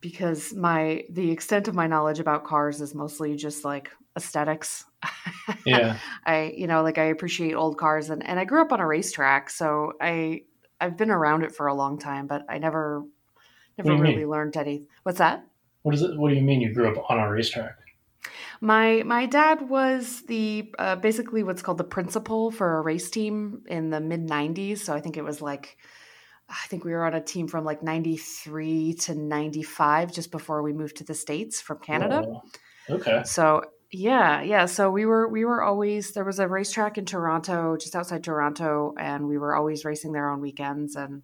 because 0.00 0.52
my 0.54 1.04
the 1.10 1.30
extent 1.30 1.68
of 1.68 1.74
my 1.74 1.86
knowledge 1.86 2.20
about 2.20 2.44
cars 2.44 2.80
is 2.80 2.94
mostly 2.94 3.36
just 3.36 3.64
like 3.64 3.90
aesthetics. 4.16 4.84
Yeah. 5.66 5.98
I 6.24 6.54
you 6.56 6.66
know 6.66 6.82
like 6.82 6.96
I 6.96 7.04
appreciate 7.04 7.54
old 7.54 7.76
cars 7.76 8.08
and, 8.08 8.26
and 8.26 8.38
I 8.38 8.44
grew 8.44 8.62
up 8.62 8.72
on 8.72 8.80
a 8.80 8.86
racetrack, 8.86 9.50
so 9.50 9.92
I 10.00 10.42
I've 10.80 10.96
been 10.96 11.10
around 11.10 11.42
it 11.42 11.54
for 11.54 11.66
a 11.66 11.74
long 11.74 11.98
time, 11.98 12.26
but 12.26 12.44
I 12.48 12.58
never 12.58 13.04
never 13.76 14.00
really 14.00 14.16
mean? 14.16 14.28
learned 14.28 14.56
any. 14.56 14.84
What's 15.02 15.18
that? 15.18 15.44
What 15.82 15.94
is 15.94 16.02
it? 16.02 16.18
What 16.18 16.30
do 16.30 16.34
you 16.34 16.42
mean 16.42 16.60
you 16.60 16.72
grew 16.72 16.88
up 16.88 17.10
on 17.10 17.18
a 17.18 17.30
racetrack? 17.30 17.76
My 18.60 19.02
my 19.04 19.26
dad 19.26 19.68
was 19.68 20.22
the 20.22 20.72
uh, 20.78 20.96
basically 20.96 21.42
what's 21.42 21.62
called 21.62 21.78
the 21.78 21.84
principal 21.84 22.50
for 22.50 22.78
a 22.78 22.82
race 22.82 23.10
team 23.10 23.62
in 23.66 23.90
the 23.90 24.00
mid 24.00 24.26
'90s. 24.26 24.78
So 24.78 24.94
I 24.94 25.00
think 25.00 25.16
it 25.16 25.24
was 25.24 25.42
like 25.42 25.76
I 26.48 26.66
think 26.68 26.84
we 26.84 26.92
were 26.92 27.04
on 27.04 27.14
a 27.14 27.20
team 27.20 27.48
from 27.48 27.64
like 27.64 27.82
'93 27.82 28.94
to 28.94 29.14
'95, 29.14 30.12
just 30.12 30.30
before 30.30 30.62
we 30.62 30.72
moved 30.72 30.96
to 30.96 31.04
the 31.04 31.14
states 31.14 31.60
from 31.60 31.78
Canada. 31.78 32.24
Oh, 32.26 32.42
okay. 32.90 33.22
So 33.24 33.62
yeah, 33.90 34.42
yeah. 34.42 34.66
So 34.66 34.90
we 34.90 35.06
were 35.06 35.28
we 35.28 35.44
were 35.44 35.62
always 35.62 36.12
there 36.12 36.24
was 36.24 36.38
a 36.38 36.48
racetrack 36.48 36.98
in 36.98 37.06
Toronto, 37.06 37.76
just 37.76 37.94
outside 37.94 38.24
Toronto, 38.24 38.94
and 38.98 39.28
we 39.28 39.38
were 39.38 39.54
always 39.56 39.84
racing 39.84 40.12
there 40.12 40.28
on 40.28 40.40
weekends. 40.40 40.96
And 40.96 41.22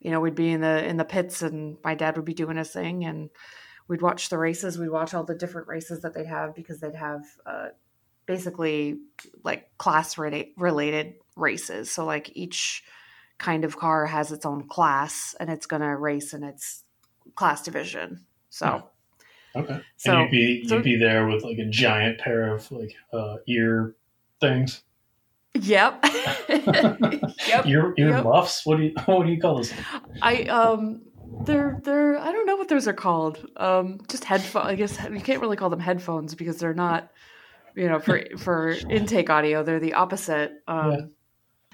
you 0.00 0.10
know, 0.10 0.20
we'd 0.20 0.34
be 0.34 0.50
in 0.50 0.60
the 0.60 0.86
in 0.86 0.96
the 0.96 1.04
pits, 1.04 1.42
and 1.42 1.78
my 1.82 1.94
dad 1.94 2.16
would 2.16 2.26
be 2.26 2.34
doing 2.34 2.56
his 2.56 2.70
thing, 2.70 3.04
and 3.04 3.30
we'd 3.88 4.02
watch 4.02 4.28
the 4.28 4.38
races. 4.38 4.78
We'd 4.78 4.90
watch 4.90 5.14
all 5.14 5.24
the 5.24 5.34
different 5.34 5.68
races 5.68 6.00
that 6.02 6.14
they'd 6.14 6.26
have 6.26 6.54
because 6.54 6.80
they'd 6.80 6.94
have 6.94 7.24
uh, 7.46 7.68
basically 8.26 8.98
like 9.44 9.70
class 9.78 10.18
related 10.18 11.14
races. 11.36 11.90
So 11.90 12.04
like 12.04 12.30
each 12.34 12.84
kind 13.38 13.64
of 13.64 13.76
car 13.76 14.06
has 14.06 14.32
its 14.32 14.46
own 14.46 14.68
class, 14.68 15.34
and 15.40 15.50
it's 15.50 15.66
going 15.66 15.82
to 15.82 15.96
race 15.96 16.32
in 16.32 16.44
its 16.44 16.84
class 17.34 17.62
division. 17.62 18.24
So. 18.50 18.88
Okay. 19.54 19.80
So, 19.98 20.12
and 20.12 20.22
you'd 20.22 20.30
be 20.30 20.66
you'd 20.66 20.82
be 20.82 20.96
there 20.96 21.26
with 21.26 21.44
like 21.44 21.58
a 21.58 21.66
giant 21.66 22.18
pair 22.18 22.54
of 22.54 22.70
like 22.72 22.94
uh, 23.12 23.36
ear 23.46 23.94
things. 24.40 24.82
Yep. 25.54 26.04
yep. 26.48 27.66
Ear 27.66 27.94
ear 27.98 28.10
yep. 28.10 28.24
muffs. 28.24 28.64
What 28.64 28.78
do 28.78 28.84
you 28.84 28.94
what 29.06 29.26
do 29.26 29.32
you 29.32 29.40
call 29.40 29.58
this? 29.58 29.72
I 30.22 30.44
um 30.44 31.02
they're 31.40 31.80
they're 31.82 32.18
I 32.18 32.32
don't 32.32 32.46
know 32.46 32.56
what 32.56 32.68
those 32.68 32.86
are 32.88 32.92
called. 32.92 33.44
Um 33.56 34.00
just 34.08 34.24
headphone 34.24 34.66
I 34.66 34.74
guess 34.74 34.98
you 35.10 35.20
can't 35.20 35.40
really 35.40 35.56
call 35.56 35.70
them 35.70 35.80
headphones 35.80 36.34
because 36.34 36.58
they're 36.58 36.74
not 36.74 37.10
you 37.74 37.88
know 37.88 37.98
for 37.98 38.22
for 38.38 38.70
intake 38.70 39.30
audio 39.30 39.62
they're 39.62 39.80
the 39.80 39.94
opposite. 39.94 40.52
Um 40.68 40.90
Yeah. 40.90 41.00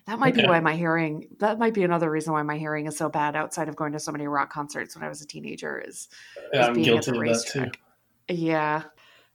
that 0.07 0.19
might 0.19 0.35
be 0.35 0.43
why 0.45 0.61
my 0.61 0.75
hearing 0.77 1.29
that 1.41 1.59
might 1.59 1.75
be 1.75 1.83
another 1.85 2.11
reason 2.11 2.33
why 2.33 2.43
my 2.43 2.57
hearing 2.59 2.87
is 2.87 2.97
so 2.97 3.09
bad 3.09 3.37
outside 3.37 3.69
of 3.69 3.77
going 3.77 3.93
to 3.93 3.99
so 4.01 4.13
many 4.13 4.27
rock 4.27 4.51
concerts 4.51 4.95
when 4.95 5.05
I 5.05 5.09
was 5.09 5.21
a 5.23 5.27
teenager 5.27 5.83
is 5.87 6.09
Yeah, 6.53 6.67
I'm 6.67 6.75
being 6.75 6.97
at 6.97 7.05
the 7.05 7.11
of 7.13 7.17
that 7.17 7.23
too. 7.47 7.61
racetrack. 7.61 7.79
Yeah. 8.29 8.83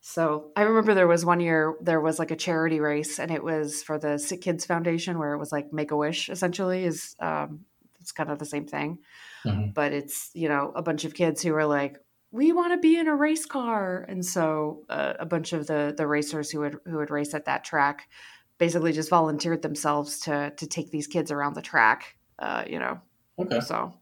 So 0.06 0.52
I 0.58 0.64
remember 0.64 0.94
there 0.94 1.08
was 1.08 1.24
one 1.26 1.40
year 1.40 1.76
there 1.82 2.02
was 2.02 2.20
like 2.20 2.32
a 2.32 2.36
charity 2.36 2.80
race 2.82 3.20
and 3.20 3.32
it 3.32 3.42
was 3.44 3.82
for 3.84 3.98
the 3.98 4.18
Sick 4.20 4.42
Kids 4.42 4.66
Foundation 4.66 5.18
where 5.18 5.34
it 5.34 5.38
was 5.38 5.52
like 5.52 5.72
Make 5.72 5.92
a 5.92 5.96
Wish 5.96 6.28
essentially 6.30 6.84
is 6.84 7.16
um 7.20 7.62
it's 8.04 8.12
kind 8.14 8.30
of 8.32 8.40
the 8.40 8.46
same 8.46 8.68
thing. 8.68 9.00
Mhm. 9.46 9.74
But 9.74 9.94
it's, 9.94 10.32
you 10.34 10.50
know, 10.50 10.72
a 10.76 10.82
bunch 10.82 11.06
of 11.06 11.14
kids 11.14 11.42
who 11.42 11.54
are 11.56 11.66
like, 11.66 11.98
we 12.32 12.52
want 12.52 12.74
to 12.74 12.78
be 12.78 12.98
in 12.98 13.08
a 13.08 13.16
race 13.16 13.46
car. 13.46 14.06
And 14.08 14.26
so 14.26 14.86
uh, 14.90 15.14
a 15.20 15.26
bunch 15.26 15.54
of 15.54 15.68
the 15.68 15.94
the 15.96 16.08
racers 16.08 16.52
who 16.52 16.60
would 16.62 16.78
who 16.86 16.98
would 16.98 17.12
race 17.12 17.34
at 17.34 17.46
that 17.46 17.64
track 17.64 18.10
basically 18.58 18.92
just 18.94 19.10
volunteered 19.10 19.62
themselves 19.62 20.20
to 20.22 20.52
to 20.58 20.68
take 20.68 20.92
these 20.92 21.08
kids 21.08 21.32
around 21.32 21.56
the 21.56 21.62
track. 21.62 22.18
Uh, 22.40 22.66
you 22.68 22.80
know, 22.80 23.02
Okay. 23.38 23.60
so 23.60 23.94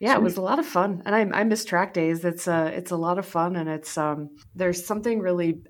yeah, 0.00 0.14
it 0.16 0.22
was 0.22 0.36
a 0.36 0.42
lot 0.42 0.58
of 0.58 0.66
fun, 0.66 1.02
and 1.04 1.14
I, 1.14 1.40
I 1.40 1.44
miss 1.44 1.64
track 1.64 1.92
days. 1.94 2.24
It's 2.24 2.46
uh, 2.48 2.70
it's 2.74 2.90
a 2.90 2.96
lot 2.96 3.18
of 3.18 3.26
fun, 3.26 3.56
and 3.56 3.68
it's 3.68 3.98
um, 3.98 4.36
there's 4.54 4.86
something 4.86 5.20
really 5.20 5.62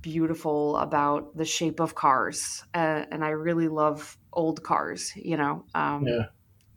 beautiful 0.00 0.76
about 0.78 1.36
the 1.36 1.44
shape 1.44 1.80
of 1.80 1.94
cars, 1.94 2.64
uh, 2.74 3.04
and 3.10 3.24
I 3.24 3.30
really 3.30 3.68
love 3.68 4.18
old 4.32 4.62
cars. 4.62 5.12
You 5.16 5.36
know, 5.36 5.64
um, 5.74 6.04
Yeah. 6.06 6.26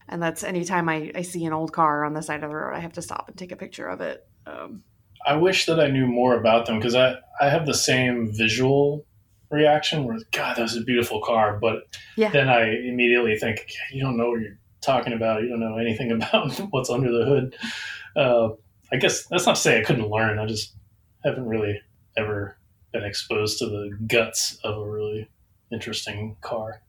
And 0.07 0.21
that's 0.21 0.43
anytime 0.43 0.87
I, 0.89 1.11
I 1.15 1.21
see 1.21 1.45
an 1.45 1.53
old 1.53 1.73
car 1.73 2.03
on 2.05 2.13
the 2.13 2.21
side 2.21 2.43
of 2.43 2.49
the 2.49 2.55
road, 2.55 2.75
I 2.75 2.79
have 2.79 2.93
to 2.93 3.01
stop 3.01 3.27
and 3.27 3.37
take 3.37 3.51
a 3.51 3.55
picture 3.55 3.87
of 3.87 4.01
it. 4.01 4.27
Um, 4.45 4.83
I 5.25 5.35
wish 5.35 5.65
that 5.65 5.79
I 5.79 5.87
knew 5.87 6.05
more 6.05 6.35
about 6.37 6.65
them 6.67 6.77
because 6.77 6.95
I, 6.95 7.15
I 7.41 7.49
have 7.49 7.65
the 7.65 7.73
same 7.73 8.31
visual 8.31 9.05
reaction 9.49 10.03
where 10.03 10.17
God, 10.31 10.57
that 10.57 10.61
was 10.61 10.75
a 10.77 10.81
beautiful 10.81 11.21
car, 11.21 11.57
but 11.59 11.83
Yeah. 12.15 12.29
then 12.29 12.49
I 12.49 12.69
immediately 12.75 13.37
think 13.37 13.65
you 13.91 14.01
don't 14.01 14.17
know 14.17 14.29
what 14.31 14.41
you're 14.41 14.57
talking 14.81 15.13
about. 15.13 15.41
You 15.41 15.49
don't 15.49 15.59
know 15.59 15.77
anything 15.77 16.11
about 16.11 16.51
what's 16.71 16.89
under 16.89 17.11
the 17.11 17.25
hood. 17.25 17.55
Uh, 18.15 18.49
I 18.91 18.97
guess 18.97 19.25
that's 19.25 19.45
not 19.45 19.55
to 19.55 19.61
say 19.61 19.79
I 19.79 19.83
couldn't 19.83 20.09
learn. 20.09 20.37
I 20.39 20.45
just 20.45 20.73
haven't 21.23 21.47
really 21.47 21.81
ever 22.17 22.55
been 22.93 23.03
exposed 23.03 23.57
to 23.59 23.65
the 23.65 23.97
guts 24.07 24.57
of 24.63 24.77
a 24.77 24.89
really 24.89 25.27
interesting 25.71 26.37
car. 26.41 26.81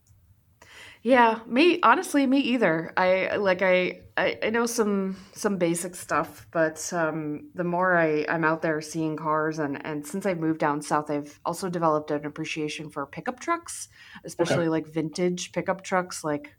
Yeah, 1.06 1.38
me 1.46 1.78
honestly, 1.84 2.26
me 2.26 2.40
either. 2.40 2.92
I 2.96 3.36
like 3.36 3.62
I, 3.62 4.00
I 4.16 4.38
I 4.42 4.50
know 4.50 4.66
some 4.66 5.16
some 5.34 5.56
basic 5.56 5.94
stuff, 5.94 6.48
but 6.50 6.92
um, 6.92 7.48
the 7.54 7.62
more 7.62 7.96
I 7.96 8.26
I'm 8.28 8.42
out 8.42 8.60
there 8.60 8.80
seeing 8.80 9.16
cars 9.16 9.60
and 9.60 9.86
and 9.86 10.04
since 10.04 10.26
I've 10.26 10.40
moved 10.40 10.58
down 10.58 10.82
south, 10.82 11.08
I've 11.08 11.38
also 11.44 11.70
developed 11.70 12.10
an 12.10 12.26
appreciation 12.26 12.90
for 12.90 13.06
pickup 13.06 13.38
trucks, 13.38 13.86
especially 14.24 14.68
like 14.68 14.88
vintage 14.88 15.52
pickup 15.52 15.82
trucks, 15.82 16.24
like 16.24 16.56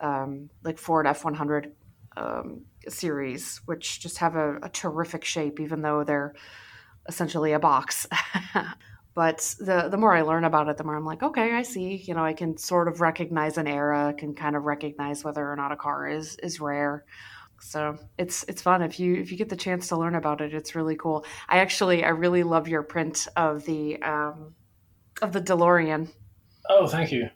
um, 0.00 0.48
like 0.62 0.78
Ford 0.78 1.04
F 1.04 1.24
one 1.24 1.34
hundred 1.34 1.72
um, 2.16 2.66
series, 2.88 3.60
which 3.64 3.98
just 3.98 4.18
have 4.18 4.36
a, 4.36 4.58
a 4.62 4.68
terrific 4.68 5.24
shape, 5.24 5.58
even 5.58 5.82
though 5.82 6.04
they're 6.04 6.36
essentially 7.08 7.50
a 7.50 7.58
box. 7.58 8.06
but 9.18 9.56
the 9.58 9.88
the 9.90 9.96
more 9.96 10.14
I 10.14 10.22
learn 10.22 10.44
about 10.44 10.68
it, 10.68 10.76
the 10.76 10.84
more 10.84 10.94
I'm 10.94 11.04
like, 11.04 11.24
okay, 11.24 11.52
I 11.52 11.62
see. 11.62 11.96
You 11.96 12.14
know, 12.14 12.24
I 12.24 12.34
can 12.34 12.56
sort 12.56 12.86
of 12.86 13.00
recognize 13.00 13.58
an 13.58 13.66
era, 13.66 14.14
can 14.16 14.32
kind 14.32 14.54
of 14.54 14.62
recognize 14.62 15.24
whether 15.24 15.44
or 15.44 15.56
not 15.56 15.72
a 15.72 15.76
car 15.76 16.06
is 16.06 16.36
is 16.36 16.60
rare. 16.60 17.04
So 17.60 17.98
it's 18.16 18.44
it's 18.44 18.62
fun 18.62 18.80
if 18.80 19.00
you 19.00 19.16
if 19.16 19.32
you 19.32 19.36
get 19.36 19.48
the 19.48 19.56
chance 19.56 19.88
to 19.88 19.96
learn 19.96 20.14
about 20.14 20.40
it. 20.40 20.54
It's 20.54 20.76
really 20.76 20.94
cool. 20.94 21.26
I 21.48 21.58
actually 21.58 22.04
I 22.04 22.10
really 22.10 22.44
love 22.44 22.68
your 22.68 22.84
print 22.84 23.26
of 23.34 23.64
the 23.64 24.00
um, 24.02 24.54
of 25.20 25.32
the 25.32 25.40
DeLorean. 25.40 26.12
Oh, 26.70 26.86
thank 26.86 27.10
you. 27.10 27.28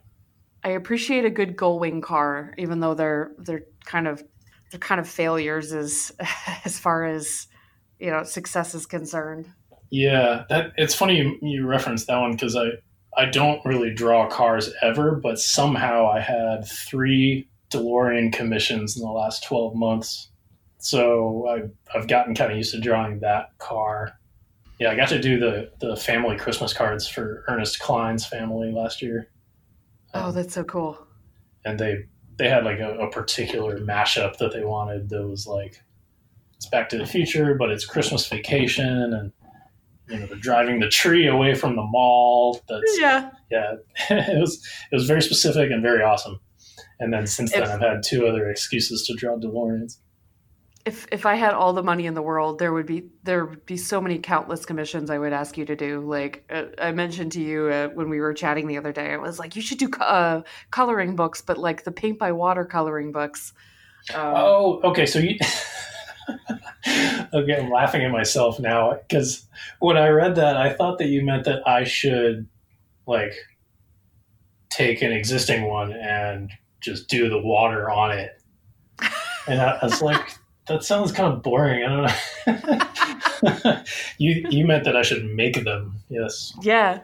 I 0.63 0.69
appreciate 0.69 1.25
a 1.25 1.29
good 1.29 1.57
Gullwing 1.57 2.01
car, 2.01 2.53
even 2.57 2.79
though 2.79 2.93
they're 2.93 3.33
they're 3.39 3.65
kind 3.83 4.07
of 4.07 4.23
they're 4.71 4.79
kind 4.79 5.01
of 5.01 5.09
failures 5.09 5.73
as 5.73 6.13
as 6.63 6.79
far 6.79 7.03
as 7.03 7.47
you 7.99 8.09
know 8.09 8.23
success 8.23 8.73
is 8.73 8.85
concerned. 8.85 9.49
Yeah, 9.93 10.45
that 10.49 10.73
it's 10.75 10.95
funny 10.95 11.17
you, 11.19 11.37
you 11.43 11.67
referenced 11.67 12.07
that 12.07 12.17
one 12.17 12.31
because 12.31 12.55
I 12.55 12.69
I 13.15 13.25
don't 13.25 13.63
really 13.63 13.93
draw 13.93 14.27
cars 14.27 14.73
ever, 14.81 15.13
but 15.13 15.37
somehow 15.37 16.09
I 16.09 16.19
had 16.19 16.65
three 16.65 17.47
DeLorean 17.69 18.33
commissions 18.33 18.97
in 18.97 19.03
the 19.03 19.11
last 19.11 19.43
twelve 19.43 19.75
months, 19.75 20.31
so 20.79 21.47
I, 21.47 21.95
I've 21.95 22.07
gotten 22.07 22.33
kind 22.33 22.51
of 22.51 22.57
used 22.57 22.73
to 22.73 22.79
drawing 22.79 23.19
that 23.19 23.55
car. 23.59 24.17
Yeah, 24.79 24.89
I 24.89 24.95
got 24.95 25.09
to 25.09 25.21
do 25.21 25.37
the 25.39 25.69
the 25.79 25.95
family 25.95 26.37
Christmas 26.37 26.73
cards 26.73 27.07
for 27.07 27.43
Ernest 27.47 27.79
Klein's 27.79 28.25
family 28.25 28.71
last 28.71 28.99
year. 28.99 29.29
Oh, 30.15 30.31
that's 30.31 30.55
so 30.55 30.63
cool. 30.63 30.97
and 31.65 31.79
they 31.79 32.05
they 32.37 32.49
had 32.49 32.65
like 32.65 32.79
a, 32.79 32.97
a 32.97 33.11
particular 33.11 33.79
mashup 33.79 34.37
that 34.37 34.53
they 34.53 34.63
wanted 34.65 35.09
that 35.09 35.27
was 35.27 35.45
like 35.45 35.79
it's 36.55 36.65
Back 36.65 36.89
to 36.89 36.97
the 36.97 37.05
Future, 37.05 37.53
but 37.53 37.69
it's 37.69 37.85
Christmas 37.85 38.27
Vacation, 38.27 39.13
and 39.13 39.31
you 40.09 40.19
know 40.19 40.25
they're 40.27 40.37
driving 40.37 40.79
the 40.79 40.89
tree 40.89 41.27
away 41.27 41.53
from 41.55 41.75
the 41.75 41.83
mall. 41.83 42.61
That's 42.67 42.97
Yeah. 42.99 43.29
yeah, 43.51 43.75
it 44.09 44.39
was 44.39 44.55
it 44.91 44.95
was 44.95 45.05
very 45.05 45.21
specific 45.21 45.71
and 45.71 45.81
very 45.81 46.03
awesome. 46.03 46.39
And 46.99 47.11
then 47.13 47.27
since 47.27 47.51
then, 47.51 47.63
If- 47.63 47.69
I've 47.69 47.81
had 47.81 48.03
two 48.03 48.27
other 48.27 48.49
excuses 48.49 49.05
to 49.07 49.13
draw 49.15 49.37
DeLoreans. 49.37 49.97
If 50.85 51.07
if 51.13 51.25
I 51.25 51.35
had 51.35 51.53
all 51.53 51.71
the 51.71 51.81
money 51.83 52.05
in 52.07 52.13
the 52.13 52.21
world, 52.21 52.59
there 52.59 52.73
would 52.73 52.85
be 52.85 53.05
there 53.23 53.45
would 53.45 53.65
be 53.65 53.77
so 53.77 54.01
many 54.01 54.19
countless 54.19 54.65
commissions 54.65 55.09
I 55.09 55.17
would 55.17 55.31
ask 55.31 55.57
you 55.57 55.63
to 55.65 55.77
do. 55.77 56.01
Like 56.01 56.43
uh, 56.49 56.65
I 56.77 56.91
mentioned 56.91 57.31
to 57.33 57.41
you 57.41 57.67
uh, 57.67 57.87
when 57.89 58.09
we 58.09 58.19
were 58.19 58.33
chatting 58.33 58.67
the 58.67 58.77
other 58.77 58.91
day, 58.91 59.13
I 59.13 59.17
was 59.17 59.39
like, 59.39 59.55
you 59.55 59.61
should 59.61 59.77
do 59.77 59.89
uh, 60.01 60.41
coloring 60.71 61.15
books, 61.15 61.41
but 61.41 61.57
like 61.57 61.85
the 61.85 61.91
paint 61.93 62.19
by 62.19 62.33
water 62.33 62.65
coloring 62.65 63.13
books. 63.13 63.53
Um, 64.13 64.33
Oh, 64.35 64.81
okay. 64.83 65.05
So 65.05 65.19
you. 65.19 65.37
okay, 67.33 67.57
I'm 67.57 67.69
laughing 67.69 68.03
at 68.03 68.11
myself 68.11 68.59
now 68.59 68.93
because 68.93 69.45
when 69.79 69.97
I 69.97 70.07
read 70.09 70.35
that, 70.35 70.57
I 70.57 70.73
thought 70.73 70.97
that 70.99 71.07
you 71.07 71.23
meant 71.23 71.45
that 71.45 71.67
I 71.67 71.83
should 71.83 72.47
like 73.07 73.33
take 74.69 75.01
an 75.01 75.11
existing 75.11 75.67
one 75.67 75.91
and 75.93 76.51
just 76.81 77.07
do 77.07 77.29
the 77.29 77.39
water 77.39 77.89
on 77.89 78.11
it. 78.11 78.41
And 79.47 79.61
I, 79.61 79.79
I 79.81 79.85
was 79.85 80.01
like, 80.01 80.37
that 80.67 80.83
sounds 80.83 81.11
kind 81.11 81.33
of 81.33 81.43
boring. 81.43 81.83
I 81.83 82.07
don't 82.45 83.63
know. 83.65 83.83
you 84.17 84.47
you 84.49 84.65
meant 84.65 84.85
that 84.85 84.95
I 84.95 85.01
should 85.01 85.25
make 85.25 85.63
them? 85.63 85.99
Yes. 86.09 86.53
Yeah. 86.61 86.99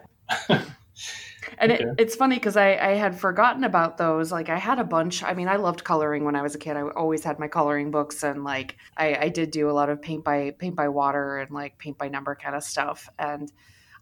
And 1.59 1.71
Okay. 1.71 1.83
it, 1.83 1.93
it's 1.97 2.15
funny 2.15 2.35
because 2.35 2.55
I, 2.57 2.77
I 2.77 2.95
had 2.95 3.19
forgotten 3.19 3.63
about 3.65 3.97
those. 3.97 4.31
Like 4.31 4.49
I 4.49 4.57
had 4.57 4.79
a 4.79 4.83
bunch. 4.83 5.23
I 5.23 5.33
mean, 5.33 5.47
I 5.49 5.57
loved 5.57 5.83
coloring 5.83 6.23
when 6.23 6.35
I 6.35 6.41
was 6.41 6.55
a 6.55 6.57
kid. 6.57 6.77
I 6.77 6.83
always 6.83 7.23
had 7.23 7.37
my 7.39 7.47
coloring 7.47 7.91
books, 7.91 8.23
and 8.23 8.43
like 8.43 8.77
I, 8.97 9.15
I 9.15 9.29
did 9.29 9.51
do 9.51 9.69
a 9.69 9.73
lot 9.73 9.89
of 9.89 10.01
paint 10.01 10.23
by 10.23 10.51
paint 10.57 10.75
by 10.75 10.87
water 10.87 11.37
and 11.39 11.51
like 11.51 11.77
paint 11.77 11.97
by 11.97 12.07
number 12.07 12.35
kind 12.35 12.55
of 12.55 12.63
stuff. 12.63 13.09
And 13.19 13.51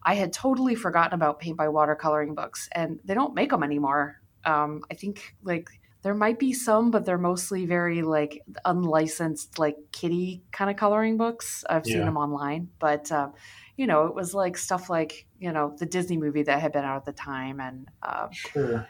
I 0.04 0.14
had 0.14 0.32
totally 0.32 0.76
forgotten 0.76 1.14
about 1.14 1.40
paint 1.40 1.56
by 1.56 1.68
water 1.68 1.96
coloring 1.96 2.34
books, 2.34 2.68
and 2.72 3.00
they 3.04 3.14
don't 3.14 3.34
make 3.34 3.50
them 3.50 3.62
anymore. 3.64 4.20
Um, 4.44 4.82
I 4.90 4.94
think 4.94 5.34
like 5.42 5.68
there 6.02 6.14
might 6.14 6.38
be 6.38 6.52
some, 6.52 6.90
but 6.90 7.04
they're 7.04 7.18
mostly 7.18 7.66
very 7.66 8.02
like 8.02 8.42
unlicensed, 8.64 9.58
like 9.58 9.76
kitty 9.92 10.44
kind 10.52 10.70
of 10.70 10.76
coloring 10.76 11.16
books. 11.16 11.64
I've 11.68 11.86
seen 11.86 12.04
them 12.04 12.16
online, 12.16 12.70
but 12.78 13.10
um, 13.12 13.34
you 13.76 13.86
know, 13.86 14.06
it 14.06 14.14
was 14.14 14.34
like 14.34 14.56
stuff 14.56 14.88
like 14.90 15.26
you 15.38 15.52
know 15.52 15.74
the 15.78 15.86
Disney 15.86 16.16
movie 16.18 16.42
that 16.44 16.60
had 16.60 16.72
been 16.72 16.84
out 16.84 16.96
at 16.98 17.04
the 17.04 17.12
time, 17.12 17.60
and 17.60 17.88
um, 18.02 18.28
Sure. 18.30 18.88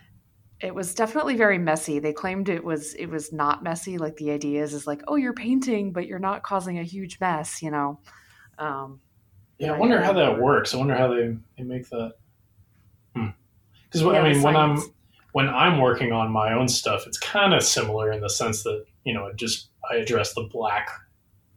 it 0.61 0.75
was 0.75 0.95
definitely 0.95 1.37
very 1.37 1.59
messy. 1.59 1.99
They 1.99 2.13
claimed 2.13 2.49
it 2.49 2.65
was 2.65 2.95
it 2.95 3.07
was 3.07 3.33
not 3.33 3.63
messy. 3.63 3.99
Like 3.99 4.17
the 4.17 4.31
idea 4.31 4.63
is 4.63 4.75
is 4.75 4.87
like, 4.87 5.03
oh, 5.09 5.17
you're 5.17 5.35
painting, 5.35 5.93
but 5.93 6.07
you're 6.07 6.19
not 6.19 6.43
causing 6.43 6.79
a 6.79 6.85
huge 6.85 7.21
mess. 7.21 7.63
You 7.63 7.71
know. 7.71 8.01
Um, 8.59 9.01
Yeah, 9.59 9.73
I 9.73 9.79
wonder 9.79 10.01
how 10.01 10.13
that 10.15 10.39
works. 10.41 10.75
I 10.75 10.79
wonder 10.79 10.97
how 10.97 11.09
they, 11.09 11.37
they 11.57 11.65
make 11.65 11.89
that. 11.91 12.15
Because 13.15 14.03
Yeah, 14.03 14.09
I 14.09 14.33
mean, 14.33 14.43
when 14.43 14.57
I'm. 14.57 14.79
When 15.39 15.49
I'm 15.49 15.79
working 15.79 16.11
on 16.11 16.33
my 16.33 16.53
own 16.53 16.67
stuff, 16.67 17.07
it's 17.07 17.17
kind 17.17 17.55
of 17.55 17.63
similar 17.63 18.11
in 18.11 18.21
the 18.21 18.29
sense 18.29 18.65
that 18.65 18.85
you 19.05 19.15
know, 19.15 19.27
it 19.27 19.37
just 19.37 19.71
I 19.89 19.95
address 19.95 20.35
the 20.35 20.49
black 20.51 20.91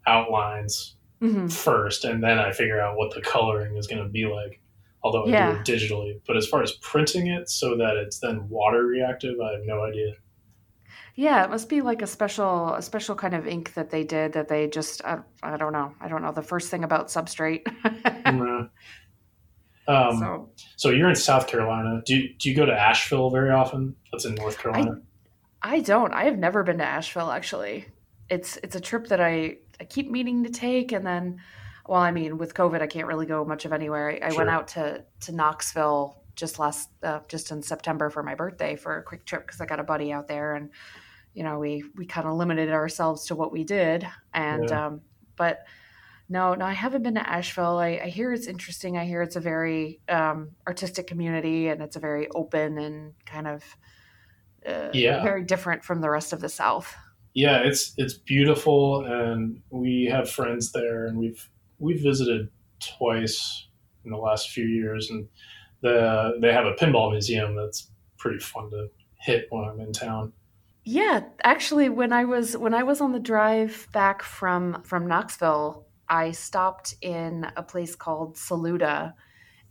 outlines 0.06 0.98
mhm. 1.20 1.52
first, 1.52 2.06
and 2.06 2.24
then 2.24 2.38
I 2.38 2.52
figure 2.52 2.80
out 2.80 2.96
what 2.96 3.12
the 3.12 3.22
coloring 3.22 3.78
is 3.78 3.88
going 3.88 4.04
to 4.04 4.08
be 4.08 4.28
like. 4.28 4.62
Although 5.02 5.24
I 5.24 5.26
do 5.26 5.58
it 5.58 5.66
digitally, 5.66 6.22
but 6.28 6.38
as 6.38 6.46
far 6.46 6.62
as 6.62 6.74
printing 6.74 7.26
it 7.26 7.50
so 7.50 7.76
that 7.78 7.98
it's 7.98 8.20
then 8.20 8.48
water 8.50 8.86
reactive, 8.86 9.42
I 9.42 9.54
have 9.54 9.66
no 9.66 9.84
idea. 9.84 10.14
Yeah, 11.16 11.44
it 11.44 11.50
must 11.50 11.68
be 11.68 11.82
like 11.82 12.04
a 12.04 12.08
special 12.08 12.76
a 12.76 12.84
special 12.84 13.16
kind 13.16 13.34
of 13.34 13.48
ink 13.48 13.74
that 13.74 13.90
they 13.90 14.04
did 14.04 14.34
that 14.34 14.48
they 14.48 14.68
just 14.68 15.04
I, 15.04 15.22
I 15.42 15.58
don't 15.58 15.74
know. 15.74 15.96
I 16.00 16.08
don't 16.08 16.22
know 16.22 16.32
the 16.32 16.44
first 16.44 16.70
thing 16.70 16.84
about 16.84 17.08
substrate. 17.08 17.66
Uh, 18.32 18.68
um, 19.88 20.20
so 20.20 20.50
so 20.76 20.90
you're 20.90 21.10
in 21.10 21.16
South 21.16 21.48
Carolina. 21.48 22.02
Do 22.06 22.16
you, 22.16 22.34
do 22.38 22.50
you 22.50 22.56
go 22.56 22.66
to 22.66 22.74
Asheville 22.74 23.30
very 23.30 23.50
often? 23.52 23.96
That's 24.12 24.26
in 24.26 24.36
North 24.36 24.58
Carolina. 24.60 25.02
I 25.62 25.80
don't. 25.82 26.14
I 26.14 26.26
have 26.26 26.38
never 26.38 26.64
been 26.64 26.78
to 26.80 26.84
Asheville 26.86 27.32
actually. 27.32 27.86
It's 28.30 28.58
it's 28.58 28.76
a 28.76 28.80
trip 28.80 29.08
that 29.08 29.22
I 29.22 29.58
I 29.80 29.84
keep 29.86 30.10
meaning 30.10 30.44
to 30.44 30.50
take 30.50 30.92
and 30.92 31.06
then 31.06 31.42
well, 31.88 32.00
I 32.00 32.12
mean, 32.12 32.38
with 32.38 32.54
COVID 32.54 32.82
I 32.82 32.88
can't 32.88 33.08
really 33.08 33.26
go 33.26 33.44
much 33.44 33.66
of 33.66 33.74
anywhere. 33.74 34.12
I, 34.12 34.28
I 34.28 34.30
Sure. 34.30 34.38
went 34.38 34.50
out 34.50 34.68
to 34.70 35.04
to 35.22 35.32
Knoxville 35.32 36.24
just 36.36 36.60
last 36.60 36.90
uh, 37.04 37.20
just 37.28 37.52
in 37.52 37.62
September 37.62 38.10
for 38.10 38.24
my 38.24 38.36
birthday 38.36 38.76
for 38.76 38.98
a 38.98 39.04
quick 39.04 39.26
trip 39.26 39.48
cuz 39.48 39.60
I 39.62 39.66
got 39.66 39.80
a 39.80 39.84
buddy 39.84 40.12
out 40.14 40.28
there 40.28 40.56
and 40.56 40.70
you 41.34 41.44
know, 41.44 41.60
we 41.60 41.84
we 41.96 42.06
kind 42.06 42.28
of 42.28 42.34
limited 42.36 42.70
ourselves 42.70 43.26
to 43.28 43.36
what 43.36 43.52
we 43.52 43.64
did 43.64 44.08
and 44.34 44.70
Yeah. 44.70 44.88
um 44.88 45.02
but 45.36 45.66
no, 46.32 46.54
no, 46.54 46.66
I 46.66 46.72
haven't 46.74 47.04
been 47.04 47.16
to 47.16 47.30
Asheville. 47.30 47.78
I, 47.78 48.00
I 48.06 48.08
hear 48.08 48.32
it's 48.32 48.48
interesting. 48.48 48.98
I 48.98 49.04
hear 49.06 49.22
it's 49.22 49.36
a 49.36 49.42
very 49.42 50.00
um, 50.08 50.52
artistic 50.66 51.06
community 51.06 51.68
and 51.68 51.82
it's 51.82 51.98
a 51.98 52.00
very 52.00 52.30
open 52.34 52.78
and 52.78 53.14
kind 53.26 53.48
of 53.48 53.64
uh, 54.66 54.90
Yeah. 54.94 55.22
very 55.24 55.44
different 55.44 55.84
from 55.84 56.00
the 56.00 56.10
rest 56.10 56.32
of 56.32 56.40
the 56.40 56.48
South. 56.50 56.96
Yeah, 57.34 57.60
it's 57.60 57.94
it's 57.98 58.14
beautiful, 58.14 59.06
and 59.06 59.62
we 59.70 60.06
have 60.12 60.30
friends 60.30 60.74
there, 60.74 61.06
and 61.08 61.18
we've 61.18 61.50
we've 61.80 62.02
visited 62.02 62.50
twice 62.98 63.68
in 64.04 64.12
the 64.12 64.18
last 64.18 64.50
few 64.50 64.66
years, 64.66 65.10
and 65.10 65.28
the 65.82 66.38
they 66.42 66.52
have 66.52 66.66
a 66.66 66.74
pinball 66.74 67.12
museum 67.12 67.56
that's 67.56 67.90
pretty 68.18 68.40
fun 68.40 68.70
to 68.72 68.90
hit 69.16 69.48
when 69.50 69.64
I'm 69.64 69.80
in 69.80 69.94
town. 69.94 70.34
Yeah, 70.84 71.22
actually, 71.44 71.88
when 71.88 72.12
I 72.12 72.26
was 72.26 72.58
when 72.58 72.74
I 72.74 72.84
was 72.84 73.00
on 73.00 73.14
the 73.14 73.20
drive 73.20 73.88
back 73.94 74.24
from 74.24 74.82
from 74.84 75.08
Knoxville, 75.08 75.86
I 76.12 76.32
stopped 76.32 76.96
in 77.02 77.48
a 77.56 77.64
place 77.64 77.96
called 77.96 78.36
Saluda, 78.36 79.16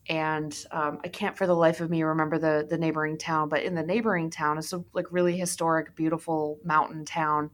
and 0.09 0.57
um, 0.71 0.99
I 1.05 1.09
can't 1.09 1.37
for 1.37 1.47
the 1.47 1.55
life 1.55 1.83
of 1.83 1.91
me 1.91 2.03
remember 2.03 2.39
the 2.39 2.67
the 2.69 2.79
neighboring 2.79 3.19
town. 3.19 3.51
But 3.51 3.63
in 3.63 3.75
the 3.75 3.83
neighboring 3.83 4.31
town, 4.31 4.57
it's 4.57 4.73
a 4.73 4.83
like 4.95 5.13
really 5.13 5.37
historic, 5.37 5.95
beautiful 5.95 6.59
mountain 6.65 7.05
town, 7.05 7.51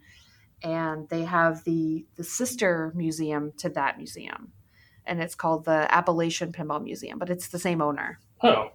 and 0.63 1.09
they 1.09 1.25
have 1.25 1.65
the 1.65 2.07
the 2.15 2.23
sister 2.23 2.93
museum 2.95 3.53
to 3.59 3.69
that 3.71 3.99
museum, 3.99 4.53
and 5.05 5.21
it's 5.21 5.35
called 5.35 5.65
the 5.65 5.93
Appalachian 5.93 6.53
Pinball 6.53 6.83
Museum. 6.83 7.19
But 7.19 7.29
it's 7.29 7.49
the 7.49 7.59
same 7.59 7.83
owner. 7.83 8.21
Oh, 8.45 8.71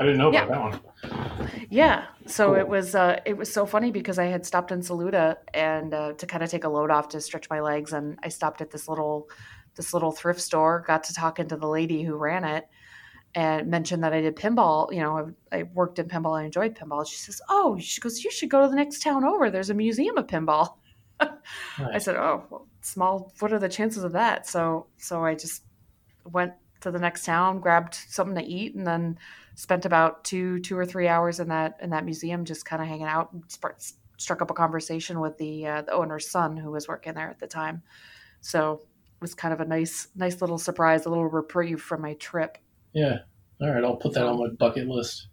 I 0.00 0.04
didn't 0.04 0.18
know 0.18 0.30
about 0.30 0.48
Yeah. 0.48 0.54
that 0.54 0.60
one. 0.60 1.50
Yeah, 1.68 2.06
so 2.26 2.46
Cool. 2.46 2.54
it 2.56 2.68
was 2.68 2.94
uh, 2.94 3.20
it 3.26 3.36
was 3.36 3.52
so 3.52 3.66
funny 3.66 3.92
because 3.92 4.18
I 4.18 4.24
had 4.26 4.44
stopped 4.46 4.72
in 4.72 4.82
Saluda 4.82 5.36
and 5.54 5.92
uh, 5.94 6.12
to 6.14 6.26
kind 6.26 6.42
of 6.42 6.50
take 6.50 6.64
a 6.64 6.68
load 6.68 6.90
off 6.90 7.08
to 7.10 7.20
stretch 7.20 7.48
my 7.50 7.60
legs, 7.60 7.92
and 7.92 8.18
I 8.22 8.28
stopped 8.30 8.60
at 8.62 8.70
this 8.70 8.88
little 8.88 9.28
this 9.76 9.92
little 9.94 10.10
thrift 10.10 10.40
store. 10.40 10.82
Got 10.86 11.04
to 11.04 11.14
talking 11.14 11.48
to 11.48 11.56
the 11.56 11.68
lady 11.68 12.02
who 12.02 12.16
ran 12.16 12.44
it, 12.44 12.66
and 13.34 13.68
mentioned 13.68 14.02
that 14.02 14.12
I 14.14 14.20
did 14.22 14.36
pinball. 14.36 14.92
You 14.92 15.00
know, 15.00 15.32
I, 15.52 15.58
I 15.58 15.62
worked 15.74 15.98
in 15.98 16.08
pinball. 16.08 16.38
I 16.40 16.44
enjoyed 16.44 16.74
pinball. 16.74 17.06
She 17.06 17.16
says, 17.16 17.40
"Oh," 17.50 17.78
she 17.78 18.00
goes, 18.00 18.24
"You 18.24 18.30
should 18.30 18.48
go 18.50 18.62
to 18.62 18.68
the 18.68 18.76
next 18.76 19.02
town 19.02 19.24
over. 19.24 19.50
There's 19.50 19.70
a 19.70 19.74
museum 19.74 20.16
of 20.16 20.26
pinball." 20.26 20.76
I 21.20 21.98
said, 21.98 22.16
"Oh, 22.16 22.44
well, 22.50 22.66
small. 22.80 23.32
What 23.40 23.52
are 23.52 23.58
the 23.58 23.68
chances 23.68 24.02
of 24.02 24.12
that?" 24.12 24.46
So 24.46 24.86
so 24.96 25.22
I 25.24 25.34
just 25.34 25.62
went 26.24 26.54
to 26.80 26.90
the 26.90 26.98
next 26.98 27.26
town, 27.26 27.60
grabbed 27.60 27.92
something 27.94 28.34
to 28.36 28.42
eat, 28.42 28.74
and 28.74 28.86
then 28.86 29.18
spent 29.54 29.84
about 29.84 30.24
two 30.24 30.60
two 30.60 30.76
or 30.78 30.86
three 30.86 31.08
hours 31.08 31.40
in 31.40 31.48
that 31.48 31.78
in 31.82 31.90
that 31.90 32.04
museum, 32.04 32.44
just 32.44 32.64
kind 32.64 32.82
of 32.82 32.88
hanging 32.88 33.06
out. 33.06 33.30
Sp- 33.48 33.78
struck 34.20 34.42
up 34.42 34.50
a 34.50 34.54
conversation 34.54 35.18
with 35.18 35.38
the 35.38 35.66
uh, 35.66 35.82
the 35.82 35.92
owner's 35.92 36.28
son 36.28 36.56
who 36.56 36.70
was 36.70 36.86
working 36.86 37.14
there 37.14 37.30
at 37.30 37.40
the 37.40 37.46
time. 37.46 37.82
So 38.42 38.74
it 38.74 39.20
was 39.20 39.34
kind 39.34 39.54
of 39.54 39.60
a 39.60 39.64
nice 39.64 40.08
nice 40.14 40.40
little 40.40 40.58
surprise, 40.58 41.06
a 41.06 41.08
little 41.08 41.26
reprieve 41.26 41.80
from 41.80 42.02
my 42.02 42.14
trip. 42.14 42.58
Yeah. 42.92 43.18
All 43.60 43.70
right, 43.70 43.84
I'll 43.84 43.96
put 43.96 44.14
that 44.14 44.24
on 44.26 44.38
my 44.38 44.48
bucket 44.58 44.88
list. 44.88 45.28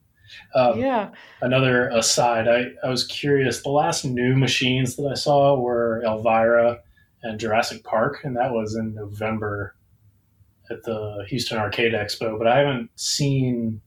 Um, 0.53 0.79
yeah. 0.79 1.11
Another 1.41 1.87
aside, 1.89 2.47
I, 2.47 2.65
I 2.83 2.89
was 2.89 3.05
curious. 3.05 3.63
The 3.63 3.69
last 3.69 4.03
new 4.03 4.35
machines 4.35 4.97
that 4.97 5.07
I 5.07 5.13
saw 5.13 5.57
were 5.57 6.03
Elvira 6.03 6.79
and 7.23 7.39
Jurassic 7.39 7.83
Park, 7.85 8.21
and 8.23 8.35
that 8.35 8.51
was 8.51 8.75
in 8.75 8.93
November 8.93 9.75
at 10.69 10.83
the 10.83 11.25
Houston 11.29 11.57
Arcade 11.57 11.93
Expo. 11.93 12.37
But 12.37 12.47
I 12.47 12.57
haven't 12.57 12.89
seen 12.95 13.81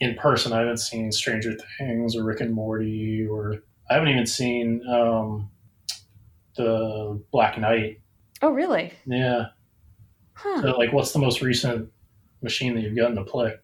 in 0.00 0.14
person. 0.16 0.52
I 0.52 0.58
haven't 0.60 0.78
seen 0.78 1.10
Stranger 1.12 1.56
Things 1.78 2.16
or 2.16 2.24
Rick 2.24 2.40
and 2.40 2.52
Morty, 2.54 3.26
or 3.26 3.56
I 3.90 3.94
haven't 3.94 4.08
even 4.08 4.26
seen 4.26 4.86
um, 4.88 5.50
the 6.56 7.22
Black 7.32 7.58
Knight. 7.58 8.00
Oh, 8.42 8.50
really? 8.50 8.92
Yeah. 9.06 9.46
Huh. 10.34 10.62
So, 10.62 10.78
like, 10.78 10.92
what's 10.92 11.12
the 11.12 11.18
most 11.18 11.42
recent 11.42 11.90
machine 12.42 12.74
that 12.74 12.82
you've 12.82 12.96
gotten 12.96 13.16
to 13.16 13.24
play? 13.24 13.54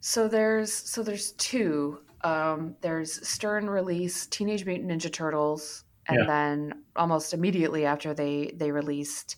So 0.00 0.28
there's 0.28 0.72
so 0.72 1.02
there's 1.02 1.32
two. 1.32 1.98
Um, 2.22 2.76
there's 2.80 3.26
Stern 3.26 3.68
release 3.68 4.26
Teenage 4.26 4.64
Mutant 4.64 4.90
Ninja 4.90 5.12
Turtles, 5.12 5.84
and 6.08 6.20
Yeah. 6.20 6.26
then 6.26 6.84
almost 6.96 7.34
immediately 7.34 7.84
after 7.84 8.14
they 8.14 8.52
they 8.54 8.70
released 8.72 9.36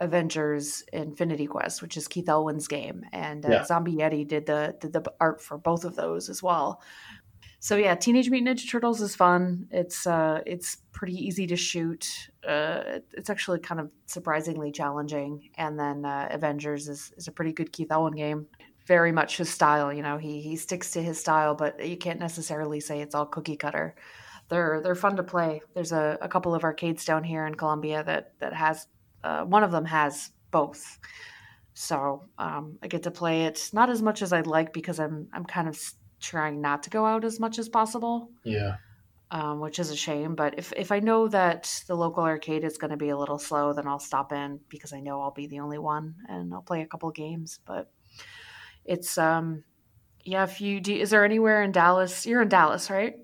Avengers 0.00 0.82
Infinity 0.92 1.46
Quest, 1.46 1.82
which 1.82 1.96
is 1.96 2.08
Keith 2.08 2.28
Elwin's 2.28 2.68
game, 2.68 3.04
and 3.12 3.44
uh, 3.44 3.48
Yeah. 3.48 3.64
Zombie 3.64 3.96
Yeti 3.96 4.26
did 4.26 4.46
the 4.46 4.76
did 4.80 4.92
the 4.92 5.02
art 5.20 5.40
for 5.40 5.58
both 5.58 5.84
of 5.84 5.96
those 5.96 6.28
as 6.28 6.42
well. 6.42 6.82
So 7.60 7.76
yeah, 7.76 7.96
Teenage 7.96 8.30
Mutant 8.30 8.56
Ninja 8.58 8.70
Turtles 8.70 9.00
is 9.00 9.16
fun. 9.16 9.66
It's 9.72 10.06
uh, 10.06 10.42
it's 10.46 10.76
pretty 10.92 11.14
easy 11.14 11.46
to 11.48 11.56
shoot. 11.56 12.30
Uh, 12.46 13.00
it's 13.12 13.30
actually 13.30 13.58
kind 13.58 13.80
of 13.80 13.90
surprisingly 14.06 14.70
challenging. 14.70 15.50
And 15.56 15.78
then 15.78 16.04
uh, 16.04 16.28
Avengers 16.30 16.88
is, 16.88 17.12
is 17.16 17.26
a 17.26 17.32
pretty 17.32 17.52
good 17.52 17.72
Keith 17.72 17.90
Elwin 17.90 18.14
game. 18.14 18.46
Very 18.86 19.10
much 19.10 19.36
his 19.38 19.50
style. 19.50 19.92
You 19.92 20.02
know, 20.02 20.18
he 20.18 20.40
he 20.40 20.54
sticks 20.56 20.92
to 20.92 21.02
his 21.02 21.18
style, 21.18 21.54
but 21.56 21.84
you 21.84 21.96
can't 21.96 22.20
necessarily 22.20 22.78
say 22.80 23.00
it's 23.00 23.14
all 23.14 23.26
cookie 23.26 23.56
cutter. 23.56 23.96
They're 24.48 24.80
they're 24.80 24.94
fun 24.94 25.16
to 25.16 25.22
play. 25.24 25.60
There's 25.74 25.92
a, 25.92 26.16
a 26.22 26.28
couple 26.28 26.54
of 26.54 26.62
arcades 26.64 27.04
down 27.04 27.24
here 27.24 27.44
in 27.44 27.56
Columbia 27.56 28.04
that 28.04 28.34
that 28.38 28.54
has 28.54 28.86
uh, 29.24 29.44
one 29.44 29.62
of 29.62 29.70
them 29.70 29.84
has 29.84 30.30
both. 30.50 30.98
So 31.74 32.24
um, 32.38 32.78
I 32.82 32.88
get 32.88 33.04
to 33.04 33.10
play 33.10 33.44
it 33.44 33.70
not 33.72 33.88
as 33.90 34.02
much 34.02 34.22
as 34.22 34.32
I'd 34.32 34.46
like 34.46 34.72
because 34.72 34.98
I'm 34.98 35.28
I'm 35.32 35.44
kind 35.44 35.68
of 35.68 35.78
trying 36.20 36.60
not 36.60 36.82
to 36.84 36.90
go 36.90 37.06
out 37.06 37.24
as 37.24 37.38
much 37.38 37.58
as 37.60 37.68
possible, 37.68 38.30
Yeah. 38.42 38.76
um, 39.30 39.60
which 39.60 39.78
is 39.78 39.90
a 39.90 39.96
shame. 39.96 40.34
But 40.34 40.58
if 40.58 40.72
if 40.76 40.90
I 40.90 40.98
know 40.98 41.28
that 41.28 41.84
the 41.86 41.94
local 41.94 42.24
arcade 42.24 42.64
is 42.64 42.78
going 42.78 42.90
to 42.90 42.96
be 42.96 43.10
a 43.10 43.16
little 43.16 43.38
slow, 43.38 43.72
then 43.72 43.86
I'll 43.86 44.00
stop 44.00 44.32
in 44.32 44.58
because 44.68 44.92
I 44.92 44.98
know 45.00 45.20
I'll 45.20 45.30
be 45.30 45.46
the 45.46 45.60
only 45.60 45.78
one 45.78 46.16
and 46.28 46.52
I'll 46.52 46.62
play 46.62 46.82
a 46.82 46.86
couple 46.86 47.10
games. 47.12 47.60
But 47.64 47.90
it's 48.84 49.16
um 49.18 49.62
yeah. 50.24 50.42
If 50.42 50.60
you 50.60 50.80
do, 50.80 50.94
is 50.94 51.10
there 51.10 51.24
anywhere 51.24 51.62
in 51.62 51.70
Dallas? 51.72 52.26
You're 52.26 52.42
in 52.42 52.48
Dallas, 52.48 52.90
right? 52.90 53.14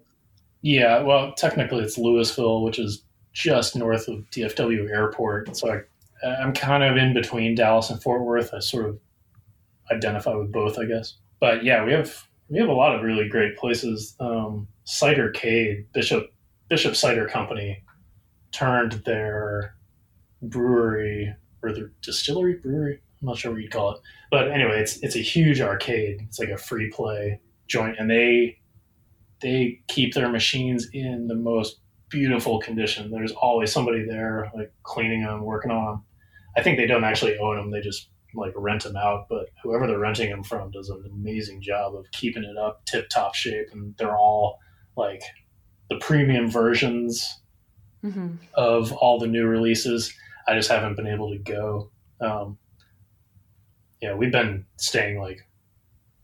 Yeah, 0.62 1.02
well, 1.02 1.34
technically 1.34 1.82
it's 1.82 1.98
Lewisville, 1.98 2.64
which 2.64 2.78
is 2.78 3.02
just 3.34 3.76
north 3.76 4.08
of 4.08 4.30
DFW 4.30 4.88
Airport. 4.90 5.54
So 5.56 5.70
I, 6.24 6.26
I'm 6.26 6.54
kind 6.54 6.82
of 6.82 6.96
in 6.96 7.12
between 7.12 7.54
Dallas 7.54 7.90
and 7.90 8.02
Fort 8.02 8.22
Worth. 8.22 8.54
I 8.54 8.60
sort 8.60 8.86
of 8.86 8.98
identify 9.92 10.34
with 10.34 10.50
both, 10.50 10.78
I 10.78 10.86
guess. 10.86 11.14
But 11.40 11.64
yeah, 11.64 11.84
we 11.84 11.92
have 11.92 12.26
we 12.48 12.58
have 12.58 12.68
a 12.68 12.72
lot 12.72 12.94
of 12.94 13.02
really 13.02 13.28
great 13.28 13.58
places. 13.58 14.16
Um, 14.20 14.68
Cidercade, 14.86 15.84
Bishop 15.92 16.32
Bishop 16.68 16.96
Cider 16.96 17.26
Company, 17.26 17.82
turned 18.52 18.92
their 19.04 19.74
brewery 20.40 21.34
or 21.62 21.72
their 21.72 21.90
distillery 22.02 22.54
brewery. 22.54 23.00
I'm 23.20 23.28
not 23.28 23.38
sure 23.38 23.52
what 23.52 23.60
you'd 23.60 23.72
call 23.72 23.92
it, 23.92 24.00
but 24.30 24.50
anyway, 24.50 24.80
it's 24.80 24.98
it's 24.98 25.16
a 25.16 25.20
huge 25.20 25.60
arcade. 25.60 26.22
It's 26.28 26.38
like 26.38 26.50
a 26.50 26.58
free 26.58 26.90
play 26.90 27.40
joint, 27.66 27.96
and 27.98 28.10
they 28.10 28.58
they 29.42 29.80
keep 29.88 30.14
their 30.14 30.28
machines 30.28 30.88
in 30.92 31.26
the 31.26 31.34
most 31.34 31.80
beautiful 32.08 32.60
condition. 32.60 33.10
There's 33.10 33.32
always 33.32 33.72
somebody 33.72 34.04
there, 34.04 34.50
like 34.54 34.72
cleaning 34.82 35.22
them, 35.22 35.42
working 35.44 35.70
on 35.70 35.86
them. 35.86 36.04
I 36.56 36.62
think 36.62 36.76
they 36.76 36.86
don't 36.86 37.04
actually 37.04 37.38
own 37.38 37.56
them; 37.56 37.70
they 37.70 37.80
just 37.80 38.08
like 38.34 38.52
rent 38.56 38.82
them 38.84 38.96
out. 38.96 39.26
But 39.28 39.46
whoever 39.62 39.86
they're 39.86 39.98
renting 39.98 40.30
them 40.30 40.42
from 40.42 40.70
does 40.70 40.90
an 40.90 41.04
amazing 41.12 41.62
job 41.62 41.94
of 41.94 42.10
keeping 42.12 42.44
it 42.44 42.56
up, 42.56 42.84
tip 42.86 43.08
top 43.08 43.34
shape, 43.34 43.68
and 43.72 43.94
they're 43.96 44.16
all 44.16 44.58
like 44.96 45.22
the 45.90 45.96
premium 45.96 46.50
versions 46.50 47.40
Mm-hmm. 48.04 48.34
of 48.52 48.92
all 48.92 49.18
the 49.18 49.26
new 49.26 49.46
releases. 49.46 50.12
I 50.46 50.54
just 50.54 50.68
haven't 50.70 50.94
been 50.94 51.06
able 51.06 51.30
to 51.30 51.38
go. 51.38 51.90
Um, 52.20 52.58
yeah, 54.02 54.12
we've 54.14 54.30
been 54.30 54.66
staying 54.76 55.18
like 55.18 55.40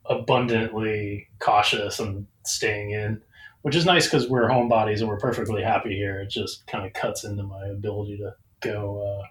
abundantly 0.05 1.29
cautious 1.39 1.99
and 1.99 2.27
staying 2.45 2.91
in, 2.91 3.23
which 3.63 3.77
is 3.77 3.85
nice 3.85 4.07
because 4.07 4.29
we're 4.29 4.49
homebodies 4.49 5.01
and 5.01 5.09
we're 5.09 5.19
perfectly 5.19 5.63
happy 5.63 5.95
here. 5.97 6.21
It 6.21 6.31
just 6.31 6.67
kind 6.67 6.87
of 6.87 6.93
cuts 6.93 7.25
into 7.25 7.43
my 7.43 7.67
ability 7.67 8.19
to 8.19 8.35
go 8.61 9.23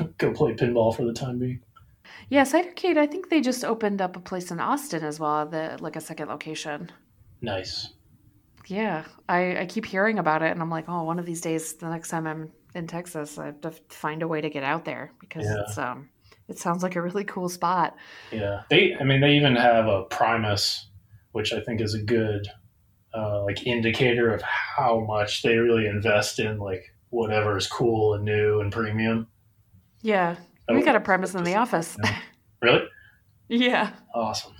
uh, 0.00 0.04
go 0.18 0.32
play 0.32 0.54
pinball 0.54 0.94
for 0.94 1.04
the 1.04 1.12
time 1.12 1.38
being. 1.38 1.60
Yeah, 2.28 2.42
Cidercade. 2.42 2.96
I 2.96 3.06
think 3.06 3.28
they 3.30 3.40
just 3.40 3.64
opened 3.64 4.00
up 4.00 4.16
a 4.16 4.20
place 4.20 4.50
in 4.50 4.60
Austin 4.60 5.02
as 5.04 5.18
well, 5.20 5.46
the 5.46 5.78
like 5.80 5.96
a 5.96 6.00
second 6.00 6.28
location. 6.28 6.90
Nice. 7.40 7.90
Yeah, 8.68 9.04
I, 9.28 9.62
I 9.62 9.66
keep 9.66 9.84
hearing 9.84 10.18
about 10.20 10.42
it, 10.42 10.52
and 10.52 10.62
I'm 10.62 10.70
like, 10.70 10.84
oh, 10.88 11.02
one 11.02 11.18
of 11.18 11.26
these 11.26 11.40
days, 11.40 11.74
the 11.74 11.88
next 11.88 12.10
time 12.10 12.28
I'm 12.28 12.52
in 12.76 12.86
Texas, 12.86 13.36
I 13.36 13.46
have 13.46 13.60
to 13.62 13.72
find 13.88 14.22
a 14.22 14.28
way 14.28 14.40
to 14.40 14.48
get 14.48 14.62
out 14.62 14.84
there 14.84 15.12
because 15.20 15.44
Yeah. 15.44 15.62
it's 15.62 15.78
um, 15.78 16.08
it 16.48 16.58
sounds 16.58 16.82
like 16.82 16.94
a 16.96 17.02
really 17.02 17.24
cool 17.24 17.48
spot. 17.48 17.96
Yeah, 18.30 18.62
they. 18.70 18.94
I 18.98 19.04
mean, 19.04 19.20
they 19.20 19.32
even 19.34 19.56
have 19.56 19.86
a 19.86 20.04
Primus, 20.04 20.88
which 21.32 21.52
I 21.52 21.60
think 21.60 21.80
is 21.80 21.94
a 21.94 22.02
good 22.02 22.48
uh, 23.14 23.42
like 23.44 23.66
indicator 23.66 24.32
of 24.32 24.42
how 24.42 25.00
much 25.00 25.42
they 25.42 25.56
really 25.56 25.86
invest 25.86 26.38
in 26.38 26.58
like 26.58 26.92
whatever 27.10 27.56
is 27.56 27.66
cool 27.66 28.14
and 28.14 28.24
new 28.24 28.60
and 28.60 28.72
premium. 28.72 29.26
Yeah, 30.00 30.36
we 30.68 30.82
got 30.82 30.96
a 30.96 31.00
Primus 31.00 31.34
in 31.34 31.44
the 31.44 31.54
office. 31.54 31.96
Really 32.60 32.84
yeah, 33.48 33.90
awesome. 34.14 34.52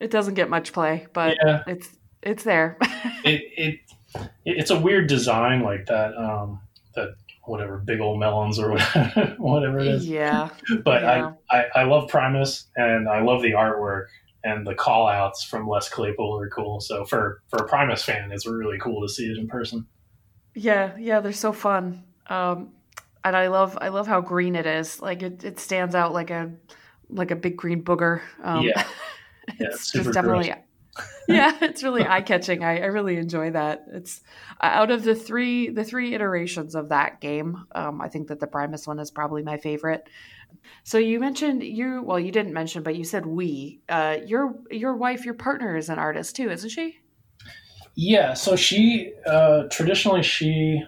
it 0.00 0.10
doesn't 0.10 0.34
get 0.34 0.48
much 0.48 0.72
play, 0.72 1.06
but 1.12 1.36
yeah, 1.44 1.62
it's 1.66 1.90
it's 2.22 2.44
there. 2.44 2.78
it, 3.24 3.42
it 3.56 3.80
it's 4.44 4.70
a 4.70 4.78
weird 4.78 5.08
design 5.08 5.62
like 5.62 5.86
that. 5.86 6.16
Um, 6.16 6.60
that 6.94 7.14
whatever 7.44 7.78
big 7.78 8.00
old 8.00 8.20
melons 8.20 8.58
or 8.58 8.70
whatever, 8.72 9.34
whatever 9.38 9.78
it 9.80 9.88
is. 9.88 10.06
yeah, 10.06 10.50
But 10.84 11.02
Yeah. 11.02 11.32
I, 11.50 11.58
I 11.58 11.80
I 11.80 11.82
love 11.84 12.08
Primus 12.08 12.66
and 12.76 13.08
I 13.08 13.22
love 13.22 13.42
the 13.42 13.52
artwork 13.52 14.06
and 14.44 14.66
the 14.66 14.74
call 14.74 15.08
outs 15.08 15.44
from 15.44 15.68
Les 15.68 15.88
Claypool 15.88 16.38
are 16.40 16.48
cool. 16.48 16.80
So 16.80 17.04
for 17.04 17.42
for 17.48 17.64
a 17.64 17.68
Primus 17.68 18.02
fan, 18.04 18.32
it's 18.32 18.46
really 18.46 18.78
cool 18.78 19.02
to 19.02 19.08
see 19.08 19.26
it 19.26 19.38
in 19.38 19.48
person. 19.48 19.86
yeah, 20.54 20.96
yeah. 20.98 21.20
They're 21.20 21.32
so 21.32 21.52
fun. 21.52 22.04
Um, 22.28 22.72
and 23.24 23.36
I 23.36 23.48
love 23.48 23.78
I 23.80 23.88
love 23.88 24.06
how 24.06 24.20
green 24.20 24.56
it 24.56 24.66
is. 24.66 25.00
Like 25.00 25.22
it, 25.22 25.44
it 25.44 25.58
stands 25.60 25.94
out 25.94 26.12
like 26.12 26.30
a 26.30 26.52
like 27.08 27.30
a 27.30 27.36
big 27.36 27.56
green 27.56 27.82
booger. 27.82 28.20
Um, 28.42 28.62
Yeah. 28.62 28.84
Yeah, 29.58 29.70
it's 29.72 29.90
just 29.90 30.12
definitely 30.12 30.54
yeah 31.28 31.56
it's 31.62 31.82
really 31.82 32.04
eye-catching 32.04 32.62
I, 32.62 32.80
I 32.80 32.86
really 32.86 33.16
enjoy 33.16 33.50
that 33.52 33.86
it's 33.92 34.20
uh, 34.60 34.66
out 34.66 34.90
of 34.90 35.04
the 35.04 35.14
three 35.14 35.70
the 35.70 35.84
three 35.84 36.14
iterations 36.14 36.74
of 36.74 36.90
that 36.90 37.20
game 37.20 37.64
um, 37.74 38.02
i 38.02 38.08
think 38.08 38.28
that 38.28 38.40
the 38.40 38.46
primus 38.46 38.86
one 38.86 38.98
is 38.98 39.10
probably 39.10 39.42
my 39.42 39.56
favorite 39.56 40.06
so 40.84 40.98
you 40.98 41.18
mentioned 41.18 41.62
you 41.62 42.02
well 42.02 42.20
you 42.20 42.30
didn't 42.30 42.52
mention 42.52 42.82
but 42.82 42.94
you 42.94 43.04
said 43.04 43.24
we 43.24 43.80
uh, 43.88 44.18
your 44.26 44.54
your 44.70 44.94
wife 44.94 45.24
your 45.24 45.34
partner 45.34 45.76
is 45.76 45.88
an 45.88 45.98
artist 45.98 46.36
too 46.36 46.50
isn't 46.50 46.68
she 46.68 46.98
Yeah, 47.94 48.34
so 48.34 48.56
she 48.56 49.12
uh, 49.26 49.64
traditionally 49.70 50.22
she 50.22 50.82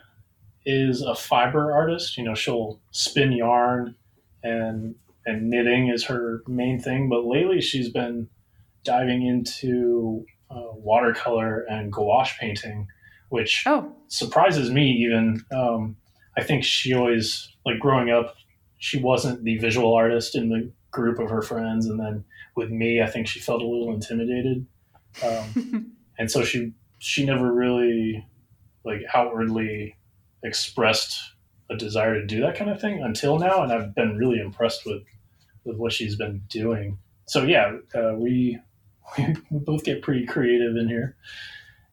is 0.65 1.03
a 1.03 1.15
fiber 1.15 1.73
artist. 1.73 2.17
You 2.17 2.25
know, 2.25 2.35
she'll 2.35 2.81
spin 2.91 3.33
yarn 3.33 3.95
and 4.43 4.95
and 5.27 5.51
knitting 5.51 5.89
is 5.89 6.05
her 6.05 6.43
main 6.47 6.79
thing. 6.79 7.09
But 7.09 7.25
lately, 7.25 7.61
she's 7.61 7.91
been 7.91 8.29
diving 8.85 9.27
into 9.27 10.25
uh, 10.51 10.73
watercolor 10.75 11.61
and 11.63 11.93
gouache 11.93 12.37
painting, 12.39 12.87
which 13.31 13.65
oh 13.67 13.93
surprises 14.09 14.71
me. 14.71 14.93
Even 14.93 15.43
um, 15.53 15.97
I 16.37 16.43
think 16.43 16.65
she 16.65 16.95
always 16.95 17.49
like 17.67 17.79
growing 17.79 18.11
up, 18.11 18.37
she 18.79 19.01
wasn't 19.01 19.43
the 19.45 19.59
visual 19.59 19.95
artist 19.95 20.37
in 20.37 20.49
the 20.49 20.71
group 20.91 21.19
of 21.19 21.31
her 21.31 21.43
friends, 21.43 21.87
and 21.87 21.99
then 21.99 22.25
with 22.57 22.71
me, 22.71 23.03
I 23.03 23.07
think 23.07 23.27
she 23.27 23.41
felt 23.41 23.63
a 23.63 23.67
little 23.67 23.93
intimidated. 23.93 24.67
Um, 25.25 25.93
and 26.19 26.31
so 26.31 26.45
she 26.45 26.73
she 26.99 27.25
never 27.25 27.53
really 27.53 28.27
like 28.85 29.03
outwardly 29.13 29.97
expressed 30.43 31.21
a 31.71 31.77
desire 31.77 32.15
to 32.15 32.27
do 32.27 32.41
that 32.43 32.57
kind 32.57 32.71
of 32.71 32.79
thing 32.79 33.03
until 33.03 33.39
now 33.39 33.63
and 33.63 33.73
i've 33.73 33.95
been 33.95 34.19
really 34.19 34.39
impressed 34.39 34.85
with 34.85 35.03
with 35.65 35.79
what 35.79 35.93
she's 35.93 36.17
been 36.17 36.43
doing 36.51 36.99
so 37.27 37.43
yeah 37.43 37.77
uh, 37.95 38.13
we, 38.17 38.59
we 39.17 39.37
we 39.51 39.59
both 39.59 39.85
get 39.85 40.03
pretty 40.03 40.27
creative 40.27 40.77
in 40.77 40.89
here. 40.89 41.17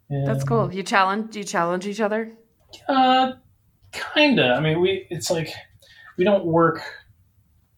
That's 0.09 0.43
cool. 0.43 0.73
You 0.73 0.83
challenge 0.83 1.35
you 1.35 1.43
challenge 1.43 1.87
each 1.87 2.01
other? 2.01 2.31
Uh 2.87 3.33
kinda. 3.91 4.53
I 4.57 4.59
mean 4.59 4.81
we 4.81 5.07
it's 5.09 5.31
like 5.31 5.53
we 6.17 6.23
don't 6.23 6.45
work 6.45 6.81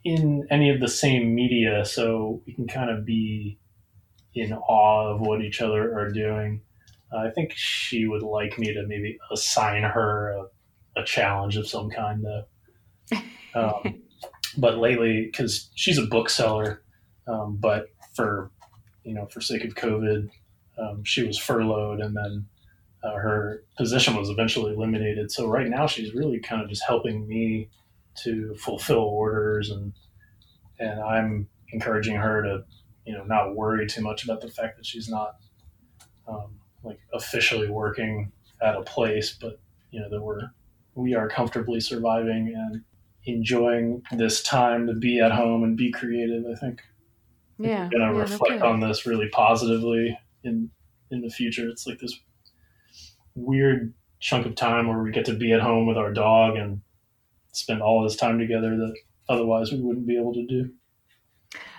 in 0.04 0.46
any 0.50 0.70
of 0.70 0.80
the 0.80 0.88
same 0.88 1.34
media 1.34 1.86
so 1.86 2.42
we 2.46 2.54
can 2.54 2.68
kind 2.68 2.90
of 2.90 3.06
be 3.06 3.58
in 4.36 4.54
awe 4.54 5.14
of 5.14 5.22
what 5.22 5.42
each 5.42 5.62
other 5.62 5.98
are 5.98 6.12
doing. 6.12 6.62
I 7.16 7.30
think 7.30 7.54
she 7.56 8.08
would 8.08 8.24
like 8.24 8.58
me 8.58 8.74
to 8.74 8.86
maybe 8.88 9.18
assign 9.32 9.84
her 9.84 10.32
a, 10.32 11.02
a 11.02 11.06
challenge 11.06 11.58
of 11.58 11.68
some 11.68 11.90
kind, 11.90 12.24
though. 12.24 12.46
Um, 13.56 14.02
but 14.58 14.80
lately, 14.80 15.30
because 15.32 15.70
she's 15.76 16.00
a 16.00 16.08
bookseller, 16.08 16.82
um, 17.28 17.56
but 17.60 17.86
for 18.16 18.50
you 19.04 19.14
know, 19.14 19.26
for 19.28 19.42
sake 19.42 19.64
of 19.64 19.76
COVID, 19.76 20.30
um, 20.78 21.04
she 21.04 21.24
was 21.26 21.38
furloughed, 21.38 22.00
and 22.00 22.16
then 22.16 22.46
uh, 23.04 23.14
her 23.14 23.64
position 23.78 24.16
was 24.16 24.30
eventually 24.30 24.74
eliminated. 24.74 25.32
So 25.32 25.48
right 25.48 25.70
now, 25.70 25.88
she's 25.88 26.14
really 26.14 26.40
kind 26.40 26.62
of 26.62 26.70
just 26.70 26.84
helping 26.86 27.28
me 27.28 27.70
to 28.24 28.56
fulfill 28.56 29.00
orders, 29.00 29.70
and 29.70 29.94
and 30.80 31.00
I'm 31.02 31.48
encouraging 31.72 32.16
her 32.16 32.42
to 32.42 32.64
you 33.06 33.14
know 33.14 33.24
not 33.24 33.56
worry 33.56 33.88
too 33.88 34.02
much 34.02 34.24
about 34.24 34.42
the 34.42 34.50
fact 34.50 34.78
that 34.78 34.86
she's 34.86 35.10
not. 35.10 35.36
Um, 36.28 36.60
like 36.84 37.00
officially 37.14 37.70
working 37.70 38.32
at 38.62 38.76
a 38.76 38.82
place, 38.82 39.36
but 39.40 39.60
you 39.92 40.00
know 40.00 40.10
that 40.10 40.22
we're 40.22 40.50
we 40.96 41.16
are 41.16 41.28
comfortably 41.28 41.80
surviving 41.80 42.54
and 42.56 42.82
enjoying 43.26 44.04
this 44.12 44.44
time 44.44 44.86
to 44.88 44.94
be 44.94 45.20
at 45.20 45.32
home 45.32 45.64
and 45.64 45.78
be 45.78 45.92
creative. 45.92 46.46
I 46.46 46.56
think 46.56 46.82
yeah 47.64 47.90
yeah, 47.92 48.10
reflect 48.10 48.62
on 48.62 48.80
this 48.80 49.06
really 49.06 49.30
positively 49.30 50.18
in 50.44 50.70
in 51.12 51.22
the 51.22 51.30
future. 51.30 51.70
It's 51.70 51.88
like 51.88 52.00
this 52.00 52.20
weird 53.36 53.94
chunk 54.20 54.46
of 54.46 54.56
time 54.56 54.88
where 54.88 55.02
we 55.02 55.12
get 55.12 55.26
to 55.26 55.34
be 55.34 55.54
at 55.54 55.62
home 55.62 55.86
with 55.86 55.98
our 55.98 56.14
dog 56.14 56.56
and 56.56 56.82
spend 57.52 57.82
all 57.82 58.04
this 58.04 58.16
time 58.16 58.40
together 58.40 58.76
that 58.76 58.96
otherwise 59.30 59.72
we 59.72 59.82
wouldn't 59.82 60.08
be 60.08 60.18
able 60.18 60.34
to 60.34 60.46
do. 60.48 60.72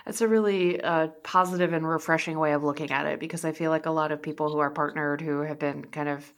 It's 0.07 0.21
a 0.21 0.27
really 0.27 0.79
uh, 0.81 1.07
positive 1.23 1.73
and 1.73 1.87
refreshing 1.87 2.37
way 2.37 2.53
of 2.53 2.63
looking 2.63 2.91
at 2.91 3.07
it 3.07 3.19
because 3.19 3.43
I 3.43 3.51
feel 3.51 3.71
like 3.71 3.87
a 3.87 3.91
lot 3.91 4.11
of 4.11 4.21
people 4.21 4.51
who 4.51 4.59
are 4.59 4.69
partnered 4.69 5.21
who 5.21 5.41
have 5.41 5.59
been 5.59 5.85
kind 5.85 6.07
of 6.07 6.31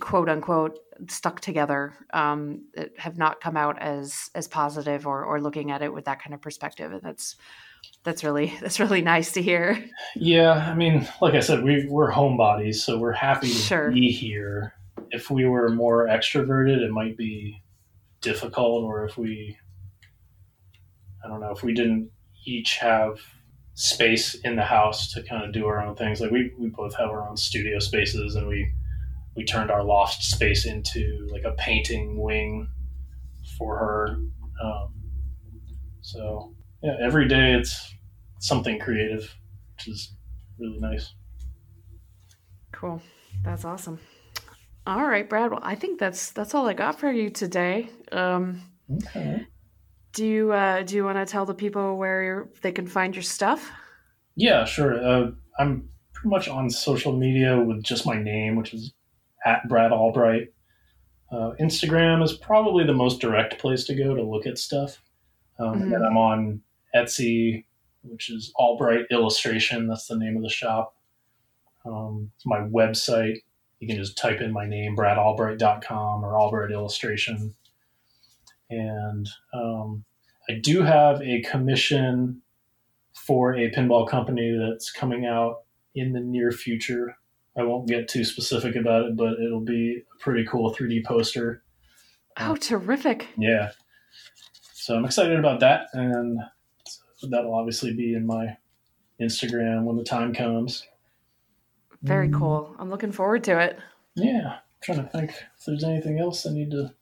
quote 0.00 0.28
unquote 0.28 0.80
stuck 1.08 1.40
together 1.40 1.94
um, 2.12 2.64
have 2.98 3.16
not 3.16 3.40
come 3.40 3.56
out 3.56 3.80
as 3.80 4.30
as 4.34 4.48
positive 4.48 5.06
or, 5.06 5.24
or 5.24 5.40
looking 5.40 5.70
at 5.70 5.82
it 5.82 5.92
with 5.92 6.06
that 6.06 6.20
kind 6.20 6.34
of 6.34 6.42
perspective, 6.42 6.92
and 6.92 7.02
that's 7.02 7.36
that's 8.04 8.22
really 8.24 8.54
that's 8.60 8.80
really 8.80 9.02
nice 9.02 9.32
to 9.32 9.42
hear. 9.42 9.84
Yeah, 10.14 10.52
I 10.52 10.74
mean, 10.74 11.06
like 11.20 11.34
I 11.34 11.40
said, 11.40 11.62
we 11.62 11.86
we're 11.88 12.10
homebodies, 12.12 12.76
so 12.76 12.98
we're 12.98 13.12
happy 13.12 13.48
to 13.48 13.54
Sure. 13.54 13.90
be 13.90 14.10
here. 14.10 14.74
If 15.10 15.30
we 15.30 15.44
were 15.44 15.68
more 15.70 16.06
extroverted, 16.06 16.78
it 16.78 16.90
might 16.90 17.16
be 17.16 17.62
difficult, 18.20 18.84
or 18.84 19.04
if 19.06 19.16
we, 19.16 19.56
I 21.24 21.28
don't 21.28 21.40
know, 21.40 21.52
if 21.52 21.62
we 21.62 21.74
didn't 21.74 22.10
each 22.44 22.76
have 22.76 23.20
space 23.74 24.34
in 24.36 24.56
the 24.56 24.62
house 24.64 25.12
to 25.12 25.22
kind 25.22 25.44
of 25.44 25.52
do 25.52 25.66
our 25.66 25.84
own 25.84 25.94
things. 25.94 26.20
Like 26.20 26.30
we 26.30 26.52
we 26.58 26.68
both 26.68 26.94
have 26.96 27.10
our 27.10 27.28
own 27.28 27.36
studio 27.36 27.78
spaces, 27.78 28.34
and 28.36 28.48
we 28.48 28.72
we 29.36 29.44
turned 29.44 29.70
our 29.70 29.84
loft 29.84 30.22
space 30.22 30.64
into 30.64 31.28
like 31.30 31.44
a 31.44 31.52
painting 31.52 32.18
wing 32.20 32.68
for 33.58 33.76
her. 33.78 34.16
Um, 34.62 34.94
so 36.00 36.54
yeah, 36.82 36.96
every 37.00 37.28
day 37.28 37.54
it's 37.54 37.94
something 38.40 38.78
creative, 38.78 39.34
which 39.76 39.88
is 39.88 40.12
really 40.58 40.78
nice. 40.78 41.12
Cool. 42.72 43.00
That's 43.44 43.64
awesome. 43.64 43.98
All 44.86 45.04
right, 45.06 45.28
Brad. 45.28 45.50
Well, 45.50 45.60
I 45.62 45.74
think 45.74 45.98
that's 45.98 46.30
that's 46.30 46.54
all 46.54 46.68
I 46.68 46.74
got 46.74 46.98
for 46.98 47.10
you 47.10 47.30
today. 47.30 47.88
Um, 48.12 48.62
Okay. 48.88 49.44
do 50.12 50.24
you 50.24 50.52
uh, 50.52 50.82
do 50.82 50.94
you 50.94 51.04
want 51.04 51.18
to 51.18 51.26
tell 51.26 51.44
the 51.44 51.54
people 51.54 51.96
where 51.96 52.22
you're, 52.22 52.48
they 52.62 52.70
can 52.72 52.86
find 52.86 53.14
your 53.16 53.22
stuff? 53.24 53.68
Yeah, 54.36 54.64
sure. 54.64 55.02
Uh, 55.04 55.30
I'm 55.58 55.88
pretty 56.12 56.28
much 56.28 56.48
on 56.48 56.70
social 56.70 57.16
media 57.16 57.58
with 57.60 57.82
just 57.82 58.06
my 58.06 58.20
name, 58.22 58.54
which 58.56 58.74
is 58.74 58.92
at 59.44 59.66
Brad 59.68 59.90
Albright. 59.90 60.48
Uh, 61.32 61.52
Instagram 61.60 62.22
is 62.22 62.34
probably 62.34 62.84
the 62.84 62.92
most 62.92 63.20
direct 63.20 63.58
place 63.58 63.84
to 63.84 63.94
go 63.96 64.14
to 64.14 64.22
look 64.22 64.46
at 64.46 64.58
stuff. 64.58 65.02
Um, 65.58 65.82
And 65.82 66.06
I'm 66.06 66.16
on 66.16 66.60
Etsy, 66.96 67.64
which 68.02 68.30
is 68.30 68.52
Albright 68.56 69.06
Illustration. 69.10 69.86
That's 69.86 70.06
the 70.06 70.16
name 70.16 70.36
of 70.36 70.42
the 70.42 70.48
shop. 70.48 70.94
Um, 71.84 72.30
it's 72.34 72.46
my 72.46 72.60
website. 72.60 73.38
You 73.80 73.88
can 73.88 73.96
just 73.96 74.16
type 74.16 74.40
in 74.40 74.52
my 74.52 74.66
name, 74.66 74.96
bradalbright.com 74.96 76.24
or 76.24 76.38
Albright 76.38 76.70
Illustration. 76.70 77.54
And 78.70 79.28
um, 79.52 80.04
I 80.48 80.54
do 80.54 80.82
have 80.82 81.20
a 81.22 81.42
commission 81.42 82.42
for 83.14 83.54
a 83.54 83.70
pinball 83.70 84.08
company 84.08 84.56
that's 84.58 84.90
coming 84.90 85.26
out 85.26 85.62
in 85.94 86.12
the 86.12 86.20
near 86.20 86.52
future. 86.52 87.16
I 87.56 87.62
won't 87.62 87.88
get 87.88 88.08
too 88.08 88.24
specific 88.24 88.76
about 88.76 89.06
it, 89.06 89.16
but 89.16 89.34
it'll 89.40 89.60
be 89.60 90.02
a 90.14 90.18
pretty 90.18 90.44
cool 90.46 90.74
3D 90.74 91.04
poster. 91.04 91.62
Oh, 92.38 92.56
terrific! 92.56 93.28
Yeah. 93.38 93.70
So 94.74 94.94
I'm 94.94 95.06
excited 95.06 95.38
about 95.38 95.60
that. 95.60 95.86
And 95.94 96.38
that'll 97.30 97.54
obviously 97.54 97.92
be 97.94 98.14
in 98.14 98.26
my 98.26 98.56
Instagram 99.20 99.84
when 99.84 99.96
the 99.96 100.04
time 100.04 100.34
comes. 100.34 100.86
Very 102.02 102.28
Mm, 102.28 102.38
cool. 102.38 102.76
I'm 102.78 102.90
looking 102.90 103.12
forward 103.12 103.44
to 103.44 103.58
it. 103.60 103.78
Yeah. 104.14 104.54
I'm 104.56 104.60
trying 104.82 104.98
to 105.04 105.08
think 105.10 105.30
if 105.30 105.64
there's 105.66 105.84
anything 105.84 106.18
else 106.18 106.46
I 106.46 106.50
need 106.52 106.70
to. 106.72 106.92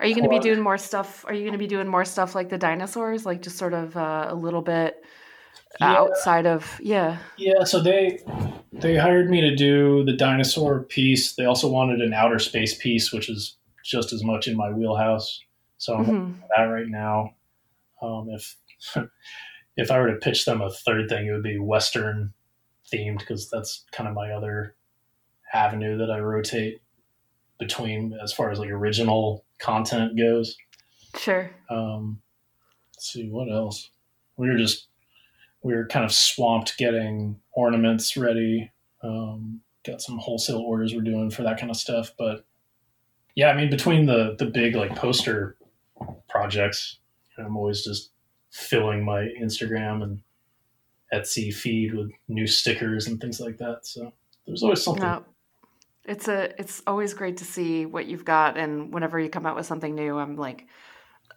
Are 0.00 0.06
you 0.06 0.14
going 0.14 0.24
to 0.24 0.30
be 0.30 0.38
doing 0.40 0.60
more 0.60 0.78
stuff? 0.78 1.24
Are 1.28 1.34
you 1.34 1.42
going 1.42 1.52
to 1.52 1.58
be 1.58 1.66
doing 1.68 1.86
more 1.86 2.04
stuff 2.04 2.34
like 2.34 2.48
the 2.48 2.58
dinosaurs, 2.58 3.24
like 3.24 3.42
just 3.42 3.56
sort 3.56 3.72
of 3.74 3.96
uh, 3.96 4.26
a 4.28 4.34
little 4.34 4.62
bit 4.62 5.04
Yeah. 5.80 5.92
outside 5.92 6.46
of? 6.46 6.80
Yeah. 6.82 7.18
Yeah, 7.36 7.62
so 7.64 7.80
they 7.80 8.18
they 8.72 8.96
hired 8.96 9.30
me 9.30 9.40
to 9.42 9.54
do 9.54 10.04
the 10.04 10.16
dinosaur 10.16 10.82
piece. 10.84 11.34
They 11.34 11.44
also 11.44 11.68
wanted 11.70 12.00
an 12.00 12.12
outer 12.14 12.38
space 12.38 12.74
piece, 12.76 13.12
which 13.12 13.28
is 13.28 13.58
just 13.84 14.12
as 14.12 14.24
much 14.24 14.48
in 14.48 14.56
my 14.56 14.70
wheelhouse. 14.70 15.40
So 15.78 15.94
I'm 15.96 16.06
Mhm. 16.06 16.34
that 16.56 16.64
right 16.64 16.88
now. 16.88 17.34
Um, 18.02 18.28
if 18.30 18.56
if 19.76 19.90
I 19.90 19.98
were 19.98 20.12
to 20.12 20.16
pitch 20.16 20.44
them 20.44 20.60
a 20.60 20.70
third 20.70 21.08
thing, 21.08 21.26
it 21.26 21.32
would 21.32 21.42
be 21.42 21.58
Western 21.58 22.32
themed 22.92 23.20
because 23.20 23.48
that's 23.48 23.84
kind 23.92 24.08
of 24.08 24.14
my 24.14 24.32
other 24.32 24.74
avenue 25.52 25.98
that 25.98 26.10
I 26.10 26.18
rotate 26.18 26.80
between 27.58 28.18
as 28.22 28.32
far 28.32 28.50
as 28.50 28.58
like 28.58 28.70
original 28.70 29.44
content 29.58 30.16
goes. 30.16 30.56
Sure. 31.16 31.50
Um, 31.68 32.20
let's 32.96 33.12
see 33.12 33.28
what 33.28 33.50
else. 33.50 33.90
We 34.36 34.48
were 34.48 34.56
just 34.56 34.88
we 35.62 35.74
were 35.74 35.86
kind 35.86 36.04
of 36.04 36.12
swamped 36.12 36.78
getting 36.78 37.38
ornaments 37.52 38.16
ready. 38.16 38.70
Um, 39.02 39.60
got 39.86 40.00
some 40.00 40.18
wholesale 40.18 40.60
orders 40.60 40.94
we're 40.94 41.02
doing 41.02 41.30
for 41.30 41.42
that 41.42 41.58
kind 41.58 41.70
of 41.70 41.76
stuff, 41.76 42.12
but 42.18 42.44
yeah, 43.34 43.48
I 43.48 43.56
mean 43.56 43.70
between 43.70 44.06
the 44.06 44.36
the 44.38 44.46
big 44.46 44.74
like 44.74 44.96
poster 44.96 45.56
projects, 46.28 46.98
I'm 47.38 47.56
always 47.56 47.84
just 47.84 48.09
filling 48.50 49.04
my 49.04 49.28
Instagram 49.40 50.02
and 50.02 50.20
Etsy 51.12 51.52
feed 51.52 51.94
with 51.94 52.10
new 52.28 52.46
stickers 52.46 53.06
and 53.06 53.20
things 53.20 53.40
like 53.40 53.58
that. 53.58 53.86
So 53.86 54.12
there's 54.46 54.62
always 54.62 54.82
something. 54.82 55.02
No. 55.02 55.24
It's 56.04 56.28
a 56.28 56.58
it's 56.58 56.82
always 56.86 57.14
great 57.14 57.36
to 57.38 57.44
see 57.44 57.86
what 57.86 58.06
you've 58.06 58.24
got 58.24 58.56
and 58.56 58.92
whenever 58.92 59.18
you 59.20 59.28
come 59.28 59.46
out 59.46 59.54
with 59.54 59.66
something 59.66 59.94
new, 59.94 60.18
I'm 60.18 60.36
like 60.36 60.66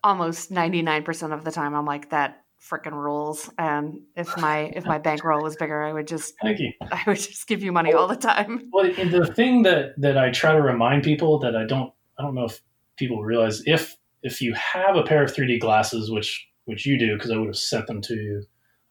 almost 0.04 0.52
99% 0.52 1.34
of 1.34 1.44
the 1.44 1.52
time 1.52 1.76
I'm 1.76 1.86
like 1.86 2.10
that 2.10 2.44
freaking 2.62 2.94
rules 2.94 3.50
and 3.58 4.00
if 4.16 4.38
my 4.38 4.72
if 4.74 4.86
my 4.86 4.98
bankroll 4.98 5.44
was 5.44 5.56
bigger, 5.58 5.84
I 5.84 5.92
would 5.92 6.08
just 6.08 6.34
Thank 6.42 6.60
you. 6.60 6.72
I 6.92 7.04
would 7.06 7.18
just 7.18 7.46
give 7.48 7.62
you 7.62 7.72
money 7.72 7.94
all 7.94 8.08
the 8.08 8.16
time. 8.16 8.70
Well, 8.72 8.86
the 8.86 9.32
thing 9.36 9.64
that 9.64 10.00
that 10.00 10.18
I 10.18 10.32
try 10.32 10.54
to 10.54 10.62
remind 10.62 11.04
people 11.04 11.40
that 11.40 11.56
I 11.56 11.66
don't 11.66 11.92
I 12.18 12.24
don't 12.24 12.36
know 12.36 12.46
if 12.46 12.62
people 12.96 13.24
realize 13.24 13.62
if 13.66 13.98
if 14.24 14.42
you 14.42 14.54
have 14.54 14.96
a 14.96 15.04
pair 15.04 15.24
of 15.24 15.34
3D 15.34 15.60
glasses, 15.60 16.10
which 16.10 16.48
which 16.66 16.86
you 16.86 16.98
do 16.98 17.16
because 17.16 17.32
I 17.32 17.38
would 17.38 17.48
have 17.48 17.58
sent 17.58 17.88
them 17.88 18.02
to 18.02 18.16
you, 18.16 18.46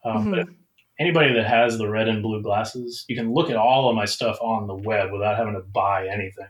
um, 0.04 0.30
but 0.30 0.46
Mhm. 0.46 0.54
anybody 0.98 1.32
that 1.34 1.46
has 1.46 1.78
the 1.78 1.88
red 1.88 2.08
and 2.08 2.22
blue 2.22 2.42
glasses, 2.42 3.04
you 3.08 3.16
can 3.16 3.32
look 3.32 3.50
at 3.50 3.56
all 3.56 3.88
of 3.88 3.96
my 3.96 4.04
stuff 4.04 4.38
on 4.40 4.66
the 4.66 4.74
web 4.74 5.10
without 5.12 5.36
having 5.36 5.54
to 5.54 5.60
buy 5.60 6.06
anything, 6.08 6.48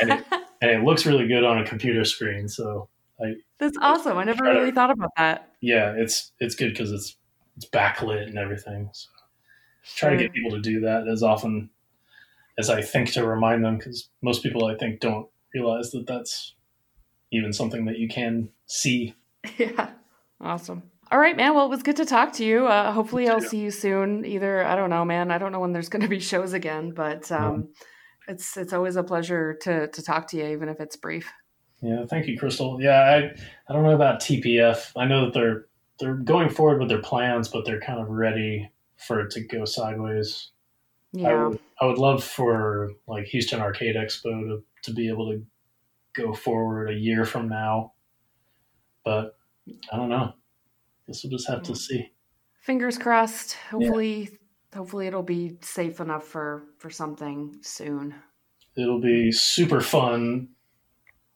and 0.00 0.10
it, 0.12 0.24
and 0.62 0.70
it 0.70 0.84
looks 0.84 1.04
really 1.06 1.26
good 1.26 1.44
on 1.44 1.58
a 1.58 1.64
computer 1.66 2.04
screen. 2.04 2.48
So 2.48 2.88
That's 3.58 3.76
awesome. 3.80 4.18
I 4.18 4.24
never 4.24 4.38
Try 4.44 4.52
to- 4.52 4.58
really 4.60 4.72
thought 4.72 4.90
about 4.90 5.10
that. 5.16 5.50
yeah, 5.60 5.94
it's 5.96 6.32
it's 6.40 6.54
good 6.54 6.70
because 6.70 6.90
it's 6.92 7.16
it's 7.56 7.66
backlit 7.70 8.26
and 8.26 8.36
everything. 8.38 8.90
So 8.92 9.08
try 9.96 10.10
to 10.10 10.16
get 10.16 10.32
people 10.32 10.50
to 10.50 10.60
do 10.60 10.80
that 10.80 11.06
as 11.08 11.22
often 11.22 11.70
as 12.58 12.68
I 12.70 12.82
think 12.82 13.12
to 13.12 13.26
remind 13.26 13.64
them 13.64 13.78
because 13.78 14.08
most 14.22 14.42
people 14.42 14.66
I 14.66 14.74
think 14.76 15.00
don't 15.00 15.28
realize 15.54 15.90
that 15.92 16.06
that's 16.06 16.54
even 17.30 17.52
something 17.52 17.84
that 17.86 17.98
you 17.98 18.08
can 18.08 18.50
see. 18.66 19.14
Yeah. 19.58 19.90
Awesome. 20.44 20.82
All 21.10 21.18
right, 21.18 21.36
man. 21.36 21.54
Well, 21.54 21.66
it 21.66 21.70
was 21.70 21.82
good 21.82 21.96
to 21.96 22.04
talk 22.04 22.34
to 22.34 22.44
you. 22.44 22.66
Uh, 22.66 22.92
hopefully, 22.92 23.28
I'll 23.28 23.40
see 23.40 23.58
you 23.58 23.70
soon. 23.70 24.24
Either 24.24 24.64
I 24.64 24.76
don't 24.76 24.90
know, 24.90 25.04
man. 25.04 25.30
I 25.30 25.38
don't 25.38 25.52
know 25.52 25.60
when 25.60 25.72
there's 25.72 25.88
going 25.90 26.02
to 26.02 26.08
be 26.08 26.20
shows 26.20 26.52
again, 26.52 26.90
but 26.90 27.30
um, 27.32 27.68
it's 28.28 28.56
it's 28.56 28.72
always 28.72 28.96
a 28.96 29.02
pleasure 29.02 29.54
to 29.62 29.88
to 29.88 30.02
talk 30.02 30.28
to 30.28 30.36
you, 30.36 30.46
even 30.46 30.68
if 30.68 30.80
it's 30.80 30.96
brief. 30.96 31.32
Yeah, 31.82 32.04
thank 32.06 32.26
you, 32.26 32.38
Krystle. 32.38 32.82
Yeah, 32.82 33.00
I 33.00 33.16
I 33.68 33.72
don't 33.72 33.84
know 33.84 33.94
about 33.94 34.20
TPF. 34.20 34.92
I 34.96 35.06
know 35.06 35.26
that 35.26 35.34
they're 35.34 35.66
they're 35.98 36.14
going 36.14 36.50
forward 36.50 36.80
with 36.80 36.88
their 36.88 37.02
plans, 37.02 37.48
but 37.48 37.64
they're 37.64 37.80
kind 37.80 38.00
of 38.00 38.08
ready 38.08 38.70
for 38.96 39.20
it 39.20 39.30
to 39.32 39.40
go 39.40 39.64
sideways. 39.64 40.50
I 41.16 41.20
Yeah. 41.20 41.46
would, 41.48 41.58
I 41.80 41.86
would 41.86 41.98
love 41.98 42.24
for 42.24 42.90
like 43.06 43.26
Houston 43.26 43.60
Arcade 43.60 43.94
Expo 43.96 44.24
to, 44.24 44.64
to 44.82 44.92
be 44.92 45.08
able 45.08 45.30
to 45.30 45.44
go 46.12 46.32
forward 46.32 46.90
a 46.90 46.94
year 46.94 47.24
from 47.24 47.48
now, 47.48 47.92
but 49.04 49.38
I 49.92 49.96
don't 49.96 50.08
know. 50.08 50.32
Guess 51.06 51.24
we'll 51.24 51.30
just 51.30 51.48
have 51.48 51.62
to 51.64 51.74
see. 51.74 52.10
Fingers 52.60 52.98
crossed. 52.98 53.54
Hopefully, 53.70 54.38
hopefully 54.74 55.06
it'll 55.06 55.22
be 55.22 55.56
safe 55.60 56.00
enough 56.00 56.24
for 56.24 56.64
for 56.78 56.90
something 56.90 57.56
soon. 57.62 58.14
It'll 58.76 59.00
be 59.00 59.30
super 59.30 59.80
fun 59.80 60.48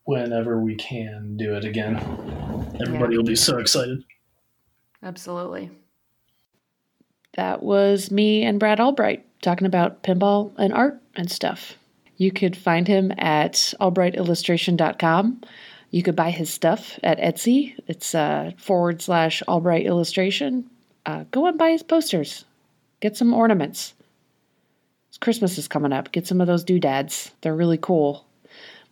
whenever 0.05 0.61
we 0.61 0.74
can 0.76 1.37
do 1.37 1.55
it 1.55 1.64
again. 1.64 1.97
Everybody 2.81 3.16
will 3.16 3.24
be 3.24 3.37
so 3.37 3.59
excited. 3.59 4.03
Absolutely. 5.03 5.70
That 7.35 7.62
was 7.62 8.11
me 8.11 8.43
and 8.43 8.59
Brad 8.59 8.81
Albright 8.81 9.24
talking 9.43 9.66
about 9.66 10.03
pinball 10.03 10.53
and 10.57 10.72
art 10.72 11.01
and 11.14 11.31
stuff. 11.31 11.74
You 12.16 12.33
could 12.33 12.57
find 12.57 12.89
him 12.89 13.12
at 13.16 13.74
albrightillustration.com. 13.81 15.43
You 15.91 16.03
could 16.03 16.16
buy 16.16 16.30
his 16.30 16.51
stuff 16.51 16.99
at 17.03 17.18
Etsy. 17.18 17.74
It's 17.86 18.14
uh, 18.14 18.53
forward 18.59 19.01
slash 19.01 19.43
Albright 19.49 19.86
Illustration. 19.86 20.68
Uh, 21.07 21.24
go 21.30 21.47
and 21.47 21.57
buy 21.57 21.70
his 21.70 21.82
posters. 21.82 22.45
Get 23.01 23.16
some 23.16 23.32
ornaments. 23.32 23.95
Christmas 25.20 25.59
is 25.59 25.68
coming 25.68 25.93
up. 25.93 26.12
Get 26.12 26.26
some 26.26 26.41
of 26.41 26.47
those 26.47 26.64
doodads. 26.64 27.30
They're 27.41 27.55
really 27.55 27.78
cool. 27.78 28.24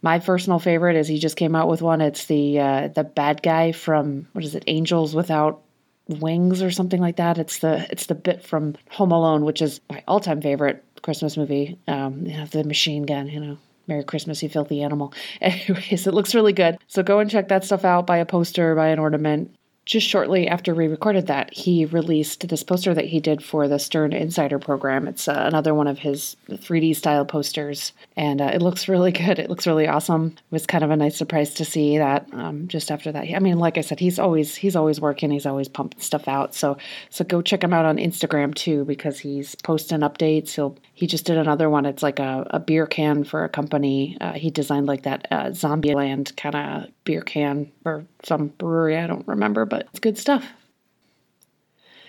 My 0.02 0.18
personal 0.18 0.58
favorite 0.58 0.96
is 0.96 1.08
he 1.08 1.18
just 1.18 1.36
came 1.36 1.54
out 1.54 1.68
with 1.68 1.82
one. 1.82 2.00
It's 2.00 2.26
the 2.26 2.58
uh, 2.60 2.88
the 2.88 3.04
bad 3.04 3.42
guy 3.42 3.72
from 3.72 4.28
what 4.32 4.44
is 4.44 4.54
it? 4.54 4.64
Angels 4.66 5.14
Without 5.14 5.62
Wings 6.08 6.62
or 6.62 6.70
something 6.70 7.00
like 7.00 7.16
that. 7.16 7.38
It's 7.38 7.58
the 7.58 7.86
it's 7.90 8.06
the 8.06 8.14
bit 8.14 8.42
from 8.42 8.76
Home 8.90 9.12
Alone, 9.12 9.44
which 9.44 9.62
is 9.62 9.80
my 9.90 10.02
all 10.06 10.20
time 10.20 10.40
favorite 10.40 10.84
Christmas 11.02 11.36
movie. 11.36 11.78
Um, 11.88 12.26
you 12.26 12.46
the 12.46 12.64
machine 12.64 13.04
gun. 13.04 13.28
You 13.28 13.40
know, 13.40 13.58
Merry 13.86 14.04
Christmas, 14.04 14.42
you 14.42 14.48
filthy 14.48 14.82
animal. 14.82 15.12
Anyways, 15.40 16.06
it 16.06 16.14
looks 16.14 16.34
really 16.34 16.52
good. 16.52 16.78
So 16.86 17.02
go 17.02 17.18
and 17.18 17.30
check 17.30 17.48
that 17.48 17.64
stuff 17.64 17.84
out. 17.84 18.06
Buy 18.06 18.18
a 18.18 18.26
poster, 18.26 18.74
buy 18.74 18.88
an 18.88 18.98
ornament. 18.98 19.54
Just 19.86 20.08
shortly 20.08 20.48
after 20.48 20.74
we 20.74 20.88
recorded 20.88 21.28
that, 21.28 21.54
he 21.54 21.84
released 21.84 22.48
this 22.48 22.64
poster 22.64 22.92
that 22.92 23.04
he 23.04 23.20
did 23.20 23.40
for 23.40 23.68
the 23.68 23.78
Stern 23.78 24.12
Insider 24.12 24.58
program. 24.58 25.06
It's 25.06 25.28
uh, 25.28 25.44
another 25.46 25.74
one 25.74 25.86
of 25.86 26.00
his 26.00 26.36
3D 26.50 26.96
style 26.96 27.24
posters, 27.24 27.92
and 28.16 28.40
uh, 28.40 28.50
it 28.52 28.60
looks 28.60 28.88
really 28.88 29.12
good. 29.12 29.38
It 29.38 29.48
looks 29.48 29.64
really 29.64 29.86
awesome. 29.86 30.34
It 30.36 30.52
was 30.52 30.66
kind 30.66 30.82
of 30.82 30.90
a 30.90 30.96
nice 30.96 31.16
surprise 31.16 31.54
to 31.54 31.64
see 31.64 31.98
that 31.98 32.26
um, 32.32 32.66
just 32.66 32.90
after 32.90 33.12
that. 33.12 33.32
I 33.32 33.38
mean, 33.38 33.60
like 33.60 33.78
I 33.78 33.82
said, 33.82 34.00
he's 34.00 34.18
always 34.18 34.56
he's 34.56 34.74
always 34.74 35.00
working. 35.00 35.30
He's 35.30 35.46
always 35.46 35.68
pumping 35.68 36.00
stuff 36.00 36.26
out. 36.26 36.52
So 36.52 36.78
so 37.10 37.24
go 37.24 37.40
check 37.40 37.62
him 37.62 37.72
out 37.72 37.84
on 37.84 37.98
Instagram 37.98 38.56
too 38.56 38.84
because 38.86 39.20
he's 39.20 39.54
posting 39.54 40.00
updates. 40.00 40.50
He'll 40.50 40.76
he 40.96 41.06
just 41.06 41.26
did 41.26 41.36
another 41.36 41.68
one. 41.68 41.84
It's 41.84 42.02
like 42.02 42.18
a, 42.20 42.46
a 42.52 42.58
beer 42.58 42.86
can 42.86 43.22
for 43.22 43.44
a 43.44 43.50
company. 43.50 44.16
Uh, 44.18 44.32
he 44.32 44.48
designed 44.50 44.86
like 44.86 45.02
that 45.02 45.28
uh, 45.30 45.44
Zombieland 45.50 46.34
kind 46.38 46.54
of 46.54 46.90
beer 47.04 47.20
can 47.20 47.70
for 47.82 48.06
some 48.22 48.46
brewery. 48.46 48.96
I 48.96 49.06
don't 49.06 49.28
remember, 49.28 49.66
but 49.66 49.88
it's 49.90 50.00
good 50.00 50.16
stuff. 50.16 50.46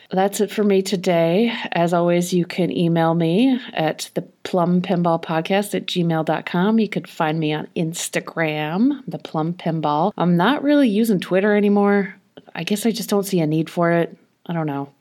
That's 0.09 0.39
it 0.39 0.51
for 0.51 0.63
me 0.63 0.81
today. 0.83 1.53
As 1.73 1.93
always, 1.93 2.31
you 2.33 2.45
can 2.45 2.71
email 2.71 3.13
me 3.13 3.59
at 3.73 4.09
the 4.13 4.21
plumb 4.21 4.81
pinball 4.81 5.21
podcast 5.21 5.75
at 5.75 5.87
gmail.com. 5.87 6.79
You 6.79 6.87
could 6.87 7.09
find 7.09 7.37
me 7.37 7.51
on 7.51 7.67
Instagram, 7.75 9.01
the 9.05 9.19
plumb 9.19 9.53
pinball. 9.53 10.13
I'm 10.17 10.37
not 10.37 10.63
really 10.63 10.87
using 10.87 11.19
Twitter 11.19 11.57
anymore. 11.57 12.15
I 12.55 12.63
guess 12.63 12.85
I 12.85 12.91
just 12.91 13.09
don't 13.09 13.25
see 13.25 13.41
a 13.41 13.47
need 13.47 13.69
for 13.69 13.91
it. 13.91 14.17
I 14.45 14.53
don't 14.53 14.65
know. 14.65 14.93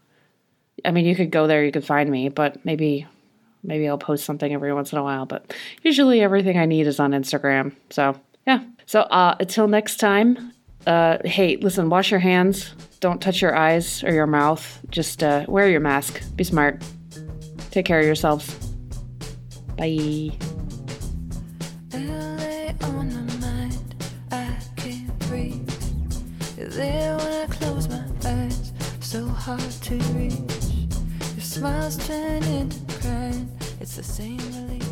I 0.85 0.91
mean, 0.91 1.07
you 1.07 1.15
could 1.15 1.31
go 1.31 1.47
there, 1.47 1.65
you 1.65 1.71
could 1.71 1.87
find 1.87 2.11
me, 2.11 2.29
but 2.29 2.65
maybe 2.65 3.07
maybe 3.67 3.89
I'll 3.89 3.99
post 3.99 4.25
something 4.25 4.53
every 4.53 4.73
once 4.73 4.93
in 4.93 4.99
a 4.99 5.03
while, 5.03 5.27
but 5.27 5.55
usually 5.83 6.21
everything 6.21 6.59
I 6.59 6.67
need 6.67 6.87
is 6.87 7.01
on 7.01 7.13
Instagram. 7.13 7.75
So, 7.91 8.19
yeah. 8.47 8.65
So, 8.87 9.01
uh, 9.01 9.37
until 9.41 9.69
next 9.69 9.97
time, 9.97 10.53
uh, 10.87 11.19
hey, 11.25 11.57
listen, 11.57 11.91
wash 11.91 12.11
your 12.11 12.21
hands. 12.21 12.75
Don't 13.01 13.21
touch 13.21 13.43
your 13.43 13.55
eyes 13.55 14.05
or 14.05 14.13
your 14.13 14.27
mouth. 14.27 14.81
Just 14.91 15.23
uh, 15.23 15.45
wear 15.49 15.69
your 15.69 15.81
mask. 15.81 16.23
Be 16.37 16.45
smart. 16.45 16.83
Take 17.71 17.87
care 17.87 18.01
of 18.01 18.07
yourselves. 18.07 18.55
Bye. 19.77 20.31
Hard 29.47 29.61
to 29.61 29.95
reach. 29.95 30.89
Your 31.37 31.41
smiles 31.41 32.05
crying, 32.05 32.69
the 33.97 34.03
same 34.03 34.37
release. 34.37 34.86